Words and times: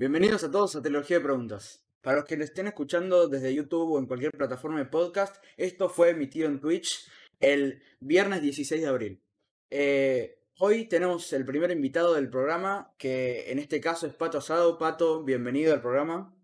Bienvenidos 0.00 0.42
a 0.44 0.50
todos 0.50 0.74
a 0.76 0.80
Trilogía 0.80 1.18
de 1.18 1.24
Preguntas. 1.24 1.84
Para 2.00 2.16
los 2.16 2.24
que 2.24 2.38
lo 2.38 2.42
estén 2.42 2.66
escuchando 2.66 3.28
desde 3.28 3.54
YouTube 3.54 3.92
o 3.92 3.98
en 3.98 4.06
cualquier 4.06 4.32
plataforma 4.32 4.78
de 4.78 4.86
podcast, 4.86 5.36
esto 5.58 5.90
fue 5.90 6.08
emitido 6.08 6.48
en 6.48 6.58
Twitch 6.58 7.06
el 7.38 7.82
viernes 8.00 8.40
16 8.40 8.80
de 8.80 8.88
abril. 8.88 9.22
Eh, 9.68 10.38
hoy 10.56 10.86
tenemos 10.86 11.30
el 11.34 11.44
primer 11.44 11.70
invitado 11.70 12.14
del 12.14 12.30
programa, 12.30 12.94
que 12.96 13.52
en 13.52 13.58
este 13.58 13.78
caso 13.78 14.06
es 14.06 14.14
Pato 14.14 14.38
Asado. 14.38 14.78
Pato, 14.78 15.22
bienvenido 15.22 15.74
al 15.74 15.82
programa. 15.82 16.34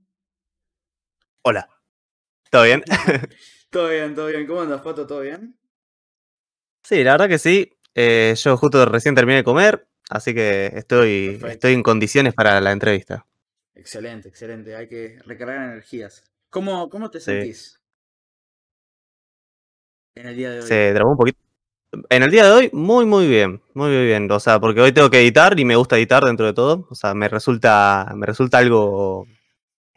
Hola. 1.41 1.67
¿Todo 2.51 2.65
bien? 2.65 2.85
todo 3.71 3.89
bien, 3.89 4.15
todo 4.15 4.27
bien. 4.27 4.47
¿Cómo 4.47 4.61
andas, 4.61 4.83
Pato? 4.83 5.07
¿Todo 5.07 5.23
bien? 5.23 5.59
Sí, 6.83 7.03
la 7.03 7.13
verdad 7.13 7.29
que 7.31 7.39
sí. 7.39 7.73
Eh, 7.95 8.35
yo 8.37 8.59
justo 8.59 8.85
recién 8.85 9.15
terminé 9.15 9.37
de 9.37 9.45
comer, 9.45 9.89
así 10.11 10.35
que 10.35 10.73
estoy, 10.75 11.41
estoy 11.49 11.73
en 11.73 11.83
condiciones 11.83 12.35
para 12.35 12.61
la 12.61 12.73
entrevista. 12.73 13.25
Excelente, 13.77 14.29
excelente. 14.29 14.75
Hay 14.75 14.89
que 14.89 15.19
recargar 15.27 15.71
energías. 15.71 16.25
¿Cómo, 16.51 16.89
cómo 16.89 17.11
te 17.11 17.21
sentís? 17.21 17.79
En 20.15 20.27
el 20.27 20.37
día 20.37 20.51
de 20.51 20.61
hoy. 20.61 20.67
Se 20.67 20.93
trabó 20.95 21.11
un 21.11 21.17
poquito. 21.19 21.39
En 22.09 22.23
el 22.23 22.31
día 22.31 22.47
de 22.47 22.51
hoy, 22.51 22.71
muy, 22.73 23.05
muy 23.05 23.29
bien. 23.29 23.63
Muy, 23.75 23.91
muy 23.91 24.07
bien. 24.07 24.31
O 24.31 24.41
sea, 24.41 24.59
porque 24.59 24.81
hoy 24.81 24.93
tengo 24.93 25.11
que 25.11 25.21
editar 25.21 25.59
y 25.61 25.65
me 25.67 25.77
gusta 25.77 25.99
editar 25.99 26.25
dentro 26.25 26.47
de 26.47 26.55
todo. 26.55 26.87
O 26.91 26.95
sea, 26.95 27.13
me 27.13 27.29
resulta, 27.29 28.11
me 28.17 28.25
resulta 28.25 28.59
algo 28.59 29.27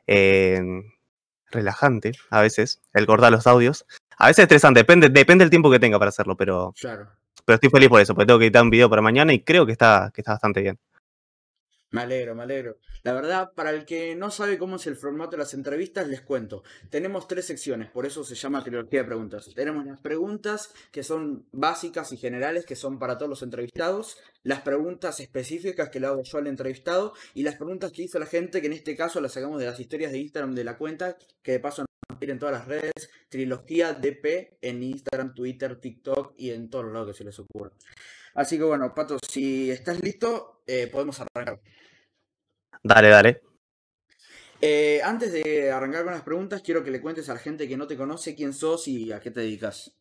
eh, 0.08 0.62
relajante 1.50 2.12
a 2.30 2.42
veces 2.42 2.82
el 2.94 3.06
cortar 3.06 3.32
los 3.32 3.48
audios. 3.48 3.86
A 4.18 4.28
veces 4.28 4.44
estresante, 4.44 4.82
depende, 4.82 5.08
depende 5.08 5.46
del 5.46 5.50
tiempo 5.50 5.72
que 5.72 5.80
tenga 5.80 5.98
para 5.98 6.10
hacerlo, 6.10 6.36
pero. 6.36 6.74
Claro. 6.80 7.08
Pero 7.46 7.56
estoy 7.56 7.70
feliz 7.70 7.88
por 7.88 8.02
eso, 8.02 8.14
porque 8.14 8.28
tengo 8.28 8.40
que 8.40 8.46
editar 8.46 8.62
un 8.62 8.70
video 8.70 8.90
para 8.90 9.02
mañana 9.02 9.34
y 9.34 9.42
creo 9.42 9.66
que 9.66 9.72
está, 9.72 10.12
que 10.14 10.20
está 10.20 10.34
bastante 10.34 10.62
bien. 10.62 10.78
Me 11.92 12.02
alegro, 12.02 12.36
me 12.36 12.44
alegro. 12.44 12.78
La 13.04 13.14
verdad, 13.14 13.54
para 13.54 13.72
el 13.72 13.86
que 13.86 14.16
no 14.16 14.30
sabe 14.30 14.58
cómo 14.58 14.76
es 14.76 14.88
el 14.88 14.96
formato 14.96 15.32
de 15.32 15.38
las 15.38 15.54
entrevistas, 15.54 16.08
les 16.08 16.22
cuento. 16.22 16.64
Tenemos 16.90 17.28
tres 17.28 17.46
secciones, 17.46 17.90
por 17.90 18.06
eso 18.06 18.24
se 18.24 18.36
llama 18.36 18.64
trilogía 18.64 19.02
de 19.02 19.06
preguntas. 19.06 19.50
Tenemos 19.56 19.86
las 19.86 20.00
preguntas 20.00 20.74
que 20.92 21.04
son 21.04 21.46
básicas 21.52 22.12
y 22.12 22.18
generales, 22.18 22.66
que 22.66 22.76
son 22.76 23.00
para 23.00 23.18
todos 23.18 23.30
los 23.30 23.42
entrevistados, 23.42 24.18
las 24.44 24.62
preguntas 24.62 25.20
específicas 25.20 25.90
que 25.90 26.00
le 26.00 26.08
hago 26.08 26.24
yo 26.24 26.38
al 26.38 26.48
entrevistado 26.48 27.14
y 27.34 27.44
las 27.44 27.56
preguntas 27.56 27.92
que 27.92 28.04
hizo 28.04 28.20
la 28.20 28.26
gente, 28.26 28.62
que 28.62 28.68
en 28.68 28.74
este 28.74 28.96
caso 28.96 29.22
las 29.22 29.34
sacamos 29.34 29.60
de 29.60 29.66
las 29.66 29.80
historias 29.80 30.12
de 30.12 30.20
Instagram 30.20 30.56
de 30.56 30.64
la 30.64 30.78
cuenta, 30.78 31.18
que 31.42 31.54
de 31.54 31.60
paso 31.60 31.86
en 32.20 32.40
todas 32.40 32.54
las 32.54 32.68
redes, 32.68 33.10
trilogía 33.30 33.94
DP 33.94 34.58
en 34.62 34.84
Instagram, 34.84 35.34
Twitter, 35.34 35.80
TikTok 35.80 36.34
y 36.38 36.52
en 36.52 36.70
todos 36.70 36.86
los 36.86 36.94
lados 36.94 37.10
que 37.10 37.18
se 37.18 37.24
les 37.24 37.40
ocurra. 37.40 37.72
Así 38.34 38.58
que 38.58 38.64
bueno, 38.64 38.94
Pato, 38.94 39.18
si 39.28 39.72
estás 39.72 40.02
listo, 40.02 40.62
eh, 40.68 40.88
podemos 40.92 41.20
arrancar. 41.20 41.62
Dale, 42.84 43.10
dale. 43.10 43.42
Eh, 44.62 45.00
antes 45.04 45.32
de 45.32 45.72
arrancar 45.72 46.04
con 46.04 46.14
las 46.14 46.22
preguntas, 46.22 46.62
quiero 46.62 46.84
que 46.84 46.92
le 46.92 47.02
cuentes 47.02 47.30
a 47.30 47.34
la 47.34 47.40
gente 47.40 47.68
que 47.68 47.78
no 47.78 47.88
te 47.88 47.96
conoce 47.96 48.36
quién 48.36 48.54
sos 48.54 48.88
y 48.88 49.12
a 49.12 49.20
qué 49.20 49.32
te 49.32 49.42
dedicas. 49.42 49.96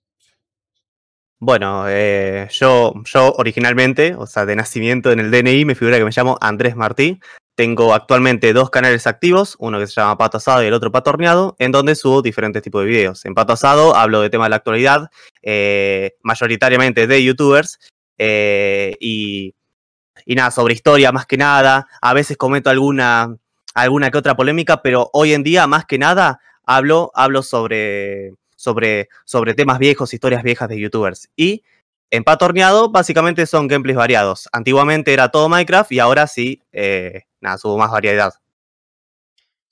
Bueno, 1.41 1.85
eh, 1.89 2.49
yo, 2.51 2.95
yo 3.05 3.33
originalmente, 3.35 4.17
o 4.17 4.27
sea, 4.27 4.45
de 4.45 4.57
nacimiento 4.57 5.13
en 5.13 5.21
el 5.21 5.31
DNI, 5.31 5.65
me 5.65 5.77
figura 5.77 5.97
que 5.97 6.05
me 6.05 6.11
llamo 6.11 6.37
Andrés 6.41 6.75
Martí. 6.75 7.21
Tengo 7.55 7.95
actualmente 7.95 8.53
dos 8.53 8.71
canales 8.71 9.07
activos, 9.07 9.57
uno 9.61 9.79
que 9.79 9.87
se 9.87 9.95
llama 9.95 10.19
Pato 10.19 10.39
Asado 10.39 10.65
y 10.65 10.67
el 10.67 10.75
otro 10.75 10.91
Pato 10.91 11.11
Horneado, 11.11 11.55
en 11.61 11.71
donde 11.71 11.95
subo 11.95 12.23
diferentes 12.23 12.63
tipos 12.63 12.83
de 12.83 12.89
videos. 12.89 13.25
En 13.25 13.35
Pato 13.35 13.53
Asado 13.53 13.95
hablo 13.95 14.21
de 14.21 14.31
temas 14.31 14.47
de 14.47 14.51
la 14.51 14.57
actualidad, 14.57 15.11
mayoritariamente 16.23 17.07
de 17.09 17.25
youtubers, 17.25 17.79
y 18.19 19.55
y 20.29 20.35
nada, 20.35 20.51
sobre 20.51 20.75
historia 20.75 21.11
más 21.11 21.25
que 21.25 21.39
nada. 21.39 21.89
A 22.03 22.13
veces 22.13 22.37
comento 22.37 22.69
alguna, 22.69 23.35
alguna 23.73 24.11
que 24.11 24.19
otra 24.19 24.37
polémica, 24.37 24.83
pero 24.83 25.09
hoy 25.15 25.33
en 25.33 25.43
día 25.43 25.67
más 25.67 25.87
que 25.87 25.97
nada 25.99 26.39
hablo, 26.67 27.11
hablo 27.15 27.43
sobre, 27.43 28.35
sobre, 28.55 29.09
sobre 29.25 29.55
temas 29.55 29.79
viejos, 29.79 30.13
historias 30.13 30.43
viejas 30.43 30.69
de 30.69 30.79
youtubers. 30.79 31.31
Y 31.35 31.65
en 32.11 32.25
Patorneado 32.25 32.91
básicamente 32.91 33.47
son 33.47 33.69
gameplays 33.69 33.97
variados. 33.97 34.51
Antiguamente 34.53 35.15
era 35.15 35.31
todo 35.31 35.49
Minecraft 35.49 35.93
y 35.93 35.99
ahora 35.99 36.27
sí, 36.27 36.63
eh, 36.73 37.23
nada, 37.41 37.57
subo 37.57 37.79
más 37.79 37.91
variedad. 37.91 38.35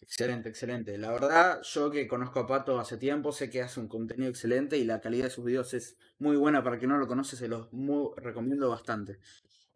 Excelente, 0.00 0.48
excelente. 0.48 0.96
La 0.96 1.10
verdad, 1.10 1.60
yo 1.62 1.90
que 1.90 2.08
conozco 2.08 2.40
a 2.40 2.46
Pato 2.46 2.80
hace 2.80 2.96
tiempo, 2.96 3.30
sé 3.30 3.50
que 3.50 3.60
hace 3.60 3.78
un 3.78 3.88
contenido 3.88 4.30
excelente 4.30 4.78
y 4.78 4.84
la 4.84 5.02
calidad 5.02 5.24
de 5.24 5.30
sus 5.30 5.44
videos 5.44 5.74
es 5.74 5.98
muy 6.18 6.38
buena. 6.38 6.62
Para 6.62 6.78
quien 6.78 6.92
no 6.92 6.96
lo 6.96 7.06
conoce, 7.06 7.36
se 7.36 7.48
los 7.48 7.68
recomiendo 8.16 8.70
bastante. 8.70 9.18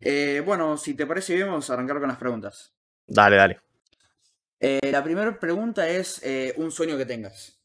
Eh, 0.00 0.43
bueno, 0.44 0.77
si 0.77 0.94
te 0.94 1.06
parece 1.06 1.34
bien, 1.34 1.49
vamos 1.49 1.69
a 1.69 1.75
arrancar 1.75 1.99
con 1.99 2.09
las 2.09 2.16
preguntas. 2.16 2.72
Dale, 3.06 3.37
dale. 3.37 3.61
Eh, 4.59 4.91
la 4.91 5.03
primera 5.05 5.38
pregunta 5.38 5.88
es 5.88 6.21
eh, 6.22 6.55
un 6.56 6.71
sueño 6.71 6.97
que 6.97 7.06
tengas. 7.06 7.59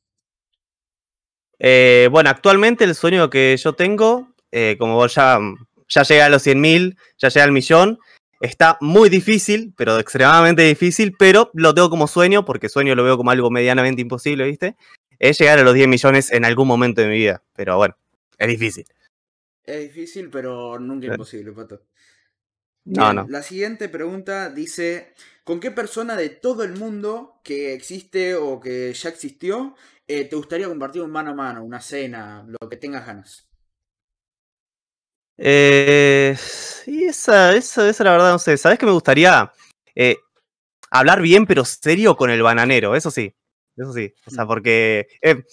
bueno, 1.59 2.29
actualmente 2.29 2.84
el 2.84 2.96
sueño 2.96 3.29
que 3.29 3.56
yo 3.57 3.73
tengo, 3.73 4.34
como 4.78 4.96
vos 4.96 5.16
ya, 5.16 5.40
ya 5.88 6.03
llegué 6.03 6.22
a 6.22 6.29
los 6.29 6.46
100.000, 6.46 6.97
ya 7.18 7.29
llegué 7.29 7.41
al 7.41 7.51
millón, 7.51 8.00
está 8.41 8.78
muy 8.81 9.09
difícil, 9.09 9.73
pero 9.78 10.00
extremadamente 10.00 10.63
difícil, 10.63 11.16
pero 11.17 11.52
lo 11.53 11.73
tengo 11.73 11.90
como 11.90 12.07
sueño, 12.07 12.46
porque 12.46 12.69
sueño 12.69 12.96
lo 12.96 13.03
veo 13.03 13.17
como 13.17 13.31
algo 13.31 13.50
medianamente 13.50 14.02
imposible, 14.02 14.46
¿viste? 14.46 14.75
Es 15.19 15.40
llegar 15.40 15.59
a 15.59 15.63
los 15.63 15.73
10 15.73 15.88
millones 15.88 16.31
en 16.31 16.44
algún 16.44 16.67
momento 16.67 17.02
de 17.02 17.07
mi 17.07 17.17
vida, 17.17 17.44
pero 17.56 17.78
bueno, 17.78 17.97
es 18.38 18.47
difícil. 18.47 18.85
Es 19.63 19.81
difícil, 19.81 20.29
pero 20.29 20.78
nunca 20.79 21.07
imposible, 21.07 21.52
Pato. 21.52 21.81
No, 22.85 23.13
no. 23.13 23.25
La 23.29 23.41
siguiente 23.41 23.90
pregunta 23.90 24.50
dice, 24.50 25.13
¿con 25.44 25.59
qué 25.59 25.72
persona 25.72 26.16
de 26.16 26.29
todo 26.29 26.63
el 26.63 26.73
mundo 26.73 27.41
que 27.44 27.73
existe 27.73 28.35
o 28.35 28.59
que 28.59 28.94
ya 28.94 29.09
existió 29.09 29.75
eh, 30.07 30.25
te 30.25 30.35
gustaría 30.35 30.68
compartir 30.68 31.01
un 31.01 31.12
mano 31.12 31.31
a 31.31 31.34
mano, 31.34 31.63
una 31.63 31.81
cena, 31.81 32.46
lo 32.47 32.69
que 32.69 32.78
tengas 32.78 33.07
ganas? 33.07 33.47
Eh, 35.38 36.35
sí, 36.38 37.06
esa, 37.06 37.56
esa, 37.56 37.90
esa 37.90 38.03
la 38.03 38.12
verdad 38.12 38.31
no 38.31 38.40
sé. 38.40 38.57
¿Sabes 38.57 38.78
que 38.78 38.85
me 38.85 38.91
gustaría 38.91 39.52
eh, 39.96 40.17
hablar 40.91 41.22
bien 41.22 41.46
pero 41.46 41.66
serio 41.66 42.16
con 42.16 42.29
el 42.29 42.44
bananero? 42.44 42.96
Eso 42.96 43.09
sí, 43.09 43.34
eso 43.75 43.94
sí. 43.94 44.13
O 44.25 44.31
sea, 44.31 44.46
mm. 44.46 44.47
porque... 44.47 45.07
Eh, 45.22 45.44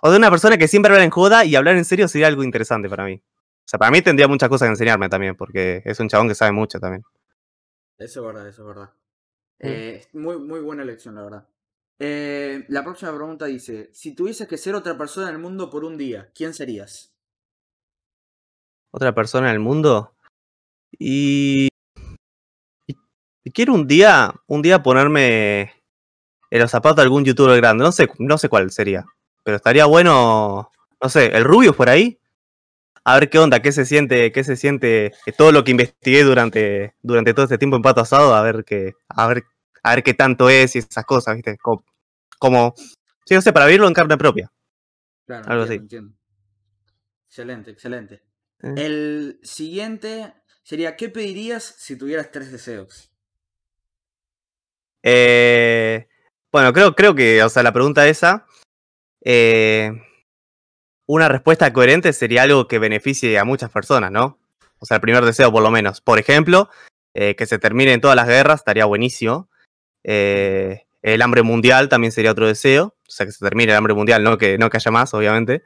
o 0.00 0.10
de 0.10 0.16
una 0.16 0.30
persona 0.30 0.58
que 0.58 0.66
siempre 0.66 0.92
habla 0.92 1.04
en 1.04 1.10
joda 1.10 1.44
y 1.44 1.54
hablar 1.54 1.76
en 1.76 1.84
serio 1.84 2.08
sería 2.08 2.26
algo 2.26 2.42
interesante 2.42 2.88
para 2.88 3.04
mí. 3.04 3.22
Sea, 3.72 3.78
para 3.78 3.90
mí 3.90 4.02
tendría 4.02 4.28
muchas 4.28 4.50
cosas 4.50 4.66
que 4.66 4.72
enseñarme 4.72 5.08
también, 5.08 5.34
porque 5.34 5.80
es 5.86 5.98
un 5.98 6.06
chabón 6.06 6.28
que 6.28 6.34
sabe 6.34 6.52
mucho 6.52 6.78
también. 6.78 7.02
Eso 7.96 8.20
es 8.20 8.26
verdad, 8.26 8.46
eso 8.46 8.60
es 8.60 8.68
verdad. 8.68 8.90
Mm. 9.60 9.66
Eh, 9.66 10.06
muy, 10.12 10.38
muy 10.38 10.60
buena 10.60 10.82
elección, 10.82 11.14
la 11.14 11.22
verdad. 11.22 11.48
Eh, 11.98 12.66
la 12.68 12.84
próxima 12.84 13.16
pregunta 13.16 13.46
dice, 13.46 13.88
si 13.94 14.14
tuvieses 14.14 14.46
que 14.46 14.58
ser 14.58 14.74
otra 14.74 14.98
persona 14.98 15.30
en 15.30 15.36
el 15.36 15.40
mundo 15.40 15.70
por 15.70 15.86
un 15.86 15.96
día, 15.96 16.30
¿quién 16.34 16.52
serías? 16.52 17.14
¿Otra 18.90 19.14
persona 19.14 19.48
en 19.48 19.54
el 19.54 19.60
mundo? 19.60 20.14
Y... 20.98 21.68
y 22.86 23.50
quiero 23.52 23.72
un 23.72 23.86
día, 23.86 24.34
un 24.48 24.60
día 24.60 24.82
ponerme 24.82 25.72
en 26.50 26.60
los 26.60 26.70
zapatos 26.70 26.96
de 26.96 27.02
algún 27.04 27.24
youtuber 27.24 27.56
grande. 27.56 27.84
No 27.84 27.92
sé, 27.92 28.06
no 28.18 28.36
sé 28.36 28.50
cuál 28.50 28.70
sería. 28.70 29.06
Pero 29.42 29.56
estaría 29.56 29.86
bueno, 29.86 30.70
no 31.02 31.08
sé, 31.08 31.34
el 31.34 31.44
Rubio 31.44 31.74
por 31.74 31.88
ahí 31.88 32.18
a 33.04 33.14
ver 33.18 33.30
qué 33.30 33.38
onda, 33.38 33.60
qué 33.60 33.72
se 33.72 33.84
siente, 33.84 34.32
qué 34.32 34.44
se 34.44 34.56
siente 34.56 35.12
todo 35.36 35.52
lo 35.52 35.64
que 35.64 35.72
investigué 35.72 36.22
durante, 36.22 36.94
durante 37.02 37.34
todo 37.34 37.44
este 37.44 37.58
tiempo 37.58 37.76
en 37.76 37.82
Pato 37.82 38.00
Asado, 38.00 38.34
a 38.34 38.42
ver 38.42 38.64
qué, 38.64 38.94
a 39.08 39.26
ver, 39.26 39.44
a 39.82 39.94
ver 39.94 40.02
qué 40.02 40.14
tanto 40.14 40.48
es 40.48 40.76
y 40.76 40.78
esas 40.78 41.04
cosas, 41.04 41.34
¿viste? 41.34 41.56
Como, 41.58 41.84
como 42.38 42.74
sí, 43.26 43.34
no 43.34 43.40
sé, 43.40 43.52
para 43.52 43.66
vivirlo 43.66 43.88
en 43.88 43.94
carne 43.94 44.16
propia. 44.16 44.52
Claro, 45.26 45.50
algo 45.50 45.64
así. 45.64 45.80
Excelente, 47.26 47.70
excelente. 47.70 48.22
Eh. 48.62 48.74
El 48.76 49.40
siguiente 49.42 50.34
sería, 50.62 50.96
¿qué 50.96 51.08
pedirías 51.08 51.64
si 51.64 51.96
tuvieras 51.96 52.30
tres 52.30 52.52
deseos? 52.52 53.10
Eh, 55.02 56.08
bueno, 56.52 56.72
creo, 56.72 56.94
creo 56.94 57.14
que, 57.14 57.42
o 57.42 57.48
sea, 57.48 57.62
la 57.62 57.72
pregunta 57.72 58.06
esa, 58.06 58.46
eh, 59.24 59.90
una 61.12 61.28
respuesta 61.28 61.70
coherente 61.74 62.14
sería 62.14 62.44
algo 62.44 62.66
que 62.66 62.78
beneficie 62.78 63.38
a 63.38 63.44
muchas 63.44 63.70
personas, 63.70 64.10
¿no? 64.10 64.38
O 64.78 64.86
sea, 64.86 64.94
el 64.94 65.02
primer 65.02 65.22
deseo 65.26 65.52
por 65.52 65.62
lo 65.62 65.70
menos. 65.70 66.00
Por 66.00 66.18
ejemplo, 66.18 66.70
eh, 67.12 67.36
que 67.36 67.44
se 67.44 67.58
terminen 67.58 68.00
todas 68.00 68.16
las 68.16 68.26
guerras, 68.26 68.60
estaría 68.60 68.86
buenísimo. 68.86 69.50
Eh, 70.04 70.86
el 71.02 71.20
hambre 71.20 71.42
mundial 71.42 71.90
también 71.90 72.12
sería 72.12 72.30
otro 72.30 72.46
deseo. 72.46 72.96
O 73.06 73.10
sea, 73.10 73.26
que 73.26 73.32
se 73.32 73.44
termine 73.44 73.72
el 73.72 73.76
hambre 73.76 73.92
mundial, 73.92 74.24
no 74.24 74.38
que, 74.38 74.56
no 74.56 74.70
que 74.70 74.78
haya 74.78 74.90
más, 74.90 75.12
obviamente. 75.12 75.62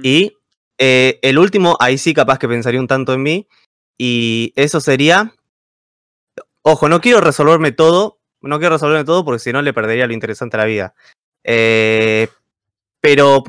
Y 0.00 0.36
eh, 0.78 1.18
el 1.22 1.40
último, 1.40 1.76
ahí 1.80 1.98
sí 1.98 2.14
capaz 2.14 2.38
que 2.38 2.46
pensaría 2.46 2.78
un 2.78 2.86
tanto 2.86 3.12
en 3.14 3.22
mí. 3.24 3.48
Y 3.98 4.52
eso 4.54 4.80
sería... 4.80 5.34
Ojo, 6.62 6.88
no 6.88 7.00
quiero 7.00 7.20
resolverme 7.20 7.72
todo. 7.72 8.20
No 8.42 8.60
quiero 8.60 8.76
resolverme 8.76 9.04
todo 9.04 9.24
porque 9.24 9.40
si 9.40 9.52
no 9.52 9.60
le 9.60 9.72
perdería 9.72 10.06
lo 10.06 10.12
interesante 10.12 10.56
a 10.56 10.60
la 10.60 10.66
vida. 10.66 10.94
pero 13.00 13.42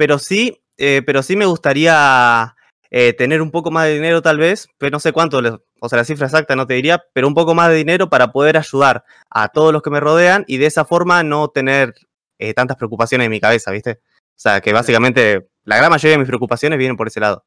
pero 0.00 0.18
sí, 0.18 0.59
eh, 0.80 1.02
pero 1.04 1.22
sí 1.22 1.36
me 1.36 1.44
gustaría 1.44 2.56
eh, 2.90 3.12
tener 3.12 3.42
un 3.42 3.50
poco 3.50 3.70
más 3.70 3.84
de 3.84 3.92
dinero 3.92 4.22
tal 4.22 4.38
vez, 4.38 4.66
pero 4.78 4.90
no 4.90 4.98
sé 4.98 5.12
cuánto, 5.12 5.38
o 5.78 5.88
sea, 5.90 5.98
la 5.98 6.04
cifra 6.04 6.26
exacta 6.26 6.56
no 6.56 6.66
te 6.66 6.72
diría, 6.72 7.04
pero 7.12 7.28
un 7.28 7.34
poco 7.34 7.54
más 7.54 7.68
de 7.68 7.74
dinero 7.74 8.08
para 8.08 8.32
poder 8.32 8.56
ayudar 8.56 9.04
a 9.28 9.48
todos 9.48 9.74
los 9.74 9.82
que 9.82 9.90
me 9.90 10.00
rodean 10.00 10.42
y 10.48 10.56
de 10.56 10.64
esa 10.64 10.86
forma 10.86 11.22
no 11.22 11.48
tener 11.48 11.94
eh, 12.38 12.54
tantas 12.54 12.78
preocupaciones 12.78 13.26
en 13.26 13.30
mi 13.30 13.40
cabeza, 13.40 13.70
¿viste? 13.70 14.00
O 14.02 14.42
sea, 14.42 14.62
que 14.62 14.72
básicamente 14.72 15.50
la 15.64 15.76
gran 15.76 15.90
mayoría 15.90 16.12
de 16.12 16.18
mis 16.18 16.28
preocupaciones 16.28 16.78
vienen 16.78 16.96
por 16.96 17.08
ese 17.08 17.20
lado. 17.20 17.44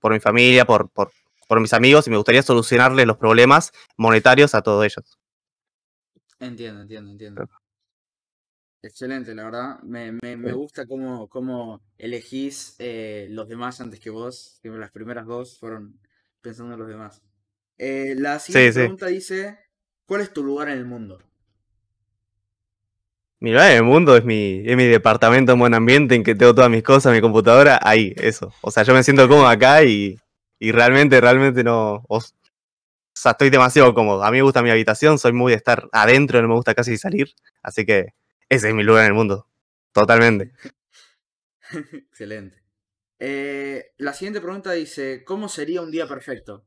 Por 0.00 0.12
mi 0.12 0.18
familia, 0.18 0.64
por, 0.64 0.90
por, 0.90 1.12
por 1.46 1.60
mis 1.60 1.72
amigos 1.72 2.08
y 2.08 2.10
me 2.10 2.16
gustaría 2.16 2.42
solucionarles 2.42 3.06
los 3.06 3.18
problemas 3.18 3.70
monetarios 3.96 4.52
a 4.56 4.62
todos 4.62 4.84
ellos. 4.84 5.16
Entiendo, 6.40 6.82
entiendo, 6.82 7.12
entiendo. 7.12 7.48
Excelente, 8.84 9.34
la 9.34 9.44
verdad. 9.44 9.80
Me, 9.82 10.12
me, 10.22 10.36
me 10.36 10.52
gusta 10.52 10.86
cómo, 10.86 11.26
cómo 11.28 11.80
elegís 11.96 12.76
eh, 12.78 13.28
los 13.30 13.48
demás 13.48 13.80
antes 13.80 13.98
que 13.98 14.10
vos. 14.10 14.58
Que 14.62 14.68
las 14.68 14.90
primeras 14.90 15.24
dos 15.24 15.58
fueron 15.58 15.98
pensando 16.42 16.74
en 16.74 16.80
los 16.80 16.88
demás. 16.88 17.22
Eh, 17.78 18.14
la 18.18 18.38
siguiente 18.38 18.72
sí. 18.72 18.78
pregunta 18.80 19.06
dice: 19.06 19.58
¿Cuál 20.04 20.20
es 20.20 20.34
tu 20.34 20.44
lugar 20.44 20.68
en 20.68 20.76
el 20.76 20.84
mundo? 20.84 21.18
Mi 23.40 23.52
lugar 23.52 23.70
en 23.70 23.78
el 23.78 23.84
mundo 23.84 24.18
es 24.18 24.24
mi, 24.24 24.62
es 24.66 24.76
mi 24.76 24.84
departamento 24.84 25.52
en 25.52 25.60
buen 25.60 25.72
ambiente 25.72 26.14
en 26.14 26.22
que 26.22 26.34
tengo 26.34 26.54
todas 26.54 26.70
mis 26.70 26.82
cosas, 26.82 27.14
mi 27.14 27.22
computadora, 27.22 27.80
ahí, 27.82 28.12
eso. 28.18 28.52
O 28.60 28.70
sea, 28.70 28.82
yo 28.82 28.92
me 28.92 29.02
siento 29.02 29.26
cómodo 29.28 29.48
acá 29.48 29.82
y, 29.82 30.18
y 30.58 30.72
realmente, 30.72 31.22
realmente 31.22 31.64
no. 31.64 32.04
O 32.06 32.20
sea, 33.14 33.32
estoy 33.32 33.48
demasiado 33.48 33.94
cómodo. 33.94 34.22
A 34.24 34.30
mí 34.30 34.36
me 34.36 34.42
gusta 34.42 34.62
mi 34.62 34.70
habitación, 34.70 35.18
soy 35.18 35.32
muy 35.32 35.52
de 35.52 35.56
estar 35.56 35.88
adentro, 35.92 36.42
no 36.42 36.48
me 36.48 36.54
gusta 36.54 36.74
casi 36.74 36.98
salir. 36.98 37.34
Así 37.62 37.86
que 37.86 38.12
ese 38.54 38.68
es 38.68 38.74
mi 38.74 38.82
lugar 38.82 39.02
en 39.04 39.08
el 39.08 39.14
mundo. 39.14 39.48
Totalmente. 39.92 40.52
Excelente. 41.92 42.62
Eh, 43.18 43.92
la 43.98 44.12
siguiente 44.12 44.40
pregunta 44.40 44.72
dice: 44.72 45.24
¿Cómo 45.24 45.48
sería 45.48 45.82
un 45.82 45.90
día 45.90 46.06
perfecto? 46.08 46.64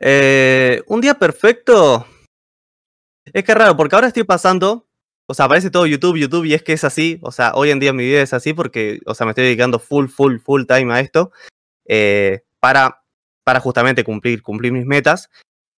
Eh, 0.00 0.82
un 0.86 1.00
día 1.00 1.14
perfecto. 1.14 2.06
Es 3.32 3.44
que 3.44 3.52
es 3.52 3.58
raro, 3.58 3.76
porque 3.76 3.94
ahora 3.94 4.08
estoy 4.08 4.24
pasando. 4.24 4.86
O 5.30 5.34
sea, 5.34 5.44
aparece 5.44 5.70
todo 5.70 5.86
YouTube, 5.86 6.16
YouTube, 6.18 6.46
y 6.46 6.54
es 6.54 6.62
que 6.62 6.72
es 6.72 6.84
así. 6.84 7.18
O 7.22 7.30
sea, 7.32 7.52
hoy 7.54 7.70
en 7.70 7.80
día 7.80 7.92
mi 7.92 8.04
vida 8.04 8.22
es 8.22 8.32
así 8.32 8.54
porque, 8.54 9.00
o 9.06 9.14
sea, 9.14 9.26
me 9.26 9.32
estoy 9.32 9.44
dedicando 9.44 9.78
full, 9.78 10.06
full, 10.08 10.38
full 10.38 10.64
time 10.66 10.92
a 10.94 11.00
esto. 11.00 11.32
eh, 11.86 12.42
para, 12.60 13.02
para 13.44 13.60
justamente 13.60 14.04
cumplir, 14.04 14.42
cumplir 14.42 14.72
mis 14.72 14.86
metas. 14.86 15.30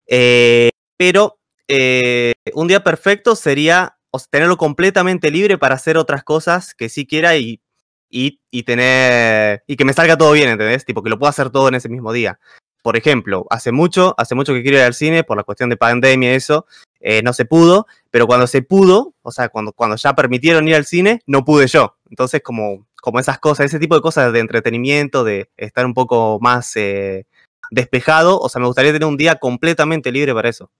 Eh, 0.07 0.71
pero 0.97 1.38
eh, 1.69 2.33
un 2.53 2.67
día 2.67 2.83
perfecto 2.83 3.35
sería 3.35 3.95
tenerlo 4.31 4.57
completamente 4.57 5.29
libre 5.29 5.57
para 5.57 5.75
hacer 5.75 5.97
otras 5.97 6.23
cosas 6.23 6.73
que 6.73 6.89
sí 6.89 7.05
quiera 7.05 7.37
y, 7.37 7.61
y, 8.09 8.41
y 8.49 8.63
tener. 8.63 9.63
y 9.67 9.75
que 9.75 9.85
me 9.85 9.93
salga 9.93 10.17
todo 10.17 10.31
bien, 10.31 10.49
¿entendés? 10.49 10.83
Tipo, 10.83 11.03
que 11.03 11.11
lo 11.11 11.19
pueda 11.19 11.29
hacer 11.29 11.51
todo 11.51 11.67
en 11.67 11.75
ese 11.75 11.87
mismo 11.87 12.11
día. 12.11 12.39
Por 12.81 12.97
ejemplo, 12.97 13.45
hace 13.51 13.71
mucho, 13.71 14.15
hace 14.17 14.35
mucho 14.35 14.53
que 14.53 14.63
quiero 14.63 14.77
ir 14.77 14.83
al 14.83 14.93
cine 14.95 15.23
por 15.23 15.37
la 15.37 15.43
cuestión 15.43 15.69
de 15.69 15.77
pandemia 15.77 16.31
y 16.31 16.35
eso, 16.35 16.65
eh, 17.01 17.21
no 17.23 17.33
se 17.33 17.45
pudo, 17.45 17.85
pero 18.09 18.25
cuando 18.25 18.47
se 18.47 18.61
pudo, 18.61 19.13
o 19.21 19.31
sea, 19.31 19.49
cuando, 19.49 19.73
cuando 19.73 19.95
ya 19.95 20.15
permitieron 20.15 20.67
ir 20.67 20.75
al 20.75 20.85
cine, 20.85 21.21
no 21.27 21.45
pude 21.45 21.67
yo. 21.67 21.97
Entonces, 22.09 22.41
como, 22.41 22.87
como 23.01 23.19
esas 23.19 23.37
cosas, 23.37 23.67
ese 23.67 23.79
tipo 23.79 23.95
de 23.95 24.01
cosas 24.01 24.33
de 24.33 24.39
entretenimiento, 24.39 25.23
de 25.23 25.51
estar 25.57 25.85
un 25.85 25.93
poco 25.93 26.39
más 26.41 26.75
eh, 26.77 27.27
despejado, 27.69 28.39
o 28.39 28.49
sea, 28.49 28.59
me 28.59 28.67
gustaría 28.67 28.91
tener 28.91 29.07
un 29.07 29.17
día 29.17 29.35
completamente 29.35 30.11
libre 30.11 30.33
para 30.33 30.49
eso. 30.49 30.71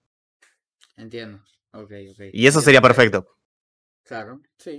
Entiendo. 1.00 1.42
Ok, 1.72 1.92
ok. 2.10 2.20
Y 2.32 2.46
eso 2.46 2.60
sería 2.60 2.80
perfecto. 2.80 3.26
Claro, 4.04 4.40
sí. 4.58 4.78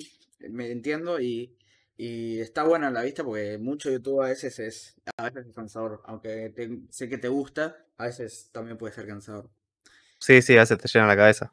Me 0.50 0.71
entiendo 0.71 1.19
y, 1.19 1.57
y 1.97 2.39
está 2.39 2.63
buena 2.63 2.89
la 2.91 3.03
vista 3.03 3.23
porque 3.23 3.57
mucho 3.57 3.89
YouTube 3.89 4.21
a 4.21 4.27
veces 4.29 4.59
es, 4.59 4.95
a 5.18 5.23
veces 5.29 5.47
es 5.47 5.56
cansador. 5.56 6.01
Aunque 6.06 6.50
te- 6.50 6.79
sé 6.89 7.09
que 7.09 7.18
te 7.18 7.27
gusta, 7.27 7.85
a 7.97 8.06
veces 8.06 8.50
también 8.51 8.77
puede 8.77 8.94
ser 8.94 9.07
cansador. 9.07 9.50
Sí, 10.19 10.41
sí, 10.41 10.56
a 10.57 10.62
veces 10.62 10.77
te 10.77 10.88
llena 10.88 11.07
la 11.07 11.15
cabeza. 11.15 11.51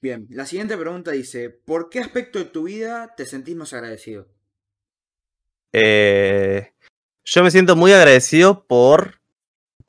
Bien, 0.00 0.26
la 0.30 0.46
siguiente 0.46 0.76
pregunta 0.78 1.10
dice, 1.10 1.50
¿por 1.50 1.90
qué 1.90 2.00
aspecto 2.00 2.38
de 2.38 2.46
tu 2.46 2.64
vida 2.64 3.14
te 3.16 3.26
sentís 3.26 3.54
más 3.54 3.72
agradecido? 3.72 4.28
Eh, 5.72 6.72
yo 7.24 7.42
me 7.44 7.50
siento 7.50 7.76
muy 7.76 7.92
agradecido 7.92 8.66
por, 8.66 9.19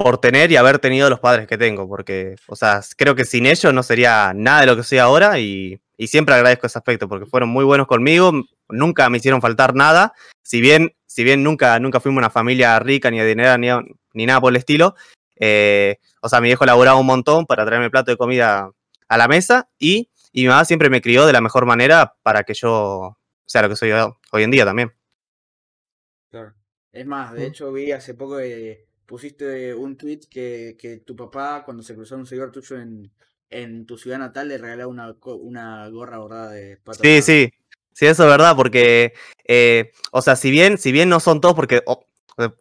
por 0.03 0.17
tener 0.19 0.51
y 0.51 0.55
haber 0.57 0.79
tenido 0.79 1.09
los 1.09 1.19
padres 1.19 1.47
que 1.47 1.57
tengo, 1.57 1.87
porque, 1.87 2.35
o 2.47 2.55
sea, 2.55 2.81
creo 2.97 3.15
que 3.15 3.25
sin 3.25 3.45
ellos 3.45 3.73
no 3.73 3.83
sería 3.83 4.33
nada 4.35 4.61
de 4.61 4.65
lo 4.67 4.75
que 4.75 4.83
soy 4.83 4.97
ahora 4.97 5.39
y, 5.39 5.79
y 5.97 6.07
siempre 6.07 6.35
agradezco 6.35 6.67
ese 6.67 6.77
aspecto, 6.79 7.07
porque 7.07 7.25
fueron 7.25 7.49
muy 7.49 7.63
buenos 7.65 7.87
conmigo, 7.87 8.31
nunca 8.69 9.09
me 9.09 9.17
hicieron 9.17 9.41
faltar 9.41 9.75
nada, 9.75 10.13
si 10.43 10.61
bien, 10.61 10.93
si 11.05 11.23
bien 11.23 11.43
nunca, 11.43 11.79
nunca 11.79 11.99
fuimos 11.99 12.19
una 12.19 12.29
familia 12.29 12.79
rica 12.79 13.11
ni 13.11 13.19
adinerada 13.19 13.57
ni, 13.57 13.67
ni 14.13 14.25
nada 14.25 14.41
por 14.41 14.51
el 14.51 14.57
estilo, 14.57 14.95
eh, 15.35 15.97
o 16.21 16.29
sea, 16.29 16.41
mi 16.41 16.47
viejo 16.47 16.65
laburaba 16.65 16.99
un 16.99 17.05
montón 17.05 17.45
para 17.45 17.65
traerme 17.65 17.89
plato 17.89 18.11
de 18.11 18.17
comida 18.17 18.69
a 19.07 19.17
la 19.17 19.27
mesa 19.27 19.69
y, 19.79 20.09
y 20.31 20.43
mi 20.43 20.47
mamá 20.47 20.65
siempre 20.65 20.89
me 20.89 21.01
crió 21.01 21.25
de 21.25 21.33
la 21.33 21.41
mejor 21.41 21.65
manera 21.65 22.15
para 22.23 22.43
que 22.43 22.53
yo 22.53 23.17
sea 23.45 23.63
lo 23.63 23.69
que 23.69 23.75
soy 23.75 23.91
hoy 23.91 24.43
en 24.43 24.51
día 24.51 24.65
también. 24.65 24.93
Claro. 26.29 26.53
Es 26.93 27.05
más, 27.05 27.33
de 27.33 27.41
Mm. 27.41 27.43
hecho 27.49 27.71
vi 27.71 27.91
hace 27.91 28.13
poco 28.13 28.37
que 28.37 28.85
pusiste 29.11 29.75
un 29.75 29.97
tweet 29.97 30.21
que, 30.29 30.77
que 30.79 30.99
tu 30.99 31.17
papá, 31.17 31.63
cuando 31.65 31.83
se 31.83 31.93
cruzó 31.93 32.15
un 32.15 32.25
seguidor 32.25 32.49
tuyo 32.49 32.77
en, 32.79 33.11
en 33.49 33.85
tu 33.85 33.97
ciudad 33.97 34.17
natal, 34.17 34.47
le 34.47 34.57
regalaba 34.57 34.87
una, 34.89 35.13
una 35.41 35.89
gorra 35.89 36.17
bordada 36.17 36.51
de 36.51 36.77
patas 36.77 37.01
Sí, 37.03 37.21
sí, 37.21 37.53
sí, 37.91 38.05
eso 38.05 38.23
es 38.23 38.29
verdad, 38.29 38.55
porque, 38.55 39.11
eh, 39.43 39.91
o 40.13 40.21
sea, 40.21 40.37
si 40.37 40.49
bien, 40.49 40.77
si 40.77 40.93
bien 40.93 41.09
no 41.09 41.19
son 41.19 41.41
todos, 41.41 41.55
porque, 41.55 41.83
o, 41.87 42.05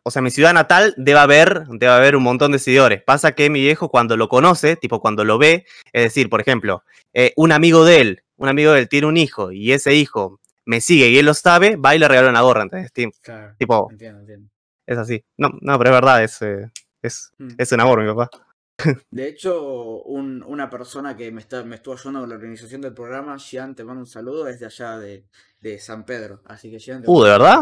o 0.02 0.10
sea, 0.10 0.22
mi 0.22 0.32
ciudad 0.32 0.52
natal 0.52 0.92
debe 0.96 1.20
haber, 1.20 1.66
debe 1.68 1.92
haber 1.92 2.16
un 2.16 2.24
montón 2.24 2.50
de 2.50 2.58
seguidores. 2.58 3.00
Pasa 3.00 3.30
que 3.30 3.48
mi 3.48 3.60
viejo 3.60 3.88
cuando 3.88 4.16
lo 4.16 4.28
conoce, 4.28 4.74
tipo 4.74 5.00
cuando 5.00 5.24
lo 5.24 5.38
ve, 5.38 5.66
es 5.92 6.02
decir, 6.02 6.28
por 6.28 6.40
ejemplo, 6.40 6.82
eh, 7.14 7.32
un 7.36 7.52
amigo 7.52 7.84
de 7.84 8.00
él, 8.00 8.24
un 8.36 8.48
amigo 8.48 8.72
de 8.72 8.80
él 8.80 8.88
tiene 8.88 9.06
un 9.06 9.16
hijo 9.16 9.52
y 9.52 9.70
ese 9.70 9.94
hijo 9.94 10.40
me 10.64 10.80
sigue 10.80 11.10
y 11.10 11.18
él 11.18 11.26
lo 11.26 11.34
sabe, 11.34 11.76
va 11.76 11.94
y 11.94 12.00
le 12.00 12.08
regala 12.08 12.28
una 12.28 12.40
gorra, 12.40 12.62
¿entendés? 12.64 12.90
Claro, 13.22 13.54
Tipo, 13.56 13.88
entiendo, 13.92 14.18
entiendo. 14.18 14.49
Es 14.92 14.98
así. 14.98 15.24
No, 15.38 15.50
no, 15.60 15.78
pero 15.78 15.90
es 15.90 15.96
verdad, 15.96 16.24
es, 16.24 16.42
eh, 16.42 16.70
es, 17.02 17.32
Mm. 17.38 17.58
es 17.58 17.72
un 17.72 17.80
amor, 17.80 18.02
mi 18.02 18.08
papá. 18.08 18.30
De 19.10 19.28
hecho, 19.28 20.02
un- 20.04 20.42
una 20.44 20.68
persona 20.70 21.16
que 21.16 21.30
me, 21.32 21.40
está, 21.40 21.62
me 21.64 21.76
estuvo 21.76 21.94
ayudando 21.94 22.20
con 22.20 22.28
la 22.30 22.34
organización 22.36 22.80
del 22.80 22.94
programa, 22.94 23.38
Gian, 23.38 23.74
te 23.74 23.84
mando 23.84 24.00
un 24.00 24.06
saludo, 24.06 24.48
es 24.48 24.60
de 24.60 24.66
allá 24.66 24.98
de, 24.98 25.26
de 25.60 25.78
San 25.78 26.04
Pedro. 26.04 26.42
Así 26.46 26.70
que 26.70 26.78
Gian, 26.80 27.02
te 27.02 27.08
Uh, 27.08 27.22
¿de 27.22 27.30
verdad? 27.30 27.60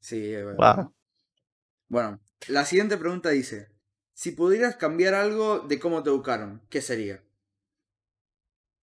Sí, 0.00 0.32
es 0.34 0.44
verdad. 0.44 0.58
Wow. 0.58 0.92
Bueno, 1.88 2.20
la 2.48 2.64
siguiente 2.64 2.96
pregunta 2.96 3.30
dice, 3.30 3.68
si 4.14 4.32
pudieras 4.32 4.76
cambiar 4.76 5.14
algo 5.14 5.60
de 5.60 5.78
cómo 5.78 6.02
te 6.02 6.10
educaron, 6.10 6.62
¿qué 6.70 6.80
sería? 6.82 7.22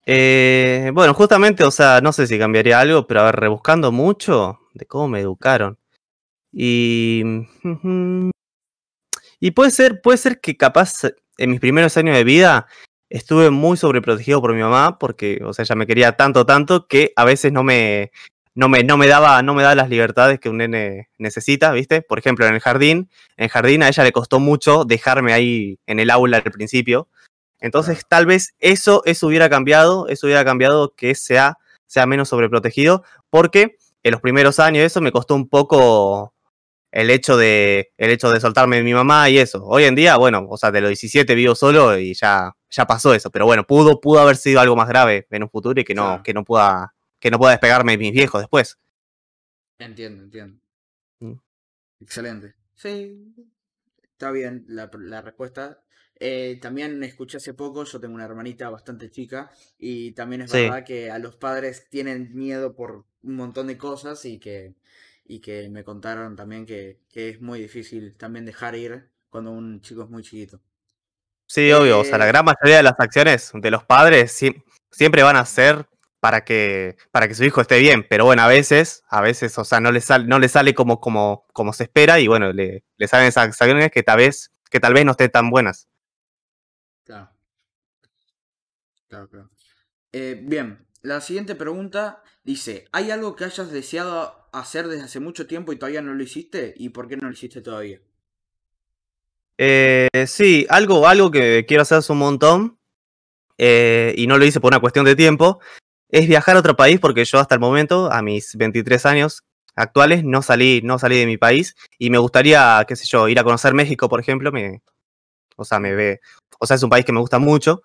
Eh, 0.06 0.90
bueno, 0.94 1.14
justamente, 1.14 1.64
o 1.64 1.70
sea, 1.70 2.00
no 2.00 2.12
sé 2.12 2.26
si 2.26 2.38
cambiaría 2.38 2.80
algo, 2.80 3.06
pero 3.06 3.20
a 3.20 3.24
ver, 3.24 3.36
rebuscando 3.36 3.92
mucho 3.92 4.58
de 4.74 4.86
cómo 4.86 5.08
me 5.08 5.20
educaron. 5.20 5.78
Y. 6.52 7.22
Y 9.40 9.52
puede 9.52 9.70
ser, 9.70 10.02
puede 10.02 10.18
ser 10.18 10.40
que 10.40 10.56
capaz 10.56 11.04
eh, 11.04 11.14
en 11.38 11.50
mis 11.50 11.60
primeros 11.60 11.96
años 11.96 12.14
de 12.14 12.24
vida 12.24 12.66
estuve 13.08 13.50
muy 13.50 13.76
sobreprotegido 13.76 14.40
por 14.40 14.54
mi 14.54 14.60
mamá, 14.60 14.98
porque, 14.98 15.40
o 15.44 15.52
sea, 15.52 15.64
ella 15.64 15.74
me 15.74 15.86
quería 15.86 16.12
tanto, 16.12 16.46
tanto, 16.46 16.86
que 16.86 17.12
a 17.16 17.24
veces 17.24 17.50
no 17.50 17.64
me, 17.64 18.12
no 18.54 18.68
me, 18.68 18.84
no 18.84 18.96
me 18.98 19.06
daba, 19.06 19.42
no 19.42 19.54
me 19.54 19.62
daba 19.62 19.74
las 19.74 19.88
libertades 19.88 20.38
que 20.38 20.50
un 20.50 20.58
nene 20.58 21.08
necesita, 21.18 21.72
¿viste? 21.72 22.02
Por 22.02 22.18
ejemplo, 22.18 22.46
en 22.46 22.54
el 22.54 22.60
jardín, 22.60 23.10
en 23.36 23.44
el 23.44 23.50
jardín 23.50 23.82
a 23.82 23.88
ella 23.88 24.04
le 24.04 24.12
costó 24.12 24.38
mucho 24.38 24.84
dejarme 24.84 25.32
ahí 25.32 25.78
en 25.86 25.98
el 25.98 26.10
aula 26.10 26.36
al 26.36 26.42
principio. 26.52 27.08
Entonces, 27.60 28.04
tal 28.08 28.26
vez 28.26 28.54
eso, 28.58 29.02
eso 29.06 29.26
hubiera 29.26 29.48
cambiado, 29.48 30.06
eso 30.08 30.26
hubiera 30.26 30.44
cambiado 30.44 30.94
que 30.94 31.14
sea, 31.14 31.58
sea 31.86 32.06
menos 32.06 32.28
sobreprotegido, 32.28 33.04
porque 33.30 33.76
en 34.02 34.12
los 34.12 34.20
primeros 34.20 34.60
años 34.60 34.84
eso 34.84 35.00
me 35.00 35.12
costó 35.12 35.34
un 35.34 35.48
poco 35.48 36.34
el 36.92 37.10
hecho 37.10 37.36
de 37.36 37.92
el 37.96 38.10
hecho 38.10 38.30
de 38.30 38.40
soltarme 38.40 38.76
de 38.76 38.82
mi 38.82 38.94
mamá 38.94 39.28
y 39.30 39.38
eso. 39.38 39.64
Hoy 39.64 39.84
en 39.84 39.94
día, 39.94 40.16
bueno, 40.16 40.46
o 40.48 40.56
sea, 40.56 40.70
de 40.72 40.80
los 40.80 40.88
17 40.90 41.34
vivo 41.34 41.54
solo 41.54 41.98
y 41.98 42.14
ya 42.14 42.52
ya 42.70 42.86
pasó 42.86 43.14
eso, 43.14 43.30
pero 43.30 43.46
bueno, 43.46 43.66
pudo 43.66 44.00
pudo 44.00 44.20
haber 44.20 44.36
sido 44.36 44.60
algo 44.60 44.76
más 44.76 44.88
grave 44.88 45.26
en 45.30 45.42
un 45.42 45.50
futuro 45.50 45.80
y 45.80 45.84
que 45.84 45.94
no 45.94 46.02
Claro. 46.06 46.22
que 46.22 46.34
no 46.34 46.44
pueda 46.44 46.94
que 47.20 47.30
no 47.30 47.38
pueda 47.38 47.52
despegarme 47.52 47.92
de 47.92 47.98
mis 47.98 48.12
viejos 48.12 48.40
después. 48.40 48.78
Entiendo, 49.78 50.24
entiendo. 50.24 50.60
Mm. 51.20 51.34
Excelente. 52.00 52.54
Sí, 52.74 53.34
está 54.02 54.30
bien 54.30 54.64
la, 54.68 54.90
la 54.98 55.22
respuesta. 55.22 55.80
Eh, 56.22 56.58
también 56.60 57.02
escuché 57.02 57.38
hace 57.38 57.54
poco, 57.54 57.84
yo 57.84 57.98
tengo 57.98 58.14
una 58.14 58.26
hermanita 58.26 58.68
bastante 58.68 59.10
chica 59.10 59.50
y 59.78 60.12
también 60.12 60.42
es 60.42 60.50
Sí. 60.50 60.58
verdad 60.62 60.84
que 60.84 61.10
a 61.10 61.18
los 61.18 61.36
padres 61.36 61.88
tienen 61.88 62.34
miedo 62.34 62.74
por 62.74 63.04
un 63.22 63.36
montón 63.36 63.68
de 63.68 63.78
cosas 63.78 64.24
y 64.26 64.38
que, 64.38 64.74
y 65.34 65.40
que 65.40 65.68
me 65.70 65.84
contaron 65.84 66.36
también 66.36 66.66
que, 66.66 67.00
que 67.08 67.30
es 67.30 67.40
muy 67.40 67.60
difícil 67.60 68.16
también 68.16 68.44
dejar 68.46 68.74
ir 68.76 69.10
cuando 69.30 69.52
un 69.52 69.80
chico 69.82 70.02
es 70.04 70.10
muy 70.10 70.22
chiquito. 70.22 70.60
Sí, 71.46 71.72
obvio, 71.72 72.00
o 72.00 72.04
sea, 72.04 72.18
la 72.18 72.26
Eh, 72.26 72.26
gran 72.26 72.44
mayoría 72.44 72.76
de 72.76 72.82
las 72.84 72.94
acciones 72.98 73.50
de 73.54 73.70
los 73.70 73.84
padres 73.84 74.32
sie- 74.40 74.62
siempre 74.90 75.22
van 75.22 75.36
a 75.36 75.44
ser 75.44 75.86
para 76.20 76.44
que 76.44 76.96
para 77.10 77.26
que 77.28 77.34
su 77.34 77.44
hijo 77.44 77.60
esté 77.60 77.78
bien, 77.78 78.06
pero 78.08 78.24
bueno, 78.26 78.42
a 78.42 78.46
veces, 78.48 79.02
a 79.08 79.20
veces, 79.20 79.56
o 79.58 79.64
sea, 79.64 79.80
no 79.80 79.90
le 79.90 80.00
sale 80.00 80.26
no 80.26 80.38
le 80.38 80.48
sale 80.48 80.74
como 80.74 81.00
como 81.00 81.44
como 81.52 81.72
se 81.72 81.84
espera 81.84 82.20
y 82.20 82.28
bueno, 82.28 82.52
le, 82.52 82.84
le 82.96 83.08
salen 83.08 83.26
esas 83.28 83.46
acciones 83.48 83.90
que 83.90 84.02
tal 84.02 84.18
vez 84.18 84.52
que 84.70 84.78
tal 84.80 84.94
vez 84.94 85.04
no 85.04 85.12
estén 85.12 85.30
tan 85.30 85.50
buenas. 85.50 85.88
Claro. 87.04 87.30
Claro, 89.08 89.28
claro. 89.28 89.50
Eh, 90.12 90.40
bien, 90.42 90.86
la 91.02 91.20
siguiente 91.20 91.54
pregunta 91.54 92.22
dice, 92.44 92.86
¿hay 92.92 93.10
algo 93.10 93.36
que 93.36 93.44
hayas 93.44 93.70
deseado 93.70 94.48
hacer 94.52 94.88
desde 94.88 95.04
hace 95.04 95.20
mucho 95.20 95.46
tiempo 95.46 95.72
y 95.72 95.76
todavía 95.76 96.02
no 96.02 96.14
lo 96.14 96.22
hiciste? 96.22 96.74
¿Y 96.76 96.90
por 96.90 97.08
qué 97.08 97.16
no 97.16 97.28
lo 97.28 97.32
hiciste 97.32 97.60
todavía? 97.60 98.00
Eh, 99.58 100.08
sí, 100.26 100.66
algo, 100.68 101.06
algo 101.06 101.30
que 101.30 101.64
quiero 101.66 101.82
hacer 101.82 101.98
hace 101.98 102.12
un 102.12 102.18
montón 102.18 102.78
eh, 103.58 104.14
y 104.16 104.26
no 104.26 104.38
lo 104.38 104.44
hice 104.44 104.60
por 104.60 104.72
una 104.72 104.80
cuestión 104.80 105.04
de 105.04 105.16
tiempo, 105.16 105.60
es 106.08 106.26
viajar 106.26 106.56
a 106.56 106.60
otro 106.60 106.76
país 106.76 106.98
porque 106.98 107.24
yo 107.24 107.38
hasta 107.38 107.54
el 107.54 107.60
momento, 107.60 108.10
a 108.10 108.22
mis 108.22 108.56
23 108.56 109.04
años 109.06 109.44
actuales, 109.76 110.24
no 110.24 110.42
salí, 110.42 110.80
no 110.82 110.98
salí 110.98 111.18
de 111.18 111.26
mi 111.26 111.36
país 111.36 111.76
y 111.98 112.10
me 112.10 112.18
gustaría, 112.18 112.84
qué 112.88 112.96
sé 112.96 113.06
yo, 113.06 113.28
ir 113.28 113.38
a 113.38 113.44
conocer 113.44 113.74
México, 113.74 114.08
por 114.08 114.20
ejemplo, 114.20 114.50
me, 114.50 114.82
o 115.56 115.64
sea, 115.64 115.78
me 115.78 115.94
ve, 115.94 116.20
o 116.58 116.66
sea, 116.66 116.76
es 116.76 116.82
un 116.82 116.90
país 116.90 117.04
que 117.04 117.12
me 117.12 117.20
gusta 117.20 117.38
mucho 117.38 117.82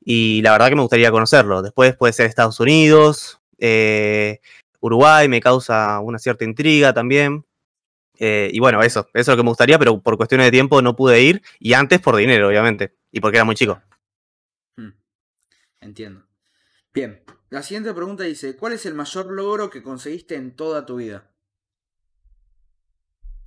y 0.00 0.42
la 0.42 0.52
verdad 0.52 0.68
que 0.68 0.76
me 0.76 0.82
gustaría 0.82 1.10
conocerlo. 1.10 1.62
Después 1.62 1.96
puede 1.96 2.12
ser 2.12 2.26
Estados 2.26 2.58
Unidos, 2.60 3.40
eh, 3.58 4.40
Uruguay, 4.80 5.28
me 5.28 5.40
causa 5.40 6.00
una 6.00 6.18
cierta 6.18 6.44
intriga 6.44 6.92
también. 6.92 7.44
Eh, 8.18 8.50
y 8.52 8.60
bueno, 8.60 8.82
eso, 8.82 9.08
eso 9.14 9.20
es 9.20 9.28
lo 9.28 9.36
que 9.36 9.42
me 9.42 9.50
gustaría, 9.50 9.78
pero 9.78 10.00
por 10.00 10.16
cuestiones 10.16 10.46
de 10.46 10.50
tiempo 10.50 10.82
no 10.82 10.96
pude 10.96 11.22
ir. 11.22 11.42
Y 11.58 11.74
antes 11.74 12.00
por 12.00 12.16
dinero, 12.16 12.48
obviamente. 12.48 12.94
Y 13.12 13.20
porque 13.20 13.38
era 13.38 13.44
muy 13.44 13.54
chico. 13.54 13.80
Hmm, 14.76 14.90
Entiendo. 15.80 16.26
Bien, 16.92 17.22
la 17.50 17.62
siguiente 17.62 17.94
pregunta 17.94 18.24
dice, 18.24 18.56
¿cuál 18.56 18.72
es 18.72 18.84
el 18.86 18.94
mayor 18.94 19.30
logro 19.30 19.70
que 19.70 19.82
conseguiste 19.82 20.34
en 20.34 20.56
toda 20.56 20.86
tu 20.86 20.96
vida? 20.96 21.30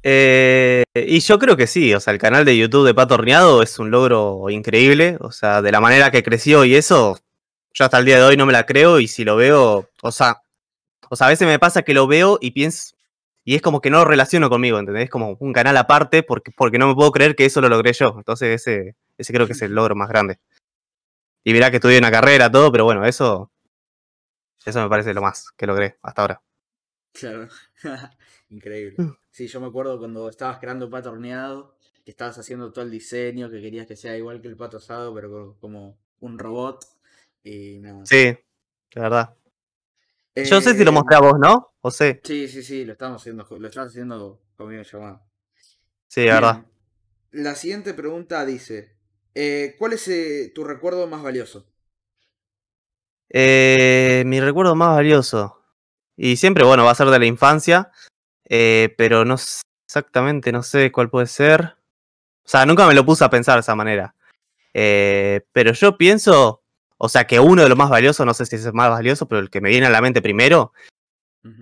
Eh, 0.04 0.84
y 0.94 1.20
yo 1.22 1.40
creo 1.40 1.56
que 1.56 1.66
sí, 1.66 1.94
o 1.94 2.00
sea, 2.02 2.12
el 2.12 2.20
canal 2.20 2.44
de 2.44 2.58
YouTube 2.58 2.86
de 2.86 2.94
Pato 2.94 3.16
Horneado 3.16 3.64
es 3.64 3.80
un 3.80 3.90
logro 3.90 4.50
increíble. 4.50 5.18
O 5.22 5.32
sea, 5.32 5.62
de 5.62 5.72
la 5.72 5.80
manera 5.82 6.12
que 6.12 6.24
creció 6.24 6.66
y 6.66 6.76
eso, 6.76 7.20
yo 7.74 7.86
hasta 7.86 8.00
el 8.00 8.06
día 8.06 8.18
de 8.18 8.24
hoy 8.24 8.38
no 8.38 8.46
me 8.46 8.54
la 8.54 8.66
creo. 8.66 9.00
Y 9.00 9.08
si 9.08 9.24
lo 9.24 9.36
veo, 9.38 9.90
o 10.02 10.12
sea, 10.12 10.42
o 11.10 11.16
sea, 11.16 11.28
a 11.28 11.30
veces 11.30 11.48
me 11.48 11.60
pasa 11.60 11.84
que 11.84 11.94
lo 11.94 12.08
veo 12.08 12.38
y 12.42 12.52
pienso, 12.52 12.96
y 13.46 13.56
es 13.56 13.62
como 13.62 13.82
que 13.82 13.90
no 13.90 14.00
lo 14.00 14.06
relaciono 14.06 14.50
conmigo, 14.50 14.80
¿entendés? 14.80 15.06
Es 15.06 15.10
como 15.10 15.38
un 15.40 15.54
canal 15.54 15.78
aparte 15.78 16.24
porque, 16.24 16.52
porque 16.52 16.78
no 16.78 16.88
me 16.88 16.96
puedo 16.96 17.12
creer 17.12 17.36
que 17.36 17.46
eso 17.46 17.62
lo 17.62 17.70
logré 17.70 17.94
yo. 17.94 18.16
Entonces 18.18 18.62
ese, 18.62 18.96
ese 19.18 19.34
creo 19.34 19.46
que 19.48 19.54
es 19.54 19.62
el 19.62 19.74
logro 19.74 19.96
más 19.96 20.10
grande. 20.10 20.40
Y 21.44 21.54
mirá 21.54 21.70
que 21.70 21.78
estudié 21.78 22.00
una 22.00 22.12
carrera, 22.12 22.50
todo, 22.52 22.72
pero 22.72 22.86
bueno, 22.86 23.06
eso, 23.06 23.52
eso 24.66 24.82
me 24.82 24.90
parece 24.90 25.14
lo 25.14 25.22
más 25.22 25.52
que 25.58 25.68
logré 25.68 25.98
hasta 26.02 26.22
ahora. 26.22 26.42
Claro. 27.14 27.50
Increíble. 28.50 28.96
Sí, 29.34 29.48
yo 29.48 29.60
me 29.60 29.68
acuerdo 29.68 30.00
cuando 30.00 30.30
estabas 30.30 30.60
creando 30.60 30.90
pato 30.90 31.10
horneado, 31.12 31.76
que 32.06 32.12
estabas 32.12 32.38
haciendo 32.38 32.72
todo 32.72 32.86
el 32.86 32.92
diseño, 32.92 33.50
que 33.50 33.62
querías 33.62 33.86
que 33.88 33.98
sea 33.98 34.16
igual 34.18 34.42
que 34.42 34.48
el 34.48 34.56
pato 34.56 34.78
asado, 34.78 35.14
pero 35.14 35.30
co- 35.30 35.58
como 35.60 35.98
un 36.22 36.40
robot. 36.40 36.86
Y 37.44 37.80
nada. 37.80 38.04
Sí, 38.04 38.38
la 38.94 39.02
verdad. 39.04 39.36
Yo 40.44 40.62
sé 40.62 40.76
si 40.76 40.84
lo 40.84 40.92
Eh, 40.92 40.94
mostré 40.94 41.16
a 41.16 41.22
vos, 41.22 41.40
¿no? 41.40 41.74
O 41.82 41.90
sé. 41.90 42.22
Sí, 42.24 42.48
sí, 42.48 42.64
sí, 42.64 42.86
lo 42.86 42.94
estamos 42.94 43.22
haciendo, 43.22 43.46
lo 43.60 43.68
estás 43.68 43.88
haciendo 43.90 44.42
conmigo 44.58 44.82
llamado. 44.84 45.22
Sí, 46.08 46.26
la 46.26 46.36
verdad. 46.36 46.66
La 47.32 47.56
siguiente 47.56 47.94
pregunta 47.94 48.46
dice: 48.46 48.96
eh, 49.36 49.76
¿Cuál 49.78 49.92
es 49.94 50.08
eh, 50.08 50.52
tu 50.56 50.64
recuerdo 50.64 51.06
más 51.08 51.22
valioso? 51.22 51.68
Eh, 53.30 54.24
mi 54.26 54.40
recuerdo 54.40 54.76
más 54.76 54.96
valioso. 54.96 55.62
Y 56.16 56.36
siempre, 56.38 56.66
bueno, 56.66 56.86
va 56.86 56.92
a 56.92 56.96
ser 56.96 57.08
de 57.08 57.20
la 57.20 57.26
infancia. 57.26 57.92
Eh, 58.46 58.94
pero 58.98 59.26
no 59.26 59.36
exactamente, 59.86 60.52
no 60.52 60.64
sé 60.64 60.92
cuál 60.92 61.10
puede 61.10 61.28
ser. 61.28 61.76
O 62.46 62.50
sea, 62.50 62.66
nunca 62.66 62.88
me 62.88 62.94
lo 62.94 63.06
puse 63.06 63.24
a 63.24 63.30
pensar 63.30 63.56
de 63.56 63.62
esa 63.62 63.76
manera. 63.76 64.16
Eh, 64.74 65.42
pero 65.52 65.72
yo 65.74 65.98
pienso, 65.98 66.64
o 66.98 67.10
sea, 67.10 67.26
que 67.26 67.40
uno 67.40 67.62
de 67.64 67.70
los 67.70 67.78
más 67.78 67.90
valiosos, 67.90 68.26
no 68.26 68.34
sé 68.34 68.46
si 68.46 68.56
es 68.56 68.66
el 68.66 68.74
más 68.74 68.90
valioso, 68.90 69.28
pero 69.28 69.40
el 69.40 69.50
que 69.50 69.62
me 69.62 69.70
viene 69.70 69.88
a 69.88 69.92
la 69.92 70.02
mente 70.02 70.22
primero, 70.22 70.74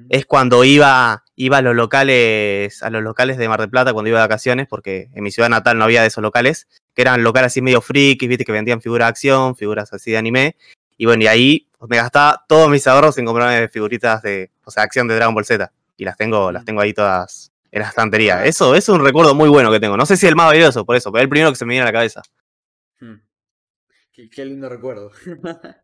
es 0.10 0.28
cuando 0.28 0.64
iba, 0.64 1.24
iba 1.36 1.58
a 1.58 1.62
los 1.64 1.76
locales, 1.76 2.84
a 2.84 2.92
los 2.92 3.02
locales 3.02 3.38
de 3.38 3.50
Mar 3.50 3.60
del 3.60 3.72
Plata 3.72 3.94
cuando 3.94 4.10
iba 4.10 4.20
de 4.20 4.26
vacaciones, 4.28 4.68
porque 4.68 5.10
en 5.14 5.24
mi 5.24 5.32
ciudad 5.32 5.50
natal 5.50 5.80
no 5.80 5.86
había 5.86 6.02
de 6.02 6.08
esos 6.08 6.22
locales, 6.22 6.68
que 6.94 7.02
eran 7.02 7.24
locales 7.24 7.48
así 7.48 7.64
medio 7.64 7.82
frikis, 7.82 8.30
viste, 8.30 8.46
que 8.46 8.52
vendían 8.52 8.82
figuras 8.82 9.08
de 9.08 9.10
acción, 9.10 9.56
figuras 9.56 9.92
así 9.92 10.12
de 10.12 10.18
anime. 10.18 10.56
Y 10.98 11.06
bueno, 11.08 11.24
y 11.24 11.28
ahí 11.28 11.68
me 11.90 11.98
gastaba 11.98 12.46
todos 12.48 12.70
mis 12.70 12.86
ahorros 12.86 13.18
en 13.18 13.26
comprarme 13.26 13.68
figuritas 13.70 14.22
de, 14.22 14.52
o 14.66 14.70
sea, 14.70 14.84
acción 14.84 15.08
de 15.08 15.16
Dragon 15.16 15.34
Ball 15.34 15.46
Z. 15.46 15.72
Y 16.02 16.04
las 16.04 16.18
tengo, 16.18 16.52
las 16.52 16.66
tengo 16.66 16.82
ahí 16.82 16.96
todas 16.96 17.52
en 17.70 17.84
la 17.84 17.90
estantería. 17.90 18.44
Eso, 18.44 18.74
eso 18.74 18.92
es 18.92 19.00
un 19.00 19.06
recuerdo 19.06 19.36
muy 19.36 19.50
bueno 19.50 19.72
que 19.72 19.80
tengo. 19.80 19.96
No 19.96 20.08
sé 20.08 20.18
si 20.18 20.26
el 20.26 20.36
más 20.36 20.48
valioso, 20.48 20.84
por 20.84 20.96
eso, 20.96 21.12
pero 21.12 21.20
es 21.20 21.26
el 21.26 21.30
primero 21.30 21.52
que 21.52 21.58
se 21.58 21.64
me 21.64 21.74
viene 21.74 21.84
a 21.84 21.86
la 21.86 21.92
cabeza. 21.94 22.24
Hmm. 23.00 23.18
Qué, 24.12 24.28
qué 24.28 24.44
lindo 24.46 24.68
recuerdo. 24.68 25.12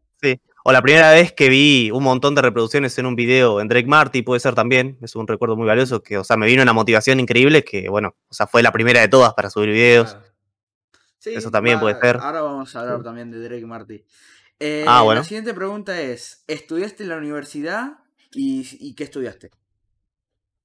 O 0.64 0.72
la 0.74 0.82
primera 0.82 1.12
vez 1.12 1.32
que 1.32 1.48
vi 1.48 1.92
un 1.92 2.04
montón 2.04 2.36
de 2.36 2.42
reproducciones 2.42 2.98
en 2.98 3.06
un 3.06 3.16
video 3.16 3.62
en 3.62 3.70
Drake 3.70 3.88
Marty, 3.88 4.22
puede 4.24 4.42
ser 4.42 4.54
también, 4.54 4.98
es 5.02 5.16
un 5.16 5.26
recuerdo 5.26 5.56
muy 5.56 5.66
valioso, 5.66 6.04
que, 6.04 6.18
o 6.18 6.26
sea, 6.26 6.36
me 6.36 6.46
vino 6.46 6.62
una 6.62 6.74
motivación 6.74 7.22
increíble 7.22 7.64
que, 7.64 7.88
bueno, 7.88 8.18
o 8.28 8.34
sea, 8.34 8.48
fue 8.48 8.62
la 8.62 8.74
primera 8.74 9.00
de 9.00 9.08
todas 9.08 9.34
para 9.34 9.50
subir 9.50 9.70
videos. 9.70 10.12
Claro. 10.16 10.28
Sí, 11.20 11.34
Eso 11.36 11.52
también 11.52 11.80
puede 11.80 11.98
ser. 12.02 12.18
Ahora 12.18 12.42
vamos 12.42 12.76
a 12.76 12.82
hablar 12.82 13.02
también 13.02 13.32
de 13.32 13.42
Drake 13.48 13.66
Marty. 13.66 14.04
Eh, 14.60 14.84
Ah, 14.86 15.04
bueno. 15.04 15.22
La 15.22 15.24
siguiente 15.24 15.54
pregunta 15.54 16.02
es: 16.02 16.44
¿Estudiaste 16.48 17.04
en 17.04 17.10
la 17.10 17.18
universidad 17.18 18.00
y, 18.34 18.68
y 18.80 18.94
qué 18.96 19.06
estudiaste? 19.06 19.52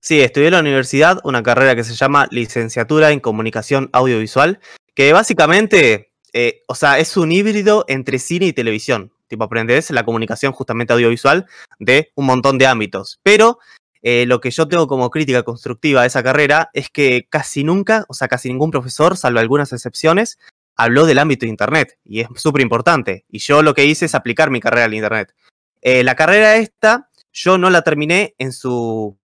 Sí, 0.04 0.20
estudié 0.20 0.48
en 0.48 0.54
la 0.54 0.60
universidad 0.60 1.20
una 1.22 1.44
carrera 1.44 1.76
que 1.76 1.84
se 1.84 1.94
llama 1.94 2.26
Licenciatura 2.32 3.12
en 3.12 3.20
Comunicación 3.20 3.88
Audiovisual, 3.92 4.58
que 4.96 5.12
básicamente, 5.12 6.10
eh, 6.32 6.62
o 6.66 6.74
sea, 6.74 6.98
es 6.98 7.16
un 7.16 7.30
híbrido 7.30 7.84
entre 7.86 8.18
cine 8.18 8.46
y 8.46 8.52
televisión. 8.52 9.12
Tipo, 9.28 9.44
aprendes 9.44 9.92
la 9.92 10.04
comunicación 10.04 10.52
justamente 10.52 10.92
audiovisual 10.92 11.46
de 11.78 12.10
un 12.16 12.26
montón 12.26 12.58
de 12.58 12.66
ámbitos. 12.66 13.20
Pero 13.22 13.60
eh, 14.02 14.26
lo 14.26 14.40
que 14.40 14.50
yo 14.50 14.66
tengo 14.66 14.88
como 14.88 15.08
crítica 15.08 15.44
constructiva 15.44 16.02
a 16.02 16.06
esa 16.06 16.24
carrera 16.24 16.68
es 16.72 16.90
que 16.90 17.28
casi 17.30 17.62
nunca, 17.62 18.04
o 18.08 18.14
sea, 18.14 18.26
casi 18.26 18.48
ningún 18.48 18.72
profesor, 18.72 19.16
salvo 19.16 19.38
algunas 19.38 19.72
excepciones, 19.72 20.36
habló 20.74 21.06
del 21.06 21.20
ámbito 21.20 21.46
de 21.46 21.50
Internet. 21.50 21.96
Y 22.04 22.22
es 22.22 22.28
súper 22.34 22.62
importante. 22.62 23.24
Y 23.28 23.38
yo 23.38 23.62
lo 23.62 23.72
que 23.72 23.84
hice 23.84 24.06
es 24.06 24.16
aplicar 24.16 24.50
mi 24.50 24.58
carrera 24.58 24.86
al 24.86 24.94
Internet. 24.94 25.32
Eh, 25.80 26.02
la 26.02 26.16
carrera 26.16 26.56
esta, 26.56 27.08
yo 27.32 27.56
no 27.56 27.70
la 27.70 27.82
terminé 27.82 28.34
en 28.38 28.52
su 28.52 29.16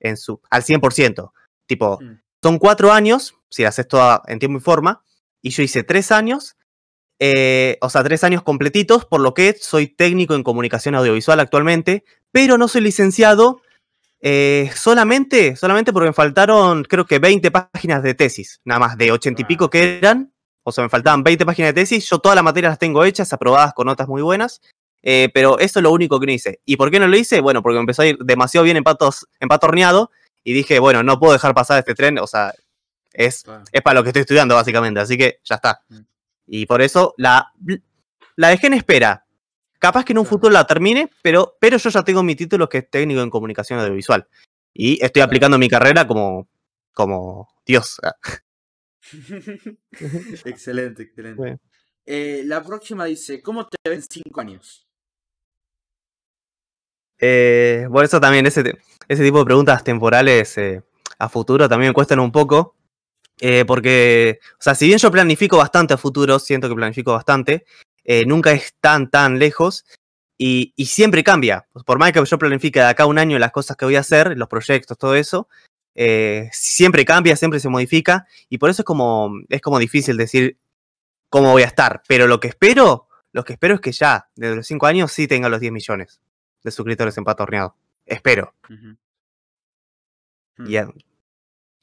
en 0.00 0.16
su, 0.16 0.40
al 0.50 0.62
100%. 0.62 1.32
Tipo, 1.66 1.98
Mm. 2.00 2.20
son 2.42 2.58
cuatro 2.58 2.92
años, 2.92 3.34
si 3.50 3.62
la 3.62 3.70
haces 3.70 3.88
toda 3.88 4.22
en 4.26 4.38
tiempo 4.38 4.58
y 4.58 4.62
forma, 4.62 5.02
y 5.42 5.50
yo 5.50 5.62
hice 5.62 5.82
tres 5.82 6.12
años, 6.12 6.56
eh, 7.20 7.78
o 7.80 7.90
sea, 7.90 8.04
tres 8.04 8.22
años 8.24 8.42
completitos, 8.42 9.04
por 9.04 9.20
lo 9.20 9.34
que 9.34 9.54
soy 9.60 9.88
técnico 9.88 10.34
en 10.34 10.42
comunicación 10.44 10.94
audiovisual 10.94 11.40
actualmente, 11.40 12.04
pero 12.32 12.58
no 12.58 12.68
soy 12.68 12.82
licenciado 12.82 13.60
eh, 14.20 14.70
solamente, 14.74 15.56
solamente 15.56 15.92
porque 15.92 16.08
me 16.08 16.12
faltaron, 16.12 16.84
creo 16.84 17.06
que 17.06 17.18
20 17.18 17.50
páginas 17.50 18.02
de 18.02 18.14
tesis, 18.14 18.60
nada 18.64 18.80
más, 18.80 18.96
de 18.98 19.12
80 19.12 19.42
y 19.42 19.44
pico 19.44 19.70
que 19.70 19.98
eran, 19.98 20.32
o 20.64 20.72
sea, 20.72 20.84
me 20.84 20.90
faltaban 20.90 21.22
20 21.22 21.46
páginas 21.46 21.68
de 21.74 21.80
tesis, 21.82 22.08
yo 22.08 22.18
todas 22.18 22.34
las 22.36 22.44
materias 22.44 22.72
las 22.72 22.78
tengo 22.78 23.04
hechas, 23.04 23.32
aprobadas 23.32 23.74
con 23.74 23.86
notas 23.86 24.08
muy 24.08 24.22
buenas, 24.22 24.60
eh, 25.02 25.28
pero 25.32 25.58
eso 25.58 25.78
es 25.78 25.82
lo 25.82 25.92
único 25.92 26.18
que 26.20 26.26
no 26.26 26.32
hice. 26.32 26.60
¿Y 26.64 26.76
por 26.76 26.90
qué 26.90 26.98
no 26.98 27.06
lo 27.08 27.16
hice? 27.16 27.40
Bueno, 27.40 27.62
porque 27.62 27.74
me 27.76 27.80
empezó 27.80 28.02
a 28.02 28.06
ir 28.06 28.18
demasiado 28.18 28.64
bien 28.64 28.76
en, 28.76 28.84
patos, 28.84 29.26
en 29.40 29.48
pato 29.48 29.66
horneado 29.68 30.10
y 30.44 30.52
dije, 30.52 30.78
bueno, 30.78 31.02
no 31.02 31.18
puedo 31.18 31.32
dejar 31.32 31.54
pasar 31.54 31.78
este 31.78 31.94
tren, 31.94 32.18
o 32.18 32.26
sea, 32.26 32.52
es, 33.12 33.42
Claro. 33.42 33.64
es 33.72 33.82
para 33.82 33.94
lo 33.94 34.02
que 34.02 34.10
estoy 34.10 34.20
estudiando 34.22 34.54
básicamente, 34.54 35.00
así 35.00 35.16
que 35.16 35.40
ya 35.44 35.56
está. 35.56 35.82
Mm. 35.88 35.98
Y 36.46 36.66
por 36.66 36.82
eso 36.82 37.14
la, 37.18 37.52
la 38.36 38.48
dejé 38.48 38.68
en 38.68 38.74
espera. 38.74 39.24
Capaz 39.78 40.04
que 40.04 40.12
en 40.12 40.18
un 40.18 40.24
Claro. 40.24 40.36
futuro 40.36 40.52
la 40.52 40.66
termine, 40.66 41.10
pero, 41.22 41.56
pero 41.60 41.76
yo 41.76 41.90
ya 41.90 42.02
tengo 42.02 42.22
mi 42.22 42.34
título 42.34 42.68
que 42.68 42.78
es 42.78 42.90
técnico 42.90 43.20
en 43.20 43.30
comunicación 43.30 43.78
audiovisual. 43.78 44.26
Y 44.74 44.94
estoy 44.94 45.20
Claro. 45.20 45.26
aplicando 45.26 45.58
mi 45.58 45.68
carrera 45.68 46.06
como, 46.06 46.48
como 46.92 47.48
Dios. 47.66 48.00
excelente, 50.44 51.02
excelente. 51.04 51.36
Bueno. 51.36 51.60
Eh, 52.06 52.42
la 52.44 52.62
próxima 52.62 53.04
dice: 53.04 53.42
¿Cómo 53.42 53.66
te 53.68 53.76
ven 53.88 54.02
cinco 54.02 54.40
años? 54.40 54.87
Eh, 57.20 57.86
por 57.90 58.04
eso 58.04 58.20
también 58.20 58.46
ese, 58.46 58.78
ese 59.08 59.24
tipo 59.24 59.38
de 59.38 59.44
preguntas 59.46 59.82
temporales 59.82 60.56
eh, 60.58 60.82
a 61.18 61.28
futuro 61.28 61.68
también 61.68 61.90
me 61.90 61.94
cuestan 61.94 62.20
un 62.20 62.30
poco. 62.30 62.76
eh, 63.40 63.64
porque, 63.66 64.40
o 64.54 64.62
sea, 64.62 64.74
si 64.74 64.86
bien 64.86 64.98
yo 64.98 65.10
planifico 65.12 65.56
bastante 65.58 65.94
a 65.94 65.96
futuro, 65.98 66.38
siento 66.40 66.68
que 66.68 66.74
planifico 66.74 67.12
bastante, 67.12 67.64
eh, 68.04 68.24
nunca 68.26 68.52
es 68.52 68.74
tan, 68.80 69.10
tan 69.10 69.38
lejos 69.38 69.84
y, 70.36 70.72
y 70.76 70.86
siempre 70.86 71.22
cambia. 71.24 71.66
Por 71.86 71.98
más 71.98 72.12
que 72.12 72.24
yo 72.24 72.38
planifique 72.38 72.80
de 72.80 72.86
acá 72.86 73.06
un 73.06 73.18
año 73.18 73.38
las 73.38 73.52
cosas 73.52 73.76
que 73.76 73.84
voy 73.84 73.96
a 73.96 74.00
hacer, 74.00 74.36
los 74.36 74.48
proyectos, 74.48 74.98
todo 74.98 75.14
eso, 75.14 75.48
siempre 76.52 77.04
cambia, 77.04 77.36
siempre 77.36 77.60
se 77.60 77.68
modifica 77.68 78.26
y 78.48 78.58
por 78.58 78.70
eso 78.70 78.82
es 78.82 78.86
como, 78.86 79.32
es 79.48 79.60
como 79.60 79.78
difícil 79.78 80.16
decir 80.16 80.58
cómo 81.28 81.52
voy 81.52 81.62
a 81.62 81.66
estar. 81.66 82.02
Pero 82.08 82.26
lo 82.26 82.40
que 82.40 82.48
espero, 82.48 83.08
lo 83.32 83.44
que 83.44 83.54
espero 83.54 83.74
es 83.76 83.80
que 83.80 83.92
ya, 83.92 84.28
desde 84.36 84.56
los 84.56 84.66
5 84.66 84.86
años, 84.86 85.12
sí 85.12 85.28
tenga 85.28 85.48
los 85.48 85.60
10 85.60 85.72
millones 85.72 86.20
de 86.64 86.70
suscriptores 86.70 87.16
en 87.18 87.24
Pato 87.24 87.42
Horneado. 87.42 87.76
Espero. 88.06 88.54
Ujú. 88.68 88.96
Y, 90.68 90.76
eh, 90.76 90.86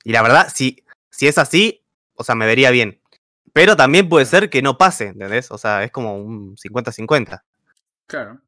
y 0.03 0.11
la 0.11 0.21
verdad, 0.21 0.51
si, 0.53 0.83
si 1.09 1.27
es 1.27 1.37
así, 1.37 1.83
o 2.15 2.23
sea, 2.23 2.35
me 2.35 2.45
vería 2.45 2.71
bien. 2.71 3.01
Pero 3.53 3.75
también 3.77 4.09
puede 4.09 4.25
ser 4.25 4.49
que 4.49 4.61
no 4.61 4.77
pase, 4.77 5.07
¿entendés? 5.07 5.49
O 5.51 5.57
sea, 5.57 5.83
es 5.83 5.91
como 5.91 6.17
un 6.17 6.57
50-50. 6.57 7.43
Claro. 8.05 8.41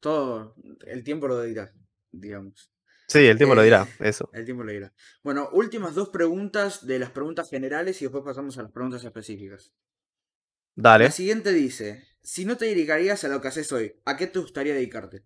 Todo 0.00 0.54
el 0.86 1.04
tiempo 1.04 1.28
lo 1.28 1.42
dirá, 1.42 1.70
digamos. 2.10 2.70
Sí, 3.06 3.18
el 3.26 3.36
tiempo 3.36 3.54
lo 3.54 3.60
Eh, 3.62 3.64
dirá, 3.64 3.86
eso. 3.98 4.30
El 4.32 4.44
tiempo 4.44 4.62
lo 4.64 4.72
dirá. 4.72 4.92
Bueno, 5.22 5.48
últimas 5.52 5.94
dos 5.94 6.08
preguntas 6.08 6.86
de 6.86 6.98
las 6.98 7.10
preguntas 7.10 7.50
generales 7.50 8.00
y 8.00 8.04
después 8.06 8.24
pasamos 8.24 8.56
a 8.56 8.62
las 8.62 8.72
preguntas 8.72 9.04
específicas. 9.04 9.72
Dale. 10.74 11.06
La 11.06 11.10
siguiente 11.10 11.52
dice, 11.52 12.06
si 12.22 12.44
no 12.46 12.56
te 12.56 12.66
dedicarías 12.66 13.24
a 13.24 13.28
lo 13.28 13.40
que 13.42 13.48
haces 13.48 13.70
hoy, 13.72 13.96
¿a 14.06 14.16
qué 14.16 14.26
te 14.26 14.38
gustaría 14.38 14.72
dedicarte? 14.72 15.24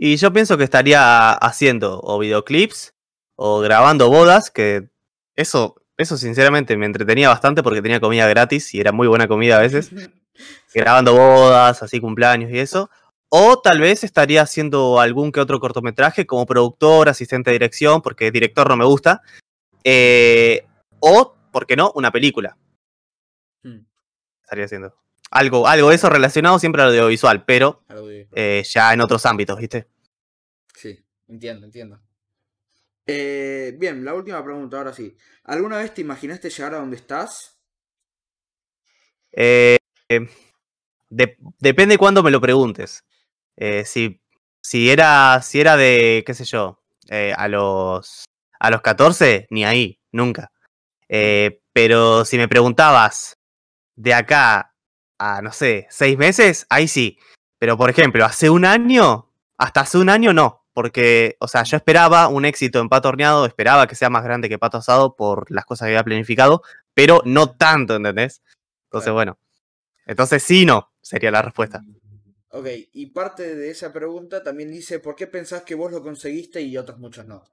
Y 0.00 0.16
yo 0.16 0.32
pienso 0.32 0.56
que 0.56 0.62
estaría 0.62 1.32
haciendo 1.32 2.00
o 2.04 2.20
videoclips 2.20 2.94
o 3.34 3.58
grabando 3.58 4.08
bodas, 4.08 4.48
que 4.48 4.90
eso, 5.34 5.82
eso 5.96 6.16
sinceramente 6.16 6.76
me 6.76 6.86
entretenía 6.86 7.28
bastante 7.28 7.64
porque 7.64 7.82
tenía 7.82 7.98
comida 7.98 8.28
gratis 8.28 8.72
y 8.74 8.80
era 8.80 8.92
muy 8.92 9.08
buena 9.08 9.26
comida 9.26 9.56
a 9.56 9.60
veces. 9.60 9.90
grabando 10.72 11.14
bodas, 11.14 11.82
así 11.82 12.00
cumpleaños 12.00 12.52
y 12.52 12.60
eso. 12.60 12.90
O 13.28 13.60
tal 13.60 13.80
vez 13.80 14.04
estaría 14.04 14.40
haciendo 14.42 15.00
algún 15.00 15.32
que 15.32 15.40
otro 15.40 15.58
cortometraje 15.58 16.26
como 16.26 16.46
productor, 16.46 17.08
asistente 17.08 17.50
de 17.50 17.56
dirección, 17.56 18.00
porque 18.00 18.30
director 18.30 18.68
no 18.68 18.76
me 18.76 18.84
gusta. 18.84 19.20
Eh, 19.82 20.64
o, 21.00 21.34
¿por 21.50 21.66
qué 21.66 21.74
no? 21.74 21.90
Una 21.96 22.12
película. 22.12 22.56
Hmm, 23.64 23.80
Estaría 24.42 24.64
haciendo. 24.64 24.94
Algo, 25.30 25.66
algo 25.68 25.90
de 25.90 25.96
eso 25.96 26.08
relacionado 26.08 26.58
siempre 26.58 26.82
al 26.82 26.88
audiovisual, 26.88 27.44
pero 27.44 27.84
eh, 28.32 28.62
ya 28.68 28.92
en 28.92 29.00
otros 29.00 29.26
ámbitos, 29.26 29.58
¿viste? 29.58 29.86
Sí, 30.74 30.98
entiendo, 31.28 31.66
entiendo. 31.66 32.00
Eh, 33.06 33.74
bien, 33.78 34.04
la 34.04 34.14
última 34.14 34.42
pregunta, 34.42 34.78
ahora 34.78 34.92
sí. 34.92 35.16
¿Alguna 35.44 35.78
vez 35.78 35.92
te 35.94 36.00
imaginaste 36.02 36.50
llegar 36.50 36.74
a 36.74 36.78
donde 36.78 36.96
estás? 36.96 37.58
Eh, 39.32 39.76
de- 41.10 41.36
depende 41.58 41.98
cuándo 41.98 42.22
me 42.22 42.30
lo 42.30 42.40
preguntes. 42.40 43.04
Si, 43.84 44.20
si, 44.62 44.88
era, 44.90 45.42
si 45.42 45.60
era 45.60 45.76
de, 45.76 46.22
qué 46.24 46.32
sé 46.32 46.44
yo, 46.44 46.80
a, 47.36 47.48
los, 47.48 48.24
a 48.60 48.70
los 48.70 48.82
14, 48.82 49.46
ni 49.50 49.64
ahí, 49.64 50.00
nunca. 50.12 50.52
Pero 51.72 52.24
si 52.24 52.36
me 52.38 52.46
preguntabas 52.48 53.36
de 53.96 54.14
acá 54.14 54.74
a, 55.18 55.42
no 55.42 55.52
sé, 55.52 55.86
seis 55.90 56.16
meses, 56.16 56.66
ahí 56.70 56.88
sí. 56.88 57.18
Pero, 57.58 57.76
por 57.76 57.90
ejemplo, 57.90 58.24
hace 58.24 58.50
un 58.50 58.64
año, 58.64 59.30
hasta 59.56 59.80
hace 59.80 59.98
un 59.98 60.08
año 60.08 60.32
no. 60.32 60.64
Porque, 60.72 61.36
o 61.40 61.48
sea, 61.48 61.64
yo 61.64 61.76
esperaba 61.76 62.28
un 62.28 62.44
éxito 62.44 62.80
en 62.80 62.88
Pato 62.88 63.08
Horneado, 63.08 63.46
esperaba 63.46 63.88
que 63.88 63.96
sea 63.96 64.10
más 64.10 64.22
grande 64.22 64.48
que 64.48 64.58
Pato 64.58 64.78
Asado 64.78 65.16
por 65.16 65.50
las 65.50 65.64
cosas 65.64 65.86
que 65.86 65.90
había 65.90 66.04
planificado, 66.04 66.62
pero 66.94 67.20
no 67.24 67.56
tanto, 67.56 67.96
¿entendés? 67.96 68.42
Entonces, 68.84 69.12
bueno. 69.12 69.38
Entonces 70.06 70.42
sí, 70.42 70.64
no, 70.64 70.92
sería 71.02 71.30
la 71.30 71.42
respuesta. 71.42 71.82
Ok, 72.50 72.66
y 72.92 73.06
parte 73.06 73.56
de 73.56 73.70
esa 73.70 73.92
pregunta 73.92 74.42
también 74.42 74.70
dice, 74.70 75.00
¿por 75.00 75.14
qué 75.14 75.26
pensás 75.26 75.62
que 75.62 75.74
vos 75.74 75.92
lo 75.92 76.02
conseguiste 76.02 76.62
y 76.62 76.78
otros 76.78 76.98
muchos 76.98 77.26
no? 77.26 77.44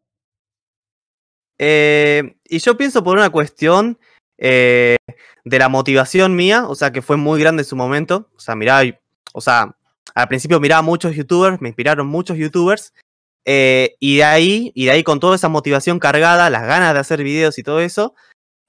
Eh, 1.58 2.38
y 2.44 2.60
yo 2.60 2.78
pienso 2.78 3.04
por 3.04 3.18
una 3.18 3.30
cuestión 3.30 3.98
eh, 4.38 4.98
de 5.46 5.60
la 5.60 5.70
motivación 5.70 6.36
mía, 6.36 6.66
o 6.68 6.76
sea, 6.76 6.92
que 6.92 7.02
fue 7.02 7.18
muy 7.18 7.40
grande 7.40 7.64
en 7.64 7.68
su 7.68 7.76
momento. 7.76 8.30
O 8.36 8.40
sea, 8.40 8.56
miraba, 8.56 8.84
o 9.34 9.42
sea, 9.42 9.76
al 10.16 10.28
principio 10.28 10.60
miraba 10.60 10.82
muchos 10.82 11.16
youtubers, 11.16 11.62
me 11.62 11.70
inspiraron 11.70 12.08
muchos 12.08 12.38
youtubers. 12.38 12.94
eh, 13.46 13.96
y 14.00 14.18
de 14.18 14.24
ahí, 14.24 14.72
y 14.76 14.86
de 14.86 14.92
ahí 14.92 15.04
con 15.04 15.20
toda 15.20 15.36
esa 15.36 15.50
motivación 15.50 16.00
cargada, 16.00 16.50
las 16.50 16.64
ganas 16.68 16.94
de 16.94 17.00
hacer 17.00 17.24
videos 17.24 17.58
y 17.60 17.64
todo 17.64 17.80
eso, 17.80 18.16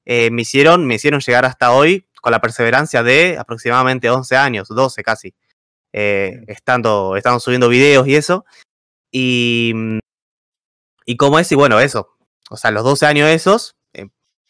eh, 0.04 0.30
me 0.30 0.42
hicieron, 0.42 0.86
me 0.86 0.96
hicieron 0.96 1.20
llegar 1.20 1.44
hasta 1.46 1.72
hoy 1.72 2.06
con 2.22 2.32
la 2.32 2.40
perseverancia 2.40 3.02
de 3.02 3.38
aproximadamente 3.38 4.10
11 4.10 4.36
años, 4.36 4.68
12 4.68 5.02
casi, 5.02 5.34
estando, 5.92 7.16
estando 7.16 7.40
subiendo 7.40 7.68
videos 7.68 8.06
y 8.08 8.16
eso. 8.16 8.44
Y, 9.10 9.72
y 11.06 11.16
como 11.16 11.38
es, 11.38 11.50
y 11.52 11.54
bueno, 11.54 11.80
eso, 11.80 12.16
o 12.50 12.56
sea, 12.56 12.70
los 12.70 12.84
12 12.84 13.06
años 13.06 13.28
esos, 13.30 13.76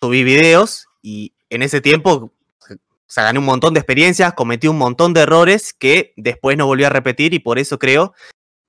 subí 0.01 0.25
videos 0.25 0.86
y 1.07 1.37
en 1.51 1.63
ese 1.63 1.81
tiempo, 1.81 2.33
o 2.69 2.73
sea, 3.07 3.23
gané 3.23 3.39
un 3.39 3.45
montón 3.45 3.73
de 3.73 3.79
experiencias, 3.79 4.35
cometí 4.35 4.67
un 4.67 4.77
montón 4.77 5.15
de 5.15 5.21
errores 5.21 5.73
que 5.73 6.13
después 6.17 6.57
no 6.57 6.67
volví 6.67 6.83
a 6.83 6.91
repetir 6.91 7.33
y 7.33 7.39
por 7.39 7.61
eso 7.61 7.79
creo 7.79 8.13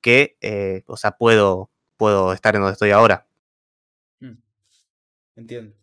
que, 0.02 0.38
eh, 0.42 0.84
o 0.86 0.98
sea, 0.98 1.18
puedo, 1.18 1.72
puedo 1.96 2.34
estar 2.34 2.54
en 2.54 2.62
donde 2.62 2.74
estoy 2.74 2.92
ahora. 2.92 3.26
Mm, 4.20 4.38
Entiendo. 5.36 5.76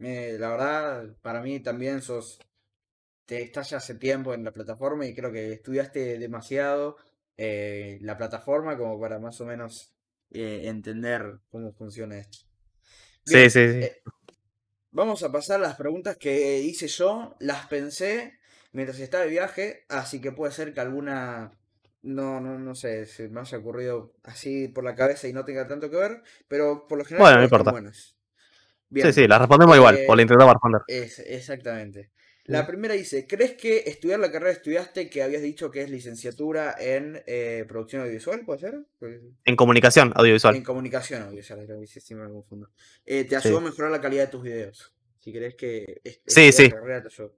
Eh, 0.00 0.36
la 0.36 0.48
verdad, 0.48 1.16
para 1.22 1.42
mí 1.42 1.60
también 1.60 2.02
sos, 2.02 2.40
te 3.24 3.42
estás 3.42 3.70
ya 3.70 3.76
hace 3.76 3.94
tiempo 3.94 4.34
en 4.34 4.42
la 4.42 4.50
plataforma 4.50 5.06
y 5.06 5.14
creo 5.14 5.30
que 5.30 5.52
estudiaste 5.52 6.18
demasiado 6.18 6.96
eh, 7.36 7.98
la 8.00 8.18
plataforma 8.18 8.76
como 8.76 8.98
para 9.00 9.20
más 9.20 9.40
o 9.40 9.46
menos 9.46 9.92
entender 10.32 11.38
cómo 11.52 11.72
funciona 11.72 12.18
esto. 12.18 12.38
Sí, 13.24 13.36
Bien, 13.36 13.50
sí, 13.50 13.82
sí. 13.82 13.88
Vamos 14.92 15.22
a 15.22 15.32
pasar 15.32 15.60
a 15.60 15.62
las 15.62 15.76
preguntas 15.76 16.16
que 16.16 16.60
hice 16.60 16.88
yo, 16.88 17.36
las 17.40 17.66
pensé 17.66 18.38
mientras 18.72 18.98
estaba 19.00 19.24
de 19.24 19.30
viaje, 19.30 19.84
así 19.88 20.20
que 20.20 20.32
puede 20.32 20.52
ser 20.52 20.72
que 20.72 20.80
alguna, 20.80 21.52
no, 22.02 22.40
no, 22.40 22.58
no 22.58 22.74
sé, 22.74 23.06
se 23.06 23.28
me 23.28 23.40
haya 23.40 23.58
ocurrido 23.58 24.12
así 24.24 24.68
por 24.68 24.84
la 24.84 24.94
cabeza 24.94 25.28
y 25.28 25.32
no 25.32 25.44
tenga 25.44 25.66
tanto 25.66 25.90
que 25.90 25.96
ver, 25.96 26.22
pero 26.48 26.86
por 26.86 26.98
lo 26.98 27.04
general 27.04 27.24
Bueno, 27.24 27.38
no 27.38 27.44
importa. 27.44 27.72
Bien. 28.92 29.06
Sí, 29.06 29.22
sí, 29.22 29.28
la 29.28 29.38
respondemos 29.38 29.76
igual, 29.76 29.96
Eh, 29.96 30.06
o 30.08 30.16
la 30.16 30.22
intentamos 30.22 30.54
responder. 30.54 30.82
Es, 30.88 31.20
exactamente. 31.20 32.10
La 32.44 32.66
primera 32.66 32.94
dice, 32.94 33.26
¿crees 33.26 33.52
que 33.52 33.84
estudiar 33.86 34.18
la 34.18 34.32
carrera 34.32 34.50
que 34.52 34.56
estudiaste, 34.58 35.08
que 35.08 35.22
habías 35.22 35.42
dicho 35.42 35.70
que 35.70 35.82
es 35.82 35.90
licenciatura 35.90 36.74
en 36.78 37.22
eh, 37.26 37.64
producción 37.68 38.02
audiovisual, 38.02 38.44
puede 38.44 38.60
ser? 38.60 38.74
Pues, 38.98 39.20
En 39.44 39.56
comunicación 39.56 40.12
audiovisual. 40.16 40.56
En 40.56 40.64
comunicación 40.64 41.22
audiovisual, 41.22 41.64
creo 41.64 41.80
que 41.80 41.86
sí, 41.86 42.00
sí 42.00 42.14
me 42.14 42.28
confundo. 42.28 42.70
Eh, 43.06 43.24
te 43.24 43.36
ayudó 43.36 43.58
a 43.58 43.62
mejorar 43.62 43.90
la 43.90 44.00
calidad 44.00 44.24
de 44.24 44.30
tus 44.30 44.42
videos. 44.42 44.94
Si 45.20 45.32
crees 45.32 45.54
que 45.54 46.00
Sí, 46.26 46.50
sí. 46.50 46.64
la 46.70 46.76
carrera 46.76 47.02
te 47.02 47.08
ayudó. 47.08 47.36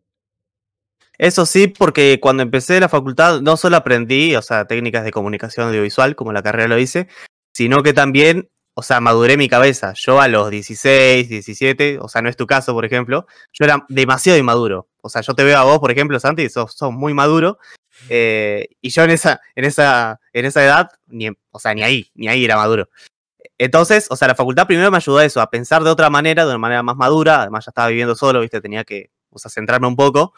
Eso 1.18 1.46
sí, 1.46 1.68
porque 1.68 2.18
cuando 2.20 2.42
empecé 2.42 2.80
la 2.80 2.88
facultad 2.88 3.42
no 3.42 3.56
solo 3.56 3.76
aprendí, 3.76 4.34
o 4.34 4.42
sea, 4.42 4.66
técnicas 4.66 5.04
de 5.04 5.10
comunicación 5.10 5.68
audiovisual, 5.68 6.16
como 6.16 6.32
la 6.32 6.42
carrera 6.42 6.68
lo 6.68 6.78
hice, 6.78 7.06
sino 7.52 7.82
que 7.82 7.92
también, 7.92 8.48
o 8.74 8.82
sea, 8.82 9.00
maduré 9.00 9.36
mi 9.36 9.48
cabeza. 9.48 9.92
Yo 9.94 10.20
a 10.20 10.28
los 10.28 10.50
16, 10.50 11.28
17, 11.28 11.98
o 12.00 12.08
sea, 12.08 12.22
no 12.22 12.28
es 12.28 12.36
tu 12.36 12.46
caso, 12.46 12.72
por 12.72 12.84
ejemplo, 12.84 13.26
yo 13.52 13.64
era 13.64 13.84
demasiado 13.88 14.38
inmaduro. 14.38 14.88
O 15.02 15.08
sea, 15.08 15.22
yo 15.22 15.34
te 15.34 15.44
veo 15.44 15.58
a 15.58 15.64
vos, 15.64 15.78
por 15.78 15.90
ejemplo, 15.90 16.18
Santi, 16.20 16.48
sos, 16.48 16.74
sos 16.74 16.92
muy 16.92 17.12
maduro, 17.12 17.58
eh, 18.08 18.68
y 18.80 18.90
yo 18.90 19.02
en 19.04 19.10
esa, 19.10 19.40
en 19.54 19.64
esa, 19.64 20.20
en 20.32 20.44
esa 20.44 20.64
edad, 20.64 20.90
ni, 21.06 21.28
o 21.28 21.58
sea, 21.58 21.74
ni 21.74 21.82
ahí, 21.82 22.10
ni 22.14 22.28
ahí 22.28 22.44
era 22.44 22.56
maduro. 22.56 22.88
Entonces, 23.58 24.06
o 24.10 24.16
sea, 24.16 24.28
la 24.28 24.34
facultad 24.34 24.66
primero 24.66 24.90
me 24.90 24.96
ayudó 24.96 25.18
a 25.18 25.24
eso, 25.24 25.40
a 25.40 25.50
pensar 25.50 25.84
de 25.84 25.90
otra 25.90 26.10
manera, 26.10 26.44
de 26.44 26.50
una 26.50 26.58
manera 26.58 26.82
más 26.82 26.96
madura. 26.96 27.42
Además, 27.42 27.64
ya 27.66 27.70
estaba 27.70 27.88
viviendo 27.88 28.14
solo, 28.16 28.40
viste, 28.40 28.60
tenía 28.60 28.84
que, 28.84 29.10
o 29.30 29.38
sea, 29.38 29.50
centrarme 29.50 29.86
un 29.86 29.96
poco. 29.96 30.34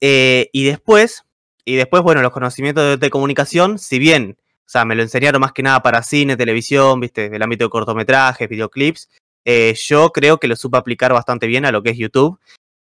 Eh, 0.00 0.48
y 0.52 0.64
después, 0.64 1.24
y 1.64 1.76
después, 1.76 2.02
bueno, 2.02 2.22
los 2.22 2.32
conocimientos 2.32 3.00
de 3.00 3.10
comunicación, 3.10 3.78
si 3.78 3.98
bien, 3.98 4.36
o 4.64 4.68
sea, 4.72 4.84
me 4.84 4.94
lo 4.94 5.02
enseñaron 5.02 5.40
más 5.40 5.52
que 5.52 5.62
nada 5.62 5.82
para 5.82 6.02
cine, 6.02 6.36
televisión, 6.36 7.00
viste, 7.00 7.26
el 7.26 7.42
ámbito 7.42 7.64
de 7.64 7.70
cortometrajes, 7.70 8.48
videoclips, 8.48 9.08
eh, 9.44 9.74
yo 9.76 10.10
creo 10.10 10.38
que 10.38 10.48
lo 10.48 10.56
supe 10.56 10.78
aplicar 10.78 11.12
bastante 11.12 11.46
bien 11.46 11.64
a 11.64 11.72
lo 11.72 11.82
que 11.82 11.90
es 11.90 11.98
YouTube. 11.98 12.38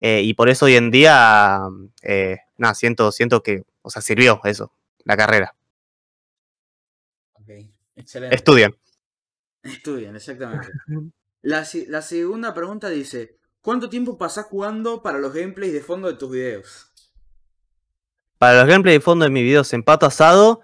eh, 0.02 0.22
y 0.24 0.34
por 0.34 0.50
eso 0.50 0.66
hoy 0.66 0.76
en 0.76 0.92
día, 0.92 1.60
eh, 2.02 2.38
nada, 2.58 2.74
siento, 2.74 3.12
siento 3.12 3.44
que, 3.44 3.64
o 3.82 3.90
sea, 3.90 4.02
sirvió 4.02 4.40
eso, 4.46 4.72
la 5.04 5.18
carrera. 5.18 5.56
Ok, 7.34 7.50
excelente. 7.96 8.36
Estudian. 8.36 8.76
Estudian, 9.64 10.16
exactamente. 10.16 10.70
La, 11.42 11.66
la 11.88 12.02
segunda 12.02 12.54
pregunta 12.54 12.90
dice, 12.90 13.38
¿cuánto 13.62 13.90
tiempo 13.90 14.18
pasás 14.18 14.48
jugando 14.48 15.02
para 15.02 15.20
los 15.20 15.34
gameplays 15.34 15.72
de 15.72 15.80
fondo 15.80 16.10
de 16.10 16.16
tus 16.16 16.30
videos? 16.30 16.92
Para 18.38 18.60
los 18.60 18.68
gameplay 18.68 18.96
de 18.96 19.00
fondo 19.00 19.24
de 19.24 19.32
mis 19.32 19.44
videos 19.44 19.72
en 19.72 19.84
pato 19.84 20.06
asado, 20.06 20.60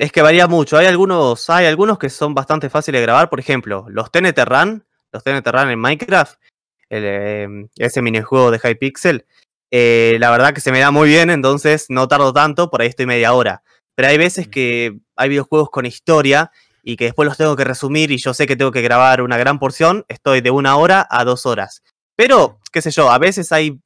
es 0.00 0.12
que 0.12 0.22
varía 0.22 0.46
mucho. 0.46 0.78
Hay 0.78 0.86
algunos, 0.86 1.50
hay 1.50 1.66
algunos 1.66 1.98
que 1.98 2.08
son 2.08 2.34
bastante 2.34 2.70
fáciles 2.70 3.00
de 3.00 3.02
grabar. 3.02 3.28
Por 3.28 3.38
ejemplo, 3.38 3.84
los 3.90 4.10
TNT 4.10 4.38
Run, 4.46 4.82
los 5.12 5.22
TNT 5.22 5.46
Run 5.48 5.70
en 5.70 5.78
Minecraft, 5.78 6.40
el, 6.88 7.02
eh, 7.04 7.68
ese 7.76 8.00
minijuego 8.00 8.50
de 8.50 8.58
Hypixel. 8.58 9.26
eh, 9.70 10.16
la 10.18 10.30
verdad 10.30 10.54
que 10.54 10.62
se 10.62 10.72
me 10.72 10.80
da 10.80 10.90
muy 10.90 11.08
bien, 11.08 11.28
entonces 11.30 11.86
no 11.90 12.08
tardo 12.08 12.32
tanto, 12.32 12.70
por 12.70 12.80
ahí 12.80 12.88
estoy 12.88 13.04
media 13.04 13.34
hora. 13.34 13.62
Pero 13.94 14.08
hay 14.08 14.16
veces 14.16 14.48
que 14.48 14.98
hay 15.16 15.28
videojuegos 15.28 15.68
con 15.68 15.84
historia 15.84 16.50
y 16.82 16.96
que 16.96 17.04
después 17.04 17.26
los 17.26 17.36
tengo 17.36 17.54
que 17.54 17.64
resumir 17.64 18.10
y 18.10 18.16
yo 18.16 18.32
sé 18.32 18.46
que 18.46 18.56
tengo 18.56 18.72
que 18.72 18.80
grabar 18.80 19.20
una 19.20 19.36
gran 19.36 19.58
porción, 19.58 20.06
estoy 20.08 20.40
de 20.40 20.50
una 20.50 20.76
hora 20.76 21.06
a 21.10 21.24
dos 21.24 21.44
horas. 21.44 21.82
Pero, 22.16 22.58
qué 22.72 22.80
sé 22.80 22.90
yo, 22.90 23.10
a 23.10 23.18
veces 23.18 23.52
hay 23.52 23.78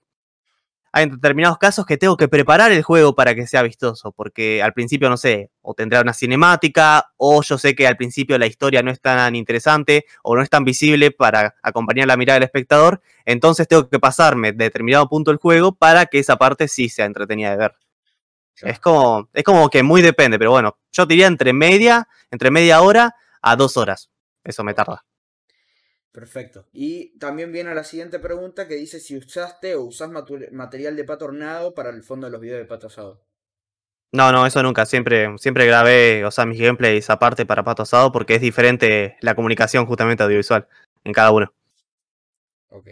hay 0.97 1.11
determinados 1.11 1.59
casos 1.59 1.87
que 1.87 1.97
tengo 1.97 2.17
que 2.17 2.29
preparar 2.29 2.71
el 2.71 2.85
juego 2.85 3.17
para 3.17 3.35
que 3.35 3.49
sea 3.49 3.63
vistoso, 3.63 4.13
porque 4.13 4.63
al 4.63 4.73
principio, 4.75 5.11
no 5.11 5.17
sé, 5.17 5.51
o 5.61 5.75
tendrá 5.75 6.01
una 6.01 6.13
cinemática, 6.13 7.11
o 7.17 7.43
yo 7.43 7.59
sé 7.59 7.75
que 7.75 7.89
al 7.89 7.97
principio 7.97 8.39
la 8.39 8.47
historia 8.47 8.81
no 8.81 8.93
es 8.93 9.01
tan 9.01 9.35
interesante, 9.35 10.05
o 10.23 10.37
no 10.37 10.43
es 10.43 10.49
tan 10.49 10.63
visible 10.63 11.11
para 11.11 11.57
acompañar 11.65 12.07
la 12.07 12.17
mirada 12.17 12.37
del 12.37 12.45
espectador, 12.45 13.03
entonces 13.25 13.67
tengo 13.67 13.89
que 13.89 13.99
pasarme 13.99 14.53
de 14.53 14.67
determinado 14.67 15.09
punto 15.09 15.33
del 15.33 15.39
juego 15.39 15.75
para 15.75 16.07
que 16.07 16.21
esa 16.21 16.37
parte 16.37 16.69
sí 16.69 16.89
sea 16.89 17.07
entretenida 17.07 17.51
de 17.51 17.57
ver. 17.57 17.75
Es 18.63 18.79
como, 18.79 19.29
es 19.33 19.43
como 19.43 19.69
que 19.71 19.83
muy 19.83 20.01
depende, 20.01 20.39
pero 20.39 20.53
bueno, 20.53 20.79
yo 20.93 21.07
diría 21.07 21.27
entre 21.27 21.53
media, 21.53 22.07
entre 22.31 22.53
media 22.53 22.81
hora 22.83 23.17
a 23.43 23.57
dos 23.57 23.77
horas. 23.77 24.11
Eso 24.45 24.63
me 24.63 24.75
tarda. 24.75 25.05
Perfecto. 26.15 26.65
Y 26.73 27.19
también 27.19 27.51
viene 27.51 27.75
la 27.75 27.83
siguiente 27.83 28.21
pregunta 28.21 28.69
que 28.69 28.77
dice 28.77 29.01
si 29.01 29.17
usaste 29.17 29.75
o 29.75 29.83
usás 29.83 30.09
material 30.53 30.95
de 30.95 31.03
pato 31.03 31.25
horneado 31.25 31.75
para 31.75 31.91
el 31.91 32.05
fondo 32.05 32.29
de 32.29 32.31
los 32.31 32.41
videos 32.41 32.61
de 32.61 32.67
pato 32.67 32.87
asado. 32.87 33.21
No, 34.13 34.31
no, 34.31 34.47
eso 34.47 34.63
nunca. 34.63 34.87
Siempre, 34.87 35.37
siempre 35.39 35.67
grabé, 35.67 36.25
o 36.25 36.31
sea, 36.31 36.47
mis 36.47 36.61
gameplays 36.61 37.11
aparte 37.11 37.45
para 37.47 37.65
pato 37.65 37.83
asado 37.83 38.13
porque 38.13 38.37
es 38.37 38.41
diferente 38.41 39.17
la 39.23 39.35
comunicación 39.35 39.87
justamente 39.87 40.23
audiovisual 40.23 40.69
en 41.03 41.13
cada 41.13 41.33
uno. 41.33 41.53
Ok. 42.69 42.91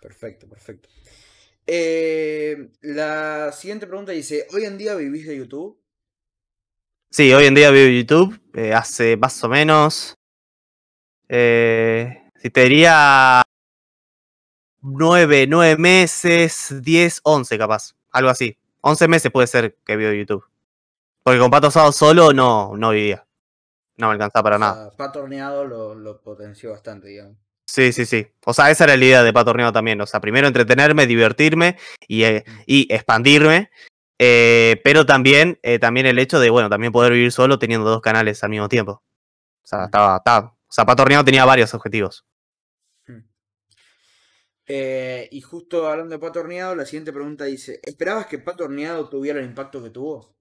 Perfecto, 0.00 0.48
perfecto. 0.48 0.88
Eh, 1.66 2.70
la 2.80 3.52
siguiente 3.52 3.86
pregunta 3.86 4.12
dice, 4.12 4.46
¿hoy 4.54 4.64
en 4.64 4.78
día 4.78 4.94
vivís 4.94 5.26
de 5.26 5.36
YouTube? 5.36 5.78
Sí, 7.10 7.30
hoy 7.34 7.44
en 7.44 7.54
día 7.54 7.70
vivo 7.70 7.84
de 7.84 7.98
YouTube. 7.98 8.40
Eh, 8.54 8.72
hace 8.72 9.18
más 9.18 9.44
o 9.44 9.50
menos... 9.50 10.14
Eh, 11.28 12.22
si 12.40 12.50
te 12.50 12.62
diría 12.62 13.42
9, 14.80 15.46
9 15.48 15.76
meses, 15.76 16.74
10, 16.82 17.20
11 17.22 17.58
capaz, 17.58 17.94
algo 18.10 18.30
así. 18.30 18.56
11 18.80 19.08
meses 19.08 19.32
puede 19.32 19.46
ser 19.46 19.76
que 19.84 19.96
vivo 19.96 20.12
YouTube. 20.12 20.44
Porque 21.22 21.40
con 21.40 21.50
Pato 21.50 21.66
Asado 21.66 21.92
solo 21.92 22.32
no, 22.32 22.76
no 22.76 22.90
vivía. 22.90 23.26
No 23.96 24.06
me 24.06 24.12
alcanzaba 24.12 24.44
para 24.44 24.58
nada. 24.58 24.90
Pato 24.96 25.22
Horneado 25.22 25.64
lo, 25.64 25.94
lo, 25.94 26.20
potenció 26.20 26.70
bastante, 26.70 27.08
digamos. 27.08 27.36
Sí, 27.66 27.92
sí, 27.92 28.06
sí. 28.06 28.26
O 28.46 28.54
sea, 28.54 28.70
esa 28.70 28.84
era 28.84 28.96
la 28.96 29.04
idea 29.04 29.22
de 29.22 29.32
Pato 29.32 29.50
Horneado 29.50 29.72
también. 29.72 30.00
O 30.00 30.06
sea, 30.06 30.20
primero 30.20 30.46
entretenerme, 30.46 31.06
divertirme 31.06 31.76
y, 32.06 32.22
eh, 32.22 32.44
mm. 32.46 32.60
y 32.66 32.94
expandirme. 32.94 33.70
Eh, 34.20 34.80
pero 34.84 35.04
también, 35.04 35.58
eh, 35.62 35.78
también 35.78 36.06
el 36.06 36.18
hecho 36.18 36.40
de, 36.40 36.50
bueno, 36.50 36.68
también 36.68 36.92
poder 36.92 37.12
vivir 37.12 37.30
solo 37.30 37.58
teniendo 37.58 37.88
dos 37.88 38.00
canales 38.00 38.42
al 38.42 38.50
mismo 38.50 38.68
tiempo. 38.68 38.92
O 38.92 39.66
sea, 39.66 39.80
mm. 39.80 39.84
estaba, 39.84 40.16
estaba, 40.16 40.46
o 40.46 40.72
sea, 40.72 40.86
Pato 40.86 41.02
Horneado 41.02 41.24
tenía 41.24 41.44
varios 41.44 41.74
objetivos. 41.74 42.24
Eh, 44.70 45.28
y 45.32 45.40
justo 45.40 45.86
hablando 45.88 46.14
de 46.14 46.18
Pato 46.18 46.40
Horneado, 46.40 46.74
la 46.74 46.84
siguiente 46.84 47.12
pregunta 47.12 47.44
dice: 47.44 47.80
¿Esperabas 47.82 48.26
que 48.26 48.38
Pato 48.38 48.64
Horneado 48.64 49.08
tuviera 49.08 49.40
el 49.40 49.46
impacto 49.46 49.82
que 49.82 49.88
tuvo? 49.88 50.36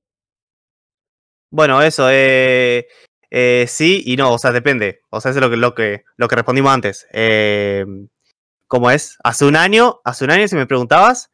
Bueno, 1.50 1.82
eso, 1.82 2.10
eh, 2.12 2.88
eh, 3.32 3.66
sí 3.70 4.04
y 4.06 4.18
no, 4.18 4.34
o 4.34 4.38
sea, 4.38 4.52
depende. 4.52 5.02
O 5.10 5.22
sea, 5.22 5.32
eso 5.32 5.40
es 5.40 5.44
lo 5.44 5.50
que, 5.50 5.56
lo 5.56 5.74
que, 5.74 6.04
lo 6.18 6.28
que 6.28 6.36
respondimos 6.36 6.74
antes. 6.74 7.08
Eh, 7.14 7.86
¿Cómo 8.68 8.92
es? 8.92 9.18
Hace 9.24 9.46
un 9.46 9.56
año, 9.56 10.02
hace 10.04 10.26
un 10.26 10.32
año, 10.32 10.46
si 10.50 10.58
me 10.58 10.68
preguntabas, 10.68 11.32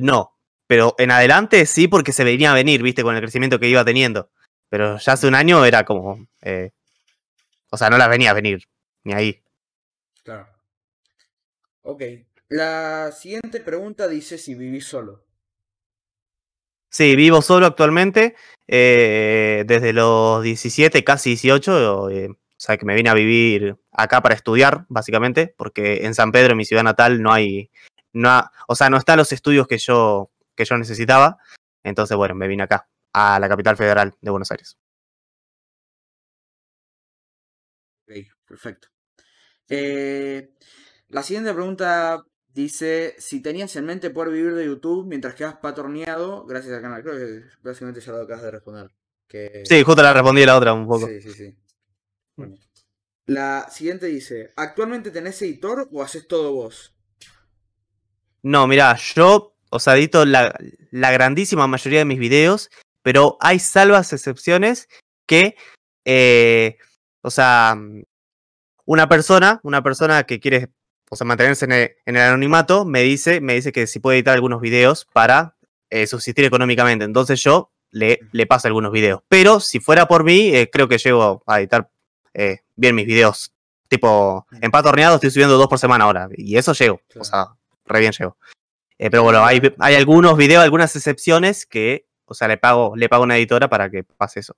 no. 0.00 0.38
Pero 0.66 0.94
en 0.98 1.10
adelante 1.10 1.66
sí, 1.66 1.86
porque 1.86 2.12
se 2.12 2.24
venía 2.24 2.52
a 2.52 2.54
venir, 2.54 2.82
viste, 2.82 3.02
con 3.02 3.14
el 3.14 3.20
crecimiento 3.20 3.60
que 3.60 3.68
iba 3.68 3.84
teniendo. 3.84 4.30
Pero 4.70 4.96
ya 4.96 5.12
hace 5.12 5.26
un 5.26 5.34
año 5.34 5.66
era 5.66 5.84
como. 5.84 6.26
O 7.70 7.76
sea, 7.76 7.90
no 7.90 7.98
las 7.98 8.08
venía 8.08 8.30
a 8.30 8.34
venir, 8.34 8.64
ni 9.04 9.12
ahí. 9.12 9.42
Claro. 10.24 10.48
Ok. 11.82 12.02
La 12.48 13.12
siguiente 13.12 13.60
pregunta 13.60 14.08
dice 14.08 14.38
si 14.38 14.54
vivís 14.54 14.86
solo. 14.86 15.24
Sí, 16.90 17.14
vivo 17.14 17.40
solo 17.42 17.66
actualmente. 17.66 18.34
Eh, 18.66 19.64
desde 19.66 19.92
los 19.92 20.42
17, 20.42 21.04
casi 21.04 21.30
18. 21.30 22.10
Eh, 22.10 22.28
o 22.30 22.36
sea, 22.56 22.76
que 22.76 22.84
me 22.84 22.94
vine 22.94 23.08
a 23.10 23.14
vivir 23.14 23.76
acá 23.92 24.20
para 24.20 24.34
estudiar, 24.34 24.84
básicamente, 24.88 25.54
porque 25.56 26.04
en 26.04 26.14
San 26.14 26.32
Pedro, 26.32 26.52
en 26.52 26.58
mi 26.58 26.64
ciudad 26.64 26.82
natal, 26.82 27.22
no 27.22 27.32
hay. 27.32 27.70
No 28.12 28.50
o 28.66 28.74
sea, 28.74 28.90
no 28.90 28.96
están 28.96 29.18
los 29.18 29.32
estudios 29.32 29.66
que 29.68 29.78
yo, 29.78 30.30
que 30.56 30.64
yo 30.64 30.76
necesitaba. 30.76 31.38
Entonces, 31.84 32.16
bueno, 32.16 32.34
me 32.34 32.48
vine 32.48 32.64
acá, 32.64 32.88
a 33.12 33.38
la 33.38 33.48
capital 33.48 33.76
federal 33.76 34.14
de 34.20 34.30
Buenos 34.30 34.50
Aires. 34.50 34.76
perfecto. 38.50 38.88
Eh, 39.68 40.54
la 41.10 41.22
siguiente 41.22 41.52
pregunta 41.52 42.24
dice: 42.48 43.14
Si 43.18 43.40
tenías 43.40 43.74
en 43.76 43.86
mente 43.86 44.10
poder 44.10 44.32
vivir 44.32 44.54
de 44.54 44.64
YouTube 44.64 45.06
mientras 45.06 45.34
quedas 45.34 45.56
patorneado, 45.56 46.46
gracias 46.46 46.74
al 46.74 46.82
canal. 46.82 47.02
Creo 47.02 47.16
que 47.16 47.44
básicamente 47.62 48.00
ya 48.00 48.12
lo 48.12 48.22
acabas 48.22 48.42
de 48.42 48.50
responder. 48.50 48.90
Que... 49.28 49.62
Sí, 49.64 49.82
justo 49.82 50.02
la 50.02 50.12
respondí 50.12 50.44
la 50.44 50.56
otra 50.56 50.72
un 50.72 50.86
poco. 50.86 51.06
Sí, 51.06 51.20
sí, 51.20 51.32
sí. 51.32 51.56
Bueno. 52.36 52.56
La 53.26 53.68
siguiente 53.70 54.06
dice: 54.06 54.50
¿Actualmente 54.56 55.10
tenés 55.10 55.40
editor 55.42 55.88
o 55.92 56.02
haces 56.02 56.26
todo 56.26 56.52
vos? 56.52 56.94
No, 58.42 58.66
mira, 58.66 58.96
yo, 58.96 59.54
os 59.68 59.86
edito 59.86 60.24
la, 60.24 60.58
la 60.90 61.10
grandísima 61.12 61.66
mayoría 61.66 62.00
de 62.00 62.06
mis 62.06 62.18
videos, 62.18 62.70
pero 63.02 63.36
hay 63.40 63.58
salvas 63.58 64.12
excepciones 64.12 64.88
que 65.26 65.56
eh, 66.04 66.78
o 67.22 67.30
sea, 67.30 67.74
mm, 67.76 68.02
una 68.86 69.08
persona, 69.08 69.60
una 69.62 69.82
persona 69.82 70.24
que 70.24 70.40
quiere 70.40 70.70
o 71.12 71.16
sea, 71.16 71.26
mantenerse 71.26 71.64
en 71.64 71.72
el, 72.16 72.22
anonimato, 72.22 72.84
me 72.84 73.02
dice, 73.02 73.40
me 73.40 73.54
dice 73.54 73.72
que 73.72 73.86
si 73.86 73.98
puede 73.98 74.18
editar 74.18 74.34
algunos 74.34 74.60
videos 74.60 75.06
para 75.12 75.56
eh, 75.90 76.06
subsistir 76.06 76.44
económicamente. 76.44 77.04
Entonces 77.04 77.42
yo 77.42 77.72
le, 77.90 78.20
le 78.30 78.46
paso 78.46 78.68
algunos 78.68 78.92
videos. 78.92 79.20
Pero 79.28 79.58
si 79.58 79.80
fuera 79.80 80.06
por 80.06 80.22
mí, 80.22 80.54
eh, 80.54 80.70
creo 80.70 80.88
que 80.88 80.98
llego 80.98 81.42
a 81.46 81.58
editar 81.58 81.90
eh, 82.32 82.60
bien 82.76 82.94
mis 82.94 83.06
videos. 83.06 83.52
Tipo, 83.88 84.46
en 84.52 84.70
pato 84.70 84.88
horneado 84.88 85.16
estoy 85.16 85.32
subiendo 85.32 85.58
dos 85.58 85.66
por 85.66 85.80
semana 85.80 86.04
ahora. 86.04 86.28
Y 86.36 86.56
eso 86.56 86.72
llego. 86.74 87.00
O 87.18 87.24
sea, 87.24 87.48
re 87.86 87.98
bien 87.98 88.12
llego. 88.12 88.36
pero 88.96 89.24
bueno, 89.24 89.44
hay, 89.44 89.60
hay 89.80 89.96
algunos 89.96 90.36
videos, 90.36 90.62
algunas 90.62 90.94
excepciones 90.94 91.66
que, 91.66 92.06
o 92.24 92.34
sea, 92.34 92.46
le 92.46 92.56
pago, 92.56 92.94
le 92.94 93.08
pago 93.08 93.24
a 93.24 93.26
una 93.26 93.36
editora 93.36 93.68
para 93.68 93.90
que 93.90 94.04
pase 94.04 94.40
eso. 94.40 94.56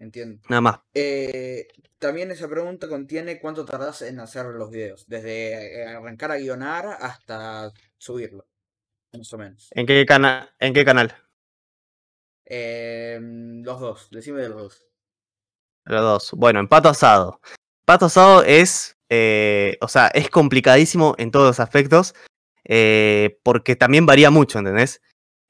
Entiendo. 0.00 0.40
Nada 0.48 0.60
más. 0.62 0.80
Eh, 0.94 1.68
también 2.00 2.30
esa 2.30 2.48
pregunta 2.48 2.88
contiene 2.88 3.38
cuánto 3.38 3.64
tardas 3.64 4.02
en 4.02 4.18
hacer 4.18 4.46
los 4.46 4.70
videos, 4.70 5.06
desde 5.06 5.82
eh, 5.82 5.86
arrancar 5.86 6.32
a 6.32 6.38
guionar 6.38 6.86
hasta 6.98 7.72
subirlo, 7.98 8.46
más 9.12 9.32
o 9.32 9.38
menos. 9.38 9.68
¿En 9.72 9.86
qué, 9.86 10.04
cana 10.06 10.52
¿en 10.58 10.74
qué 10.74 10.84
canal? 10.84 11.14
Em, 12.46 13.62
los 13.62 13.78
dos, 13.78 14.08
decime 14.10 14.40
de 14.40 14.48
los 14.48 14.62
dos. 14.62 14.86
Los 15.84 16.00
dos. 16.00 16.30
Bueno, 16.32 16.58
en 16.58 16.68
Pato 16.68 16.88
Asado. 16.88 17.40
Pato 17.84 18.06
Asado 18.06 18.42
es, 18.42 18.96
eh, 19.08 19.76
o 19.80 19.88
sea, 19.88 20.08
es 20.08 20.30
complicadísimo 20.30 21.14
en 21.18 21.30
todos 21.30 21.46
los 21.46 21.60
aspectos, 21.60 22.14
porque 23.42 23.76
también 23.76 24.06
varía 24.06 24.30
mucho, 24.30 24.58
¿entendés? 24.58 25.02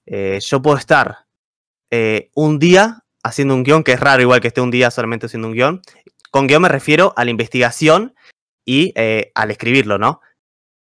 yo 0.07 0.61
puedo 0.61 0.77
estar 0.77 1.27
un 2.35 2.59
día 2.59 3.05
haciendo 3.23 3.55
un 3.55 3.63
guion, 3.63 3.85
que 3.85 3.93
es 3.93 4.01
raro 4.01 4.23
igual 4.23 4.41
que 4.41 4.49
esté 4.49 4.61
un 4.61 4.71
día 4.71 4.91
solamente 4.91 5.27
haciendo 5.27 5.49
un 5.49 5.55
guion. 5.55 5.83
Con 6.31 6.47
guion 6.47 6.63
me 6.63 6.69
refiero 6.69 7.13
a 7.17 7.25
la 7.25 7.31
investigación 7.31 8.15
y 8.65 8.93
eh, 8.97 9.33
al 9.35 9.51
escribirlo, 9.51 9.99
¿no? 9.99 10.21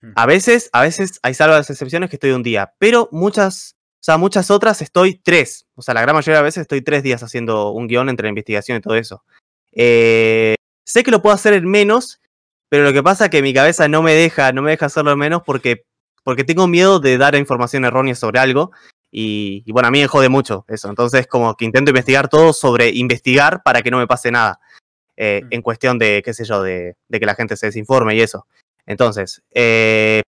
Mm. 0.01 0.13
A 0.15 0.27
veces, 0.27 0.71
a 0.73 0.83
veces 0.83 1.19
hay 1.23 1.35
salvas 1.35 1.71
excepciones 1.71 2.11
que 2.11 2.17
estoy 2.17 2.31
un 2.31 2.43
día, 2.43 2.75
pero 2.79 3.09
muchas, 3.13 3.77
o 3.95 4.05
sea, 4.05 4.19
muchas 4.19 4.51
otras 4.51 4.83
estoy 4.83 5.21
tres. 5.23 5.67
O 5.75 5.83
sea, 5.83 5.95
la 5.95 6.03
gran 6.03 6.15
mayoría 6.15 6.39
de 6.39 6.45
veces 6.45 6.63
estoy 6.63 6.83
tres 6.83 7.03
días 7.03 7.23
haciendo 7.23 7.71
un 7.71 7.87
guion 7.87 8.09
entre 8.09 8.25
la 8.25 8.31
investigación 8.31 8.79
y 8.79 8.81
todo 8.81 8.95
eso. 8.95 9.25
Eh, 9.73 10.55
sé 10.85 11.03
que 11.03 11.11
lo 11.11 11.23
puedo 11.23 11.35
hacer 11.35 11.55
en 11.55 11.67
menos, 11.69 12.21
pero 12.69 12.85
lo 12.85 12.93
que 12.93 13.03
pasa 13.03 13.27
es 13.27 13.31
que 13.31 13.43
mi 13.43 13.55
cabeza 13.55 13.89
no 13.89 14.03
me 14.03 14.15
deja, 14.15 14.53
no 14.53 14.63
me 14.63 14.73
deja 14.73 14.87
hacerlo 14.87 15.13
en 15.13 15.19
menos 15.19 15.43
porque, 15.45 15.85
porque 16.25 16.45
tengo 16.45 16.67
miedo 16.67 17.01
de 17.01 17.17
dar 17.17 17.35
información 17.37 17.85
errónea 17.85 18.15
sobre 18.15 18.41
algo 18.41 18.73
y, 19.11 19.71
bueno, 19.73 19.89
a 19.89 19.91
mí 19.91 20.01
me 20.01 20.07
jode 20.07 20.29
mucho 20.29 20.65
eso. 20.69 20.89
Entonces, 20.89 21.27
como 21.27 21.55
que 21.55 21.65
intento 21.65 21.91
investigar 21.91 22.29
todo 22.29 22.53
sobre 22.53 22.91
investigar 22.91 23.63
para 23.63 23.83
que 23.83 23.91
no 23.91 23.99
me 23.99 24.07
pase 24.07 24.31
nada. 24.31 24.61
Eh. 25.21 25.43
En 25.51 25.63
cuestión 25.63 25.99
de, 25.99 26.23
qué 26.25 26.33
sé 26.33 26.45
yo, 26.45 26.63
de, 26.63 26.95
que 27.11 27.27
la 27.27 27.35
gente 27.35 27.57
se 27.57 27.67
desinforme 27.67 28.15
y 28.15 28.21
eso. 28.21 28.47
Entonces, 28.87 29.43
eh, 29.51 30.23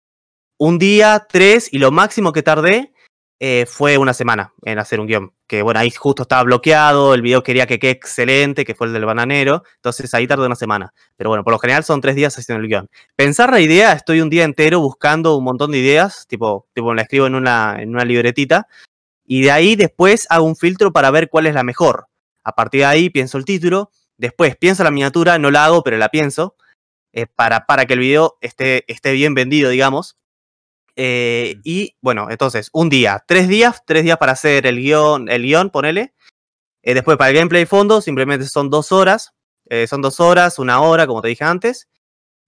un 0.56 0.78
día, 0.78 1.26
tres, 1.28 1.68
y 1.70 1.78
lo 1.78 1.90
máximo 1.90 2.32
que 2.32 2.42
tardé 2.42 2.94
eh, 3.38 3.66
fue 3.68 3.98
una 3.98 4.14
semana 4.14 4.54
en 4.62 4.78
hacer 4.78 4.98
un 4.98 5.06
guion. 5.06 5.34
Que 5.46 5.60
bueno, 5.60 5.78
ahí 5.78 5.90
justo 5.90 6.22
estaba 6.22 6.42
bloqueado, 6.42 7.12
el 7.12 7.20
video 7.20 7.42
quería 7.42 7.66
que 7.66 7.78
quede 7.78 7.90
excelente, 7.90 8.64
que 8.64 8.74
fue 8.74 8.86
el 8.86 8.94
del 8.94 9.04
bananero. 9.04 9.62
Entonces 9.76 10.12
ahí 10.14 10.26
tardé 10.26 10.46
una 10.46 10.56
semana. 10.56 10.94
Pero 11.16 11.28
bueno, 11.28 11.44
por 11.44 11.52
lo 11.52 11.58
general 11.58 11.84
son 11.84 12.00
tres 12.00 12.16
días 12.16 12.38
haciendo 12.38 12.62
el 12.62 12.68
guion. 12.68 12.88
Pensar 13.14 13.50
la 13.50 13.60
idea, 13.60 13.92
estoy 13.92 14.22
un 14.22 14.30
día 14.30 14.44
entero 14.44 14.80
buscando 14.80 15.36
un 15.36 15.44
montón 15.44 15.70
de 15.72 15.78
ideas, 15.78 16.26
tipo, 16.26 16.66
tipo 16.72 16.94
la 16.94 17.02
escribo 17.02 17.26
en 17.26 17.34
una, 17.34 17.76
en 17.78 17.90
una 17.90 18.06
libretita. 18.06 18.68
Y 19.26 19.42
de 19.42 19.50
ahí 19.50 19.76
después 19.76 20.26
hago 20.30 20.46
un 20.46 20.56
filtro 20.56 20.94
para 20.94 21.10
ver 21.10 21.28
cuál 21.28 21.46
es 21.46 21.52
la 21.54 21.62
mejor. 21.62 22.06
A 22.42 22.52
partir 22.52 22.80
de 22.80 22.86
ahí 22.86 23.10
pienso 23.10 23.36
el 23.36 23.44
título. 23.44 23.90
Después 24.18 24.56
pienso 24.56 24.82
la 24.84 24.90
miniatura, 24.90 25.38
no 25.38 25.50
la 25.50 25.64
hago, 25.64 25.82
pero 25.82 25.96
la 25.96 26.08
pienso. 26.08 26.56
Eh, 27.12 27.26
para, 27.26 27.66
para 27.66 27.86
que 27.86 27.94
el 27.94 28.00
video 28.00 28.36
esté, 28.40 28.84
esté 28.92 29.12
bien 29.12 29.34
vendido, 29.34 29.70
digamos. 29.70 30.18
Eh, 30.96 31.60
y 31.64 31.96
bueno, 32.00 32.28
entonces, 32.28 32.68
un 32.72 32.88
día, 32.88 33.24
tres 33.26 33.48
días, 33.48 33.82
tres 33.86 34.02
días 34.02 34.18
para 34.18 34.32
hacer 34.32 34.66
el 34.66 34.76
guion, 34.76 35.28
el 35.28 35.42
guion, 35.42 35.70
ponele. 35.70 36.14
Eh, 36.82 36.94
después 36.94 37.16
para 37.16 37.30
el 37.30 37.36
gameplay 37.36 37.64
fondo, 37.64 38.00
simplemente 38.00 38.46
son 38.46 38.68
dos 38.70 38.92
horas. 38.92 39.32
Son 39.86 40.00
dos 40.00 40.18
horas, 40.18 40.58
una 40.58 40.80
hora, 40.80 41.06
como 41.06 41.20
te 41.20 41.28
dije 41.28 41.44
antes. 41.44 41.88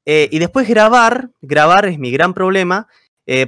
y 0.06 0.38
después 0.38 0.66
grabar, 0.66 1.30
grabar 1.42 1.85
es 1.85 1.98
mi 1.98 2.11
gran 2.11 2.33
problema, 2.33 2.88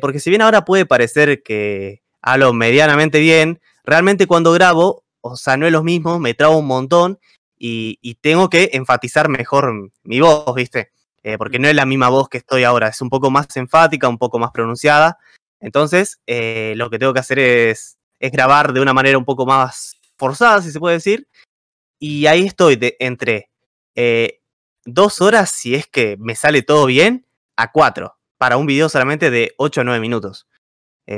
porque 0.03 0.21
si 0.21 0.29
bien 0.29 0.43
ahora 0.43 0.67
puede 0.67 0.85
parecer 0.85 1.43
que 1.43 2.03
hablo 2.21 2.53
medianamente 2.53 3.19
bien, 3.19 3.63
realmente 3.83 4.27
cuando 4.27 4.53
grabo, 4.53 5.07
o 5.23 5.37
sea, 5.37 5.57
no 5.57 5.65
es 5.65 5.73
lo 5.73 5.83
mismo, 5.83 6.19
me 6.19 6.35
trabo 6.35 6.59
un 6.59 6.67
montón 6.67 7.19
y, 7.65 8.15
tengo 8.17 8.51
que 8.51 8.71
enfatizar 8.73 9.29
mejor 9.29 9.93
mi 10.03 10.21
voz, 10.21 10.53
¿viste? 10.57 10.91
Eh, 11.23 11.39
porque 11.39 11.61
no 11.61 11.69
es 11.69 11.77
la 11.77 11.87
misma 11.87 12.09
voz 12.09 12.29
que 12.29 12.39
estoy 12.39 12.65
ahora, 12.65 12.89
es 12.89 13.01
un 13.01 13.09
poco 13.09 13.31
más 13.31 13.57
enfática, 13.57 14.09
un 14.09 14.19
poco 14.19 14.41
más 14.41 14.51
pronunciada. 14.51 15.19
Entonces, 15.61 16.21
eh, 16.27 16.75
lo 16.77 16.91
que 16.91 16.99
tengo 16.99 17.15
que 17.15 17.21
hacer 17.21 17.39
es, 17.39 17.99
grabar 18.19 18.73
de 18.73 18.81
una 18.81 18.93
manera 18.93 19.19
un 19.19 19.25
poco 19.25 19.47
más 19.47 19.97
forzada, 20.17 20.61
si 20.63 20.73
se 20.73 20.81
puede 20.81 20.97
decir. 20.97 21.29
Y 22.01 22.27
ahí 22.27 22.47
estoy 22.47 22.79
entre 22.99 23.49
eh, 23.95 24.41
dos 24.85 25.21
horas, 25.21 25.51
si 25.51 25.77
es 25.77 25.87
que 25.87 26.17
me 26.19 26.35
sale 26.35 26.63
todo 26.63 26.87
bien, 26.87 27.27
a 27.57 27.71
cuatro, 27.71 28.17
para 28.39 28.57
un 28.57 28.67
video 28.67 28.89
solamente 28.89 29.31
de 29.31 29.55
8 29.57 29.83
o 29.83 29.85
9 29.85 30.01
minutos. 30.01 30.49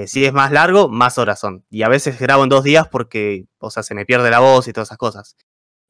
si 0.06 0.24
es 0.26 0.32
más 0.32 0.52
largo, 0.52 0.88
más 0.88 1.16
horas 1.18 1.40
son. 1.40 1.64
Y 1.70 1.82
a 1.82 1.88
veces 1.88 2.18
grabo 2.18 2.42
en 2.42 2.50
dos 2.50 2.64
días 2.64 2.88
porque, 2.88 3.46
o 3.58 3.70
sea, 3.70 3.82
se 3.82 3.94
me 3.94 4.04
pierde 4.04 4.30
la 4.30 4.40
voz 4.40 4.68
y 4.68 4.72
todas 4.72 4.88
esas 4.88 4.98
cosas. 4.98 5.36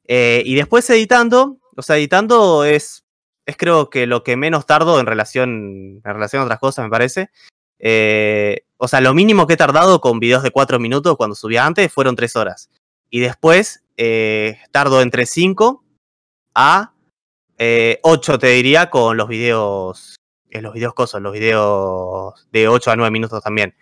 Y 0.07 0.55
después 0.55 0.89
editando, 0.89 1.57
o 1.75 1.81
sea, 1.81 1.97
editando 1.97 2.63
es 2.63 3.05
es 3.45 3.57
creo 3.57 3.89
que 3.89 4.07
lo 4.07 4.23
que 4.23 4.35
menos 4.37 4.65
tardo 4.65 4.99
en 4.99 5.05
relación, 5.05 6.01
en 6.03 6.13
relación 6.13 6.41
a 6.41 6.45
otras 6.45 6.59
cosas, 6.59 6.85
me 6.85 6.89
parece. 6.89 7.29
Eh, 7.79 8.65
o 8.77 8.87
sea, 8.87 9.01
lo 9.01 9.13
mínimo 9.13 9.45
que 9.45 9.53
he 9.53 9.57
tardado 9.57 10.01
con 10.01 10.19
videos 10.19 10.43
de 10.43 10.51
4 10.51 10.79
minutos 10.79 11.15
cuando 11.15 11.35
subía 11.35 11.65
antes 11.65 11.91
fueron 11.91 12.15
3 12.15 12.35
horas. 12.35 12.69
Y 13.09 13.19
después 13.19 13.83
eh, 13.97 14.59
tardo 14.71 15.01
entre 15.01 15.25
5 15.25 15.83
a 16.55 16.93
8, 17.57 17.57
eh, 17.57 18.37
te 18.39 18.47
diría, 18.47 18.89
con 18.89 19.15
los 19.15 19.27
videos. 19.27 20.15
los 20.49 20.73
videos 20.73 20.93
cosas, 20.93 21.21
los 21.21 21.33
videos 21.33 22.47
de 22.51 22.67
8 22.67 22.91
a 22.91 22.95
9 22.95 23.11
minutos 23.11 23.43
también. 23.43 23.75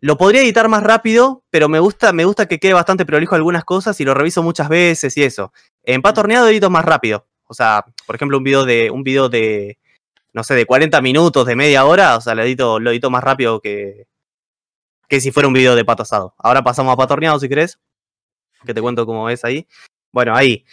Lo 0.00 0.16
podría 0.16 0.42
editar 0.42 0.68
más 0.68 0.82
rápido, 0.82 1.44
pero 1.50 1.68
me 1.68 1.78
gusta, 1.78 2.12
me 2.12 2.24
gusta 2.24 2.46
que 2.46 2.58
quede 2.58 2.72
bastante 2.72 3.04
prolijo 3.04 3.34
algunas 3.34 3.64
cosas 3.64 4.00
y 4.00 4.04
lo 4.04 4.14
reviso 4.14 4.42
muchas 4.42 4.68
veces 4.68 5.16
y 5.16 5.22
eso. 5.22 5.52
En 5.82 6.02
Patorneado 6.02 6.48
edito 6.48 6.70
más 6.70 6.84
rápido, 6.84 7.26
o 7.46 7.54
sea, 7.54 7.84
por 8.06 8.16
ejemplo, 8.16 8.38
un 8.38 8.44
video 8.44 8.64
de, 8.64 8.90
un 8.90 9.02
video 9.02 9.28
de, 9.28 9.78
no 10.32 10.42
sé, 10.42 10.54
de 10.54 10.66
40 10.66 11.00
minutos, 11.02 11.46
de 11.46 11.56
media 11.56 11.84
hora, 11.84 12.16
o 12.16 12.20
sea, 12.20 12.34
lo 12.34 12.42
edito, 12.42 12.80
lo 12.80 12.90
edito 12.90 13.10
más 13.10 13.22
rápido 13.22 13.60
que, 13.60 14.06
que 15.08 15.20
si 15.20 15.32
fuera 15.32 15.48
un 15.48 15.54
video 15.54 15.74
de 15.74 15.84
pato 15.84 16.04
asado. 16.04 16.34
Ahora 16.38 16.62
pasamos 16.62 16.92
a 16.92 16.96
patorneado, 16.96 17.38
si 17.38 17.48
querés, 17.48 17.78
que 18.64 18.72
te 18.72 18.80
cuento 18.80 19.04
cómo 19.04 19.28
es 19.28 19.44
ahí. 19.44 19.66
Bueno, 20.12 20.34
ahí. 20.34 20.64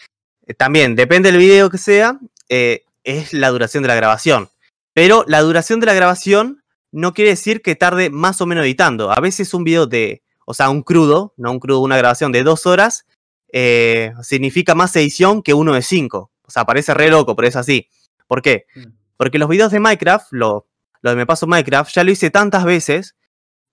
Eh, 0.46 0.54
también, 0.54 0.96
depende 0.96 1.32
del 1.32 1.40
video 1.40 1.70
que 1.70 1.78
sea, 1.78 2.20
eh, 2.48 2.86
es 3.04 3.34
la 3.34 3.50
duración 3.50 3.84
de 3.84 3.90
la 3.90 3.96
grabación. 3.96 4.50
Pero 4.94 5.26
la 5.28 5.42
duración 5.42 5.80
de 5.80 5.88
la 5.88 5.94
grabación 5.94 6.64
no 6.92 7.14
quiere 7.14 7.32
decir 7.32 7.62
que 7.62 7.76
tarde 7.76 8.10
más 8.10 8.42
o 8.42 8.46
menos 8.46 8.66
editando. 8.66 9.12
A 9.12 9.20
veces 9.20 9.54
un 9.54 9.64
video 9.64 9.86
de, 9.86 10.24
o 10.46 10.54
sea, 10.54 10.70
un 10.70 10.82
crudo, 10.82 11.34
no 11.38 11.52
un 11.52 11.60
crudo, 11.60 11.82
una 11.82 11.98
grabación 11.98 12.32
de 12.32 12.44
dos 12.44 12.66
horas, 12.66 13.06
eh, 13.52 14.14
significa 14.24 14.76
más 14.76 14.96
edición 14.96 15.42
que 15.42 15.54
uno 15.54 15.74
de 15.74 15.82
cinco. 15.82 16.32
O 16.44 16.52
sea, 16.52 16.66
parece 16.66 16.94
re 16.94 17.10
loco, 17.10 17.36
pero 17.36 17.48
es 17.48 17.56
así. 17.56 17.90
¿Por 18.28 18.42
qué? 18.42 18.66
Mm. 18.76 18.86
Porque 19.18 19.40
los 19.40 19.50
videos 19.50 19.72
de 19.72 19.80
Minecraft, 19.80 20.28
lo, 20.32 20.68
lo 21.02 21.10
de 21.10 21.16
Me 21.16 21.26
Paso 21.26 21.48
Minecraft, 21.48 21.92
ya 21.94 22.04
lo 22.04 22.12
hice 22.12 22.30
tantas 22.30 22.64
veces 22.66 23.16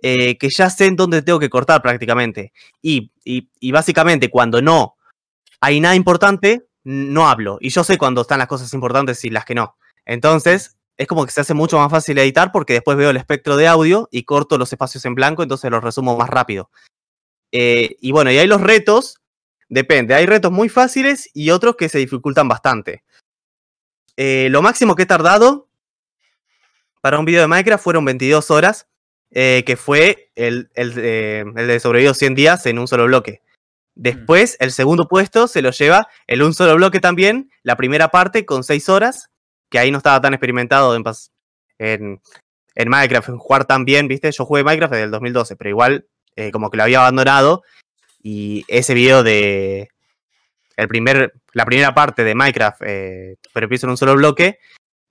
eh, 0.06 0.36
que 0.36 0.48
ya 0.50 0.68
sé 0.68 0.86
en 0.86 0.96
dónde 0.96 1.22
tengo 1.22 1.38
que 1.38 1.48
cortar 1.48 1.80
prácticamente. 1.80 2.52
Y, 2.82 3.12
y, 3.24 3.72
básicamente 3.72 4.28
cuando 4.28 4.60
no 4.60 4.96
hay 5.60 5.80
nada 5.80 5.94
importante, 5.94 6.66
no 6.82 7.26
hablo. 7.26 7.56
Y 7.60 7.70
yo 7.70 7.84
sé 7.84 7.96
cuándo 7.96 8.22
están 8.22 8.38
las 8.38 8.48
cosas 8.48 8.72
importantes 8.74 9.24
y 9.24 9.30
las 9.30 9.46
que 9.46 9.54
no. 9.54 9.76
Entonces, 10.04 10.73
es 10.96 11.06
como 11.06 11.24
que 11.24 11.32
se 11.32 11.40
hace 11.40 11.54
mucho 11.54 11.78
más 11.78 11.90
fácil 11.90 12.18
editar 12.18 12.52
porque 12.52 12.74
después 12.74 12.96
veo 12.96 13.10
el 13.10 13.16
espectro 13.16 13.56
de 13.56 13.68
audio 13.68 14.08
y 14.10 14.24
corto 14.24 14.58
los 14.58 14.72
espacios 14.72 15.04
en 15.04 15.14
blanco, 15.14 15.42
entonces 15.42 15.70
los 15.70 15.82
resumo 15.82 16.16
más 16.16 16.28
rápido. 16.28 16.70
Eh, 17.52 17.96
y 18.00 18.12
bueno, 18.12 18.30
y 18.30 18.38
hay 18.38 18.46
los 18.46 18.60
retos 18.60 19.20
Depende, 19.68 20.14
hay 20.14 20.26
retos 20.26 20.52
muy 20.52 20.68
fáciles 20.68 21.30
y 21.32 21.50
otros 21.50 21.76
que 21.76 21.88
se 21.88 21.98
dificultan 21.98 22.48
bastante. 22.48 23.02
Eh, 24.16 24.48
lo 24.50 24.62
máximo 24.62 24.94
que 24.94 25.02
he 25.02 25.06
tardado 25.06 25.68
para 27.00 27.18
un 27.18 27.24
video 27.24 27.40
de 27.40 27.48
Minecraft 27.48 27.82
fueron 27.82 28.04
22 28.04 28.50
horas, 28.50 28.86
eh, 29.30 29.64
que 29.66 29.76
fue 29.76 30.30
el, 30.36 30.70
el, 30.74 30.96
el, 30.98 31.66
de 31.66 31.80
sobrevivido 31.80 32.14
100 32.14 32.34
días 32.34 32.66
en 32.66 32.78
un 32.78 32.86
solo 32.86 33.06
bloque. 33.06 33.42
Después, 33.96 34.56
el 34.60 34.72
segundo 34.72 35.08
puesto 35.08 35.48
se 35.48 35.62
lo 35.62 35.70
lleva 35.70 36.08
el 36.26 36.42
un 36.42 36.54
solo 36.54 36.74
bloque 36.76 37.00
también, 37.00 37.50
la 37.62 37.76
primera 37.76 38.08
parte 38.08 38.44
con 38.44 38.64
6 38.64 38.88
horas, 38.88 39.30
que 39.68 39.78
ahí 39.78 39.90
no 39.90 39.98
estaba 39.98 40.20
tan 40.20 40.34
experimentado 40.34 40.94
en, 40.94 41.04
en, 41.78 42.20
en 42.74 42.88
Minecraft, 42.88 43.28
en 43.30 43.38
jugar 43.38 43.64
tan 43.64 43.84
bien, 43.84 44.08
¿viste? 44.08 44.30
Yo 44.32 44.44
jugué 44.44 44.64
Minecraft 44.64 44.92
desde 44.92 45.04
el 45.04 45.10
2012, 45.10 45.56
pero 45.56 45.70
igual 45.70 46.06
eh, 46.36 46.50
como 46.50 46.70
que 46.70 46.76
lo 46.76 46.82
había 46.82 47.00
abandonado 47.00 47.62
y 48.22 48.64
ese 48.68 48.94
video 48.94 49.22
de 49.22 49.88
el 50.76 50.88
primer, 50.88 51.32
la 51.52 51.64
primera 51.64 51.94
parte 51.94 52.24
de 52.24 52.34
Minecraft, 52.34 52.82
eh, 52.84 53.36
pero 53.52 53.64
empiezo 53.64 53.86
en 53.86 53.90
un 53.90 53.96
solo 53.96 54.14
bloque, 54.16 54.58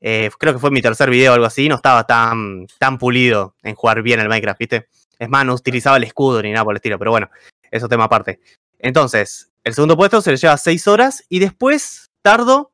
eh, 0.02 0.30
creo 0.38 0.54
que 0.54 0.60
fue 0.60 0.72
mi 0.72 0.82
tercer 0.82 1.10
video 1.10 1.32
o 1.32 1.36
algo 1.36 1.46
así, 1.46 1.70
no 1.70 1.76
estaba 1.76 2.06
tan, 2.06 2.68
tan 2.80 2.98
pulido 2.98 3.56
en 3.64 3.76
jugar 3.76 4.02
bien 4.02 4.20
el 4.20 4.28
Minecraft, 4.28 4.60
¿viste? 4.60 4.88
Es 5.18 5.30
más, 5.30 5.46
no 5.46 5.54
utilizaba 5.54 5.96
el 5.96 6.04
escudo 6.04 6.42
ni 6.42 6.52
nada 6.52 6.66
por 6.66 6.74
el 6.74 6.78
estilo, 6.78 7.00
pero 7.00 7.12
bueno, 7.12 7.30
eso 7.72 7.88
tema 7.88 8.06
aparte. 8.06 8.42
Entonces, 8.80 9.52
el 9.64 9.74
segundo 9.74 9.96
puesto 9.96 10.22
se 10.22 10.32
le 10.32 10.38
lleva 10.38 10.58
6 10.58 10.88
horas 10.88 11.24
y 11.30 11.40
después 11.40 12.12
tardo, 12.22 12.74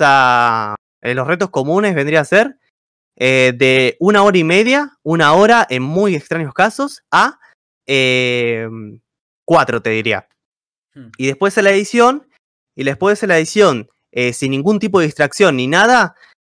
o 0.00 0.76
en 1.02 1.16
los 1.16 1.26
retos 1.26 1.50
comunes 1.50 1.94
vendría 1.94 2.20
a 2.20 2.24
ser 2.24 2.58
eh, 3.16 3.52
de 3.56 3.96
una 4.00 4.22
hora 4.22 4.38
y 4.38 4.44
media, 4.44 4.98
una 5.02 5.34
hora 5.34 5.66
en 5.68 5.82
muy 5.82 6.14
extraños 6.14 6.54
casos, 6.54 7.02
a 7.10 7.38
cuatro, 9.44 9.82
te 9.82 9.90
diría. 9.90 10.28
Hmm. 10.94 11.08
Y 11.18 11.26
después 11.26 11.54
de 11.54 11.62
la 11.62 11.70
edición, 11.70 12.28
y 12.76 12.84
después 12.84 13.20
de 13.20 13.26
la 13.26 13.36
edición, 13.36 13.88
eh, 14.12 14.32
sin 14.32 14.52
ningún 14.52 14.78
tipo 14.78 15.00
de 15.00 15.06
distracción 15.06 15.56
ni 15.56 15.66
nada, 15.66 16.14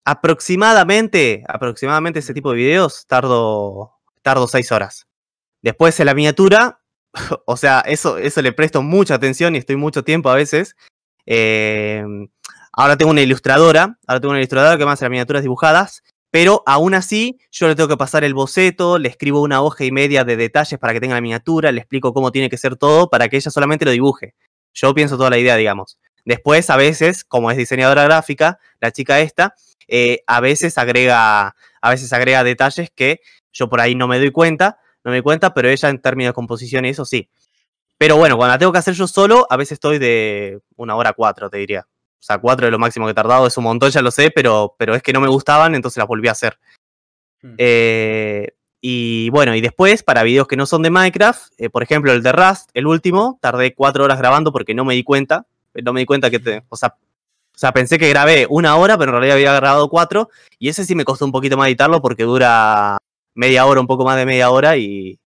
aproximadamente, 0.05 1.43
aproximadamente 1.47 2.19
ese 2.19 2.33
tipo 2.33 2.51
de 2.51 2.57
videos 2.57 3.05
tardo, 3.07 3.93
tardo 4.21 4.47
seis 4.47 4.71
horas. 4.71 5.07
Después 5.61 5.97
de 5.97 6.05
la 6.05 6.13
miniatura, 6.13 6.81
o 7.45 7.57
sea, 7.57 7.81
eso, 7.81 8.17
eso 8.17 8.41
le 8.41 8.53
presto 8.53 8.81
mucha 8.81 9.15
atención 9.15 9.55
y 9.55 9.59
estoy 9.59 9.75
mucho 9.75 10.03
tiempo 10.03 10.29
a 10.29 10.35
veces. 10.35 10.75
Eh, 11.25 12.03
ahora 12.71 12.97
tengo 12.97 13.11
una 13.11 13.21
ilustradora, 13.21 13.97
ahora 14.07 14.19
tengo 14.19 14.31
una 14.31 14.39
ilustradora 14.39 14.77
que 14.77 14.85
me 14.85 14.91
hace 14.91 15.05
las 15.05 15.11
miniaturas 15.11 15.43
dibujadas 15.43 16.03
pero 16.31 16.63
aún 16.65 16.93
así, 16.93 17.39
yo 17.51 17.67
le 17.67 17.75
tengo 17.75 17.89
que 17.89 17.97
pasar 17.97 18.23
el 18.23 18.33
boceto, 18.33 18.97
le 18.97 19.09
escribo 19.09 19.41
una 19.41 19.61
hoja 19.61 19.83
y 19.83 19.91
media 19.91 20.23
de 20.23 20.37
detalles 20.37 20.79
para 20.79 20.93
que 20.93 21.01
tenga 21.01 21.13
la 21.13 21.21
miniatura, 21.21 21.73
le 21.73 21.81
explico 21.81 22.13
cómo 22.13 22.31
tiene 22.31 22.49
que 22.49 22.57
ser 22.57 22.77
todo 22.77 23.09
para 23.09 23.27
que 23.27 23.35
ella 23.35 23.51
solamente 23.51 23.83
lo 23.83 23.91
dibuje. 23.91 24.33
Yo 24.73 24.93
pienso 24.93 25.17
toda 25.17 25.29
la 25.29 25.37
idea, 25.37 25.57
digamos. 25.57 25.99
Después, 26.23 26.69
a 26.69 26.77
veces, 26.77 27.25
como 27.25 27.51
es 27.51 27.57
diseñadora 27.57 28.05
gráfica, 28.05 28.59
la 28.79 28.91
chica 28.91 29.19
esta, 29.19 29.55
eh, 29.89 30.23
a 30.25 30.39
veces 30.39 30.77
agrega, 30.77 31.53
a 31.81 31.89
veces 31.89 32.13
agrega 32.13 32.45
detalles 32.45 32.89
que 32.95 33.19
yo 33.51 33.67
por 33.67 33.81
ahí 33.81 33.93
no 33.95 34.07
me 34.07 34.17
doy 34.17 34.31
cuenta, 34.31 34.79
no 35.03 35.11
me 35.11 35.17
doy 35.17 35.23
cuenta, 35.23 35.53
pero 35.53 35.67
ella 35.67 35.89
en 35.89 35.99
términos 35.99 36.29
de 36.29 36.33
composición 36.33 36.85
y 36.85 36.89
eso 36.89 37.03
sí. 37.03 37.29
Pero 37.97 38.15
bueno, 38.15 38.37
cuando 38.37 38.53
la 38.53 38.57
tengo 38.57 38.71
que 38.71 38.79
hacer 38.79 38.93
yo 38.93 39.05
solo, 39.05 39.45
a 39.49 39.57
veces 39.57 39.73
estoy 39.73 39.99
de 39.99 40.61
una 40.77 40.95
hora 40.95 41.11
cuatro, 41.11 41.49
te 41.49 41.57
diría. 41.57 41.85
O 42.21 42.23
sea, 42.23 42.37
cuatro 42.37 42.67
es 42.67 42.71
lo 42.71 42.77
máximo 42.77 43.07
que 43.07 43.11
he 43.11 43.15
tardado, 43.15 43.47
es 43.47 43.57
un 43.57 43.63
montón, 43.63 43.89
ya 43.89 44.03
lo 44.03 44.11
sé, 44.11 44.29
pero, 44.29 44.75
pero 44.77 44.93
es 44.93 45.01
que 45.01 45.11
no 45.11 45.19
me 45.19 45.27
gustaban, 45.27 45.73
entonces 45.73 45.97
las 45.97 46.07
volví 46.07 46.27
a 46.27 46.33
hacer. 46.33 46.59
Hmm. 47.41 47.55
Eh, 47.57 48.53
y 48.79 49.31
bueno, 49.31 49.55
y 49.55 49.61
después, 49.61 50.03
para 50.03 50.21
videos 50.21 50.47
que 50.47 50.55
no 50.55 50.67
son 50.67 50.83
de 50.83 50.91
Minecraft, 50.91 51.51
eh, 51.57 51.71
por 51.71 51.81
ejemplo, 51.81 52.11
el 52.11 52.21
de 52.21 52.31
Rust, 52.31 52.69
el 52.75 52.85
último, 52.85 53.39
tardé 53.41 53.73
cuatro 53.73 54.03
horas 54.03 54.19
grabando 54.19 54.51
porque 54.51 54.75
no 54.75 54.85
me 54.85 54.93
di 54.93 55.03
cuenta. 55.03 55.47
No 55.73 55.93
me 55.93 56.01
di 56.01 56.05
cuenta 56.05 56.29
que, 56.29 56.37
te, 56.37 56.63
o, 56.69 56.75
sea, 56.75 56.95
o 57.55 57.57
sea, 57.57 57.71
pensé 57.71 57.97
que 57.97 58.09
grabé 58.09 58.45
una 58.49 58.75
hora, 58.75 58.99
pero 58.99 59.09
en 59.09 59.13
realidad 59.13 59.37
había 59.37 59.53
grabado 59.55 59.89
cuatro. 59.89 60.29
Y 60.59 60.69
ese 60.69 60.85
sí 60.85 60.93
me 60.93 61.05
costó 61.05 61.25
un 61.25 61.31
poquito 61.31 61.57
más 61.57 61.67
editarlo 61.67 62.01
porque 62.03 62.23
dura 62.23 62.97
media 63.33 63.65
hora, 63.65 63.81
un 63.81 63.87
poco 63.87 64.05
más 64.05 64.17
de 64.17 64.27
media 64.27 64.51
hora. 64.51 64.77
Y, 64.77 65.19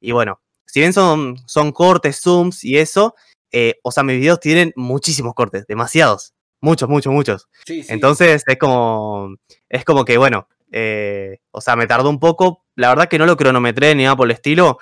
y 0.00 0.12
bueno, 0.12 0.40
si 0.66 0.80
bien 0.80 0.92
son, 0.92 1.38
son 1.46 1.72
cortes, 1.72 2.20
zooms 2.20 2.64
y 2.64 2.76
eso, 2.76 3.14
eh, 3.56 3.76
o 3.82 3.92
sea, 3.92 4.02
mis 4.02 4.18
videos 4.18 4.40
tienen 4.40 4.72
muchísimos 4.76 5.32
cortes, 5.34 5.66
demasiados. 5.66 6.33
Muchos, 6.64 6.88
muchos, 6.88 7.12
muchos. 7.12 7.48
Entonces 7.66 8.42
es 8.46 8.56
como, 8.58 9.34
es 9.68 9.84
como 9.84 10.06
que, 10.06 10.16
bueno, 10.16 10.48
eh, 10.72 11.40
o 11.50 11.60
sea, 11.60 11.76
me 11.76 11.86
tardó 11.86 12.08
un 12.08 12.18
poco. 12.18 12.64
La 12.74 12.88
verdad 12.88 13.06
que 13.06 13.18
no 13.18 13.26
lo 13.26 13.36
cronometré 13.36 13.94
ni 13.94 14.04
nada 14.04 14.16
por 14.16 14.26
el 14.26 14.30
estilo, 14.30 14.78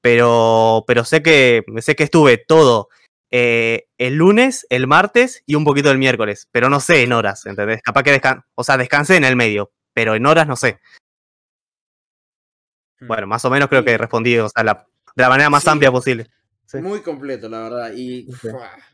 pero, 0.00 0.82
pero 0.86 1.04
sé, 1.04 1.22
que, 1.22 1.62
sé 1.80 1.94
que 1.94 2.04
estuve 2.04 2.38
todo 2.38 2.88
eh, 3.30 3.86
el 3.98 4.14
lunes, 4.14 4.66
el 4.70 4.86
martes 4.86 5.42
y 5.44 5.56
un 5.56 5.64
poquito 5.64 5.90
el 5.90 5.98
miércoles, 5.98 6.48
pero 6.52 6.70
no 6.70 6.80
sé 6.80 7.02
en 7.02 7.12
horas, 7.12 7.44
¿entendés? 7.44 7.82
Capaz 7.82 8.02
que 8.02 8.12
descan 8.12 8.42
o 8.54 8.64
sea, 8.64 8.78
descansé 8.78 9.16
en 9.16 9.24
el 9.24 9.36
medio, 9.36 9.72
pero 9.92 10.14
en 10.14 10.24
horas 10.24 10.46
no 10.48 10.56
sé. 10.56 10.80
Hmm. 13.00 13.08
Bueno, 13.08 13.26
más 13.26 13.44
o 13.44 13.50
menos 13.50 13.68
creo 13.68 13.84
que 13.84 13.98
respondí 13.98 14.38
o 14.38 14.48
sea, 14.48 14.64
la- 14.64 14.86
de 15.14 15.22
la 15.22 15.28
manera 15.28 15.50
más 15.50 15.62
Sí. 15.64 15.68
amplia 15.68 15.92
posible. 15.92 16.28
Sí. 16.66 16.78
Muy 16.78 17.00
completo, 17.00 17.48
la 17.48 17.60
verdad. 17.62 17.92
Y 17.94 18.28